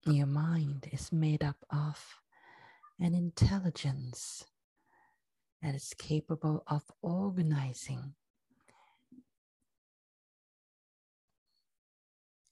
Your 0.06 0.26
mind 0.26 0.89
is 0.91 1.14
made 1.14 1.41
up 1.41 1.56
of 1.70 2.20
an 2.99 3.14
intelligence 3.14 4.43
that 5.62 5.76
is 5.76 5.93
capable 5.97 6.62
of 6.68 6.84
organizing 7.01 8.14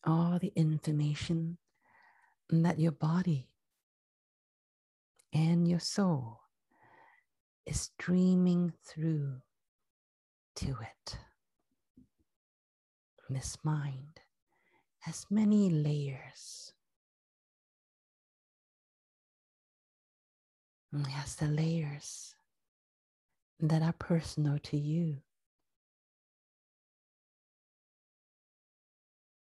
all 0.06 0.40
the 0.40 0.54
information 0.56 1.58
that 2.50 2.80
your 2.80 2.94
body 2.94 3.50
and 5.34 5.68
your 5.68 5.80
soul 5.80 6.40
is 7.66 7.82
streaming 7.82 8.72
through 8.86 9.42
to 10.56 10.70
it. 10.70 11.18
This 13.30 13.58
mind 13.64 14.22
has 15.00 15.26
many 15.30 15.70
layers 15.70 16.74
Mm, 20.94 21.08
it 21.08 21.12
has 21.12 21.36
the 21.36 21.48
layers 21.48 22.36
that 23.60 23.82
are 23.82 23.94
personal 23.94 24.60
to 24.60 24.78
you. 24.78 25.18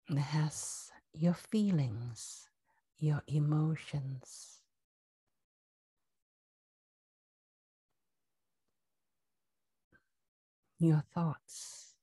It 0.09 0.17
has 0.17 0.91
your 1.13 1.33
feelings, 1.33 2.49
your 2.99 3.23
emotions. 3.27 4.61
Your 10.79 11.03
thoughts, 11.13 11.93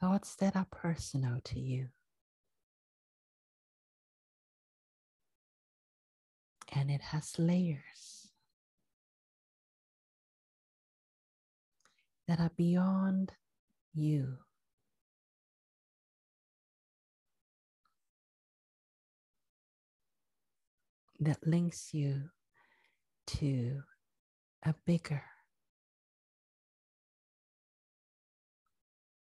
thoughts 0.00 0.34
that 0.36 0.56
are 0.56 0.66
personal 0.70 1.40
to 1.44 1.60
you. 1.60 1.88
And 6.76 6.90
it 6.90 7.00
has 7.00 7.38
layers 7.38 8.28
that 12.28 12.38
are 12.38 12.50
beyond 12.54 13.32
you. 13.94 14.36
That 21.18 21.38
links 21.46 21.94
you 21.94 22.24
to 23.38 23.80
a 24.62 24.74
bigger 24.84 25.22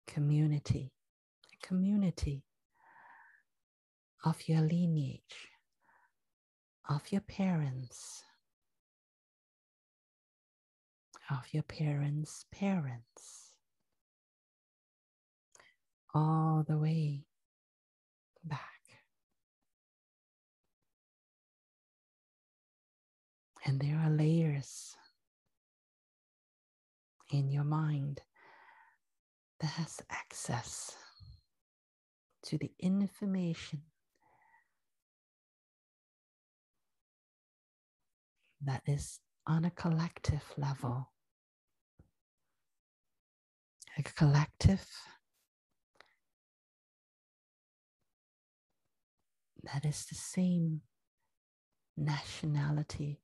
community, 0.07 0.92
a 1.53 1.66
community 1.66 2.44
of 4.24 4.36
your 4.46 4.61
lineage 4.61 5.51
of 6.91 7.12
your 7.12 7.20
parents, 7.20 8.24
of 11.30 11.47
your 11.53 11.62
parents' 11.62 12.45
parents, 12.51 13.55
all 16.12 16.64
the 16.66 16.76
way 16.76 17.24
back. 18.45 18.61
And 23.64 23.80
there 23.80 23.97
are 23.97 24.11
layers 24.11 24.97
in 27.30 27.53
your 27.53 27.62
mind 27.62 28.20
that 29.61 29.68
has 29.68 30.03
access 30.11 30.97
to 32.43 32.59
the 32.59 32.72
information 32.80 33.82
that 38.65 38.83
is 38.87 39.21
on 39.47 39.65
a 39.65 39.71
collective 39.71 40.45
level. 40.57 41.11
A 43.99 44.03
collective 44.03 44.87
that 49.63 49.85
is 49.85 50.07
the 50.07 50.15
same 50.15 50.81
nationality 51.97 53.21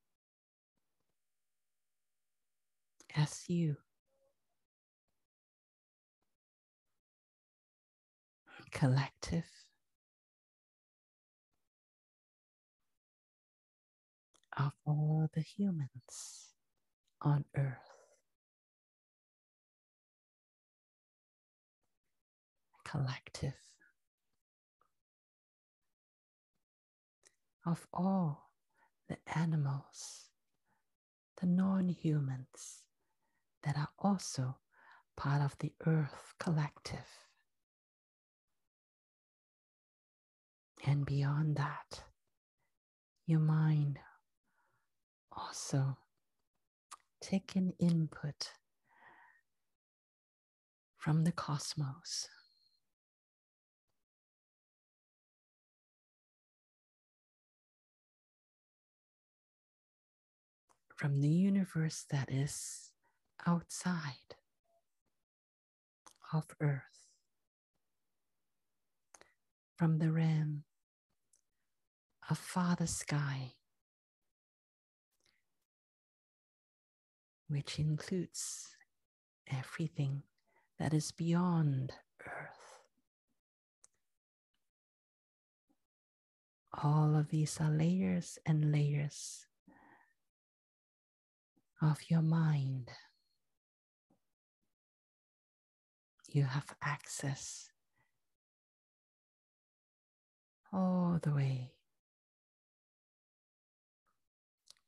as 3.17 3.45
you 3.49 3.77
collective 8.71 9.66
of 14.57 14.73
all 14.87 15.29
the 15.35 15.41
humans 15.43 16.49
on 17.23 17.45
earth. 17.57 17.79
Collective 22.85 23.55
of 27.67 27.87
all 27.93 28.51
the 29.09 29.19
animals, 29.35 30.27
the 31.41 31.47
non 31.47 31.89
humans 31.89 32.83
that 33.65 33.77
are 33.77 33.89
also 33.99 34.57
part 35.17 35.43
of 35.43 35.57
the 35.59 35.73
earth 35.87 36.35
collective. 36.39 37.27
And 40.87 41.05
beyond 41.05 41.57
that, 41.57 42.03
your 43.27 43.41
mind 43.41 43.99
also 45.37 45.97
take 47.21 47.55
an 47.57 47.73
input 47.79 48.53
from 50.97 51.25
the 51.25 51.33
cosmos. 51.33 52.29
From 60.97 61.21
the 61.21 61.29
universe 61.29 62.07
that 62.11 62.31
is 62.33 62.91
outside 63.47 64.35
of 66.33 66.47
Earth, 66.61 67.07
from 69.77 69.99
the 69.99 70.11
realm 70.11 70.65
of 72.31 72.39
Father 72.39 72.87
Sky, 72.87 73.53
which 77.49 77.79
includes 77.79 78.77
everything 79.51 80.23
that 80.79 80.93
is 80.93 81.13
beyond 81.13 81.93
Earth. 82.27 82.81
All 86.83 87.17
of 87.17 87.31
these 87.31 87.59
are 87.61 87.71
layers 87.71 88.39
and 88.45 88.71
layers 88.73 89.47
of 91.81 91.99
your 92.09 92.23
mind. 92.23 92.91
You 96.29 96.45
have 96.45 96.75
access 96.83 97.71
all 100.73 101.19
the 101.23 101.31
way 101.33 101.73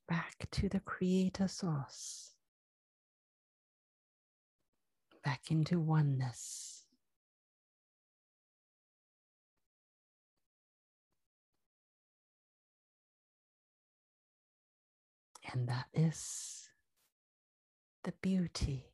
back 0.07 0.47
to 0.51 0.69
the 0.69 0.79
Creator 0.81 1.47
Source, 1.47 2.33
back 5.23 5.51
into 5.51 5.79
oneness. 5.79 6.83
And 15.51 15.67
that 15.67 15.87
is 15.93 16.69
the 18.03 18.13
beauty 18.21 18.85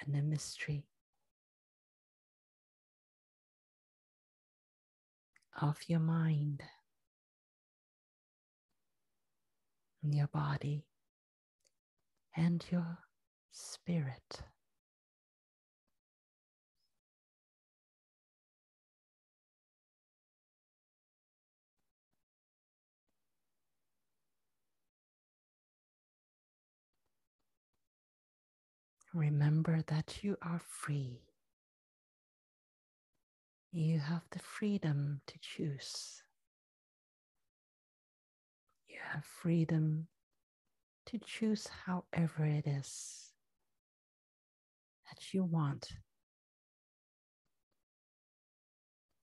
and 0.00 0.14
the 0.14 0.22
mystery 0.22 0.86
of 5.60 5.78
your 5.88 6.00
mind, 6.00 6.62
your 10.02 10.26
body, 10.28 10.86
and 12.36 12.64
your 12.70 12.98
spirit. 13.50 14.42
Remember 29.14 29.82
that 29.88 30.24
you 30.24 30.38
are 30.40 30.60
free. 30.66 31.20
You 33.70 33.98
have 33.98 34.22
the 34.30 34.38
freedom 34.38 35.20
to 35.26 35.38
choose. 35.40 36.22
You 38.88 38.96
have 39.12 39.24
freedom 39.24 40.06
to 41.06 41.18
choose 41.18 41.66
however 41.86 42.44
it 42.46 42.66
is 42.66 43.32
that 45.08 45.34
you 45.34 45.44
want 45.44 45.90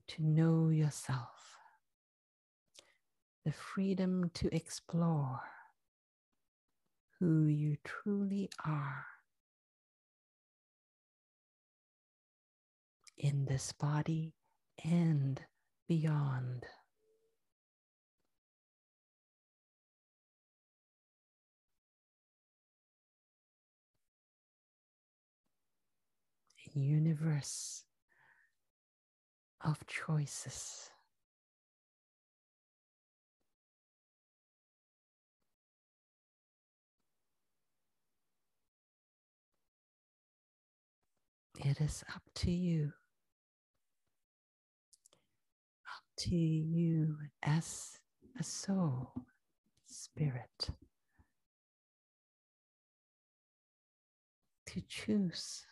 to 0.08 0.24
know 0.24 0.70
yourself, 0.70 1.58
the 3.46 3.52
freedom 3.52 4.30
to 4.36 4.54
explore 4.56 5.40
who 7.20 7.46
you 7.46 7.78
truly 7.84 8.50
are. 8.66 9.06
In 13.20 13.46
this 13.46 13.74
body 13.74 14.34
and 14.84 15.42
beyond. 15.88 16.66
A 26.76 26.80
universe 26.80 27.84
of 29.66 29.86
choices. 29.88 30.92
It 41.58 41.82
is 41.82 42.06
up 42.16 42.22
to 42.36 42.52
you 42.52 42.94
to 46.20 46.36
you 46.36 47.16
as 47.44 47.98
a 48.38 48.44
soul, 48.44 49.14
spirit, 49.88 50.70
to 54.66 54.82
choose. 54.90 55.66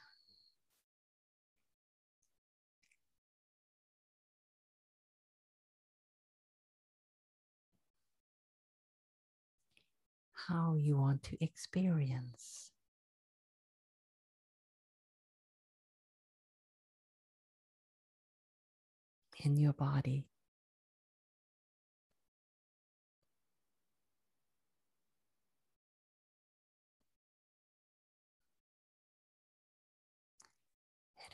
How 10.47 10.75
you 10.79 10.95
want 10.95 11.23
to 11.23 11.43
experience 11.43 12.71
in 19.43 19.57
your 19.57 19.73
body. 19.73 20.25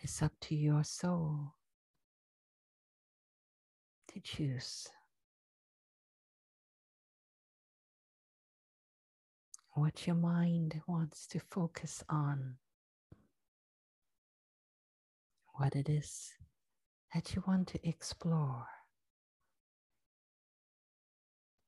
It 0.04 0.10
is 0.10 0.22
up 0.22 0.34
to 0.42 0.56
your 0.56 0.84
soul 0.84 1.54
to 4.10 4.20
choose. 4.20 4.90
What 9.72 10.06
your 10.06 10.18
mind 10.18 10.82
wants 10.88 11.26
to 11.28 11.40
focus 11.40 12.04
on, 12.10 12.56
what 15.54 15.74
it 15.74 15.88
is 15.88 16.34
that 17.14 17.34
you 17.34 17.42
want 17.48 17.70
to 17.70 17.88
explore, 17.88 18.66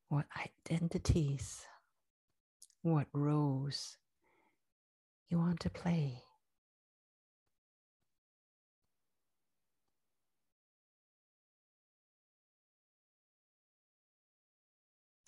what 0.10 0.26
identities, 0.70 1.66
what 2.82 3.08
roles 3.14 3.96
you 5.30 5.38
want 5.38 5.62
to 5.62 5.70
play. 5.70 6.22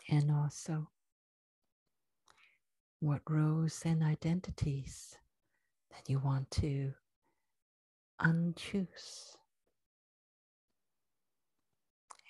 And 0.10 0.32
also 0.32 0.90
what 3.00 3.22
roles 3.30 3.82
and 3.86 4.04
identities 4.04 5.16
that 5.92 6.10
you 6.10 6.20
want 6.20 6.50
to 6.52 6.94
unchoose 8.22 9.36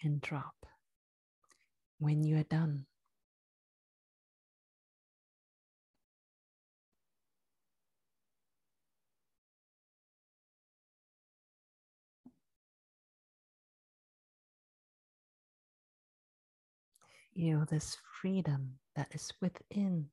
and 0.04 0.22
drop 0.22 0.66
when 2.00 2.24
you 2.24 2.38
are 2.38 2.44
done. 2.44 2.86
Feel 17.38 17.68
this 17.70 17.98
freedom 18.20 18.80
that 18.96 19.14
is 19.14 19.32
within 19.40 20.08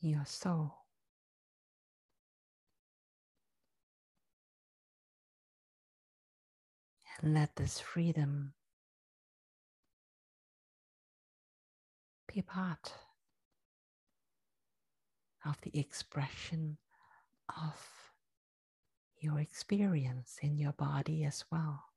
your 0.00 0.24
soul. 0.26 0.74
And 7.22 7.32
let 7.32 7.54
this 7.54 7.78
freedom 7.78 8.54
be 12.26 12.42
part 12.42 12.92
of 15.46 15.60
the 15.60 15.78
expression 15.78 16.78
of 17.56 18.10
your 19.20 19.38
experience 19.38 20.38
in 20.42 20.58
your 20.58 20.72
body 20.72 21.22
as 21.22 21.44
well. 21.52 21.87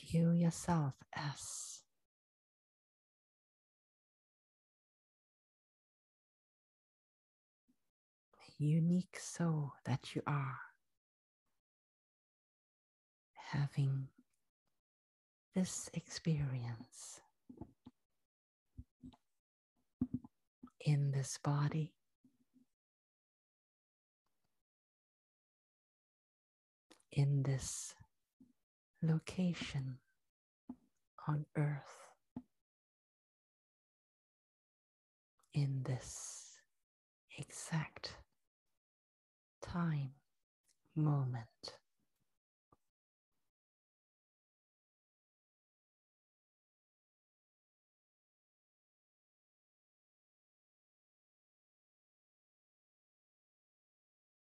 View 0.00 0.30
yourself 0.32 0.94
as 1.14 1.82
unique 8.58 9.18
soul 9.18 9.72
that 9.84 10.14
you 10.14 10.22
are, 10.26 10.58
having 13.34 14.06
this 15.54 15.90
experience 15.94 17.20
in 20.80 21.10
this 21.10 21.38
body. 21.42 21.92
In 27.14 27.42
this 27.42 27.94
location 29.02 29.98
on 31.28 31.44
earth 31.56 32.08
in 35.54 35.82
this 35.84 36.58
exact 37.38 38.16
time 39.62 40.10
moment. 40.96 41.46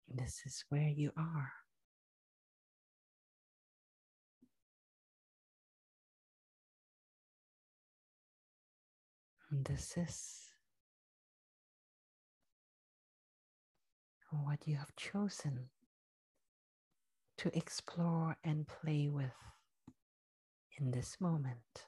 This 0.07 0.41
is 0.45 0.65
where 0.69 0.90
you 0.90 1.11
are. 1.18 1.59
And 9.52 9.66
this 9.66 9.98
is 9.98 10.50
what 14.32 14.68
you 14.68 14.76
have 14.76 14.96
chosen 14.96 15.70
to 17.38 17.58
explore 17.58 18.38
and 18.44 18.68
play 18.68 19.08
with 19.10 19.32
in 20.78 20.92
this 20.92 21.18
moment. 21.20 21.88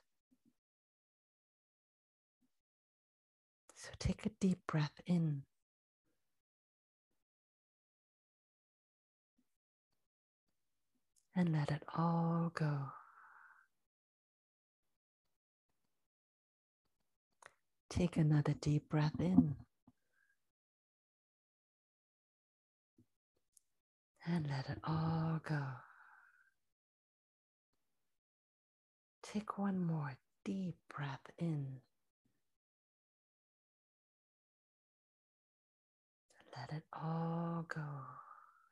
So 3.76 3.90
take 4.00 4.26
a 4.26 4.30
deep 4.40 4.60
breath 4.68 5.02
in. 5.06 5.44
And 11.36 11.52
let 11.54 11.72
it 11.72 11.84
all 11.96 12.52
go. 12.54 13.01
Take 17.91 18.18
another 18.18 18.55
deep 18.61 18.89
breath 18.89 19.19
in. 19.19 19.57
And 24.26 24.47
let 24.47 24.69
it 24.69 24.80
all 24.85 25.41
go. 25.47 25.61
Take 29.23 29.57
one 29.57 29.85
more 29.85 30.13
deep 30.45 30.76
breath 30.95 31.19
in. 31.38 31.81
Let 36.57 36.77
it 36.77 36.84
all 36.93 37.65
go 37.73 37.81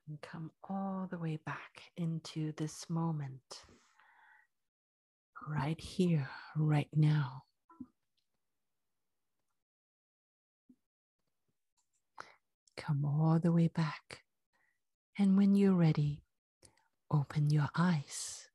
and 0.08 0.22
come 0.22 0.52
all 0.70 1.08
the 1.10 1.18
way 1.20 1.40
back 1.46 1.84
into 1.98 2.54
this 2.58 2.90
moment, 2.90 3.64
right 5.48 5.80
here, 5.80 6.30
right 6.56 6.90
now. 6.96 7.44
Come 12.80 13.04
all 13.04 13.40
the 13.40 13.52
way 13.52 13.68
back. 13.68 14.22
And 15.18 15.36
when 15.36 15.54
you're 15.54 15.74
ready, 15.74 16.24
open 17.12 17.50
your 17.50 17.68
eyes. 17.78 18.49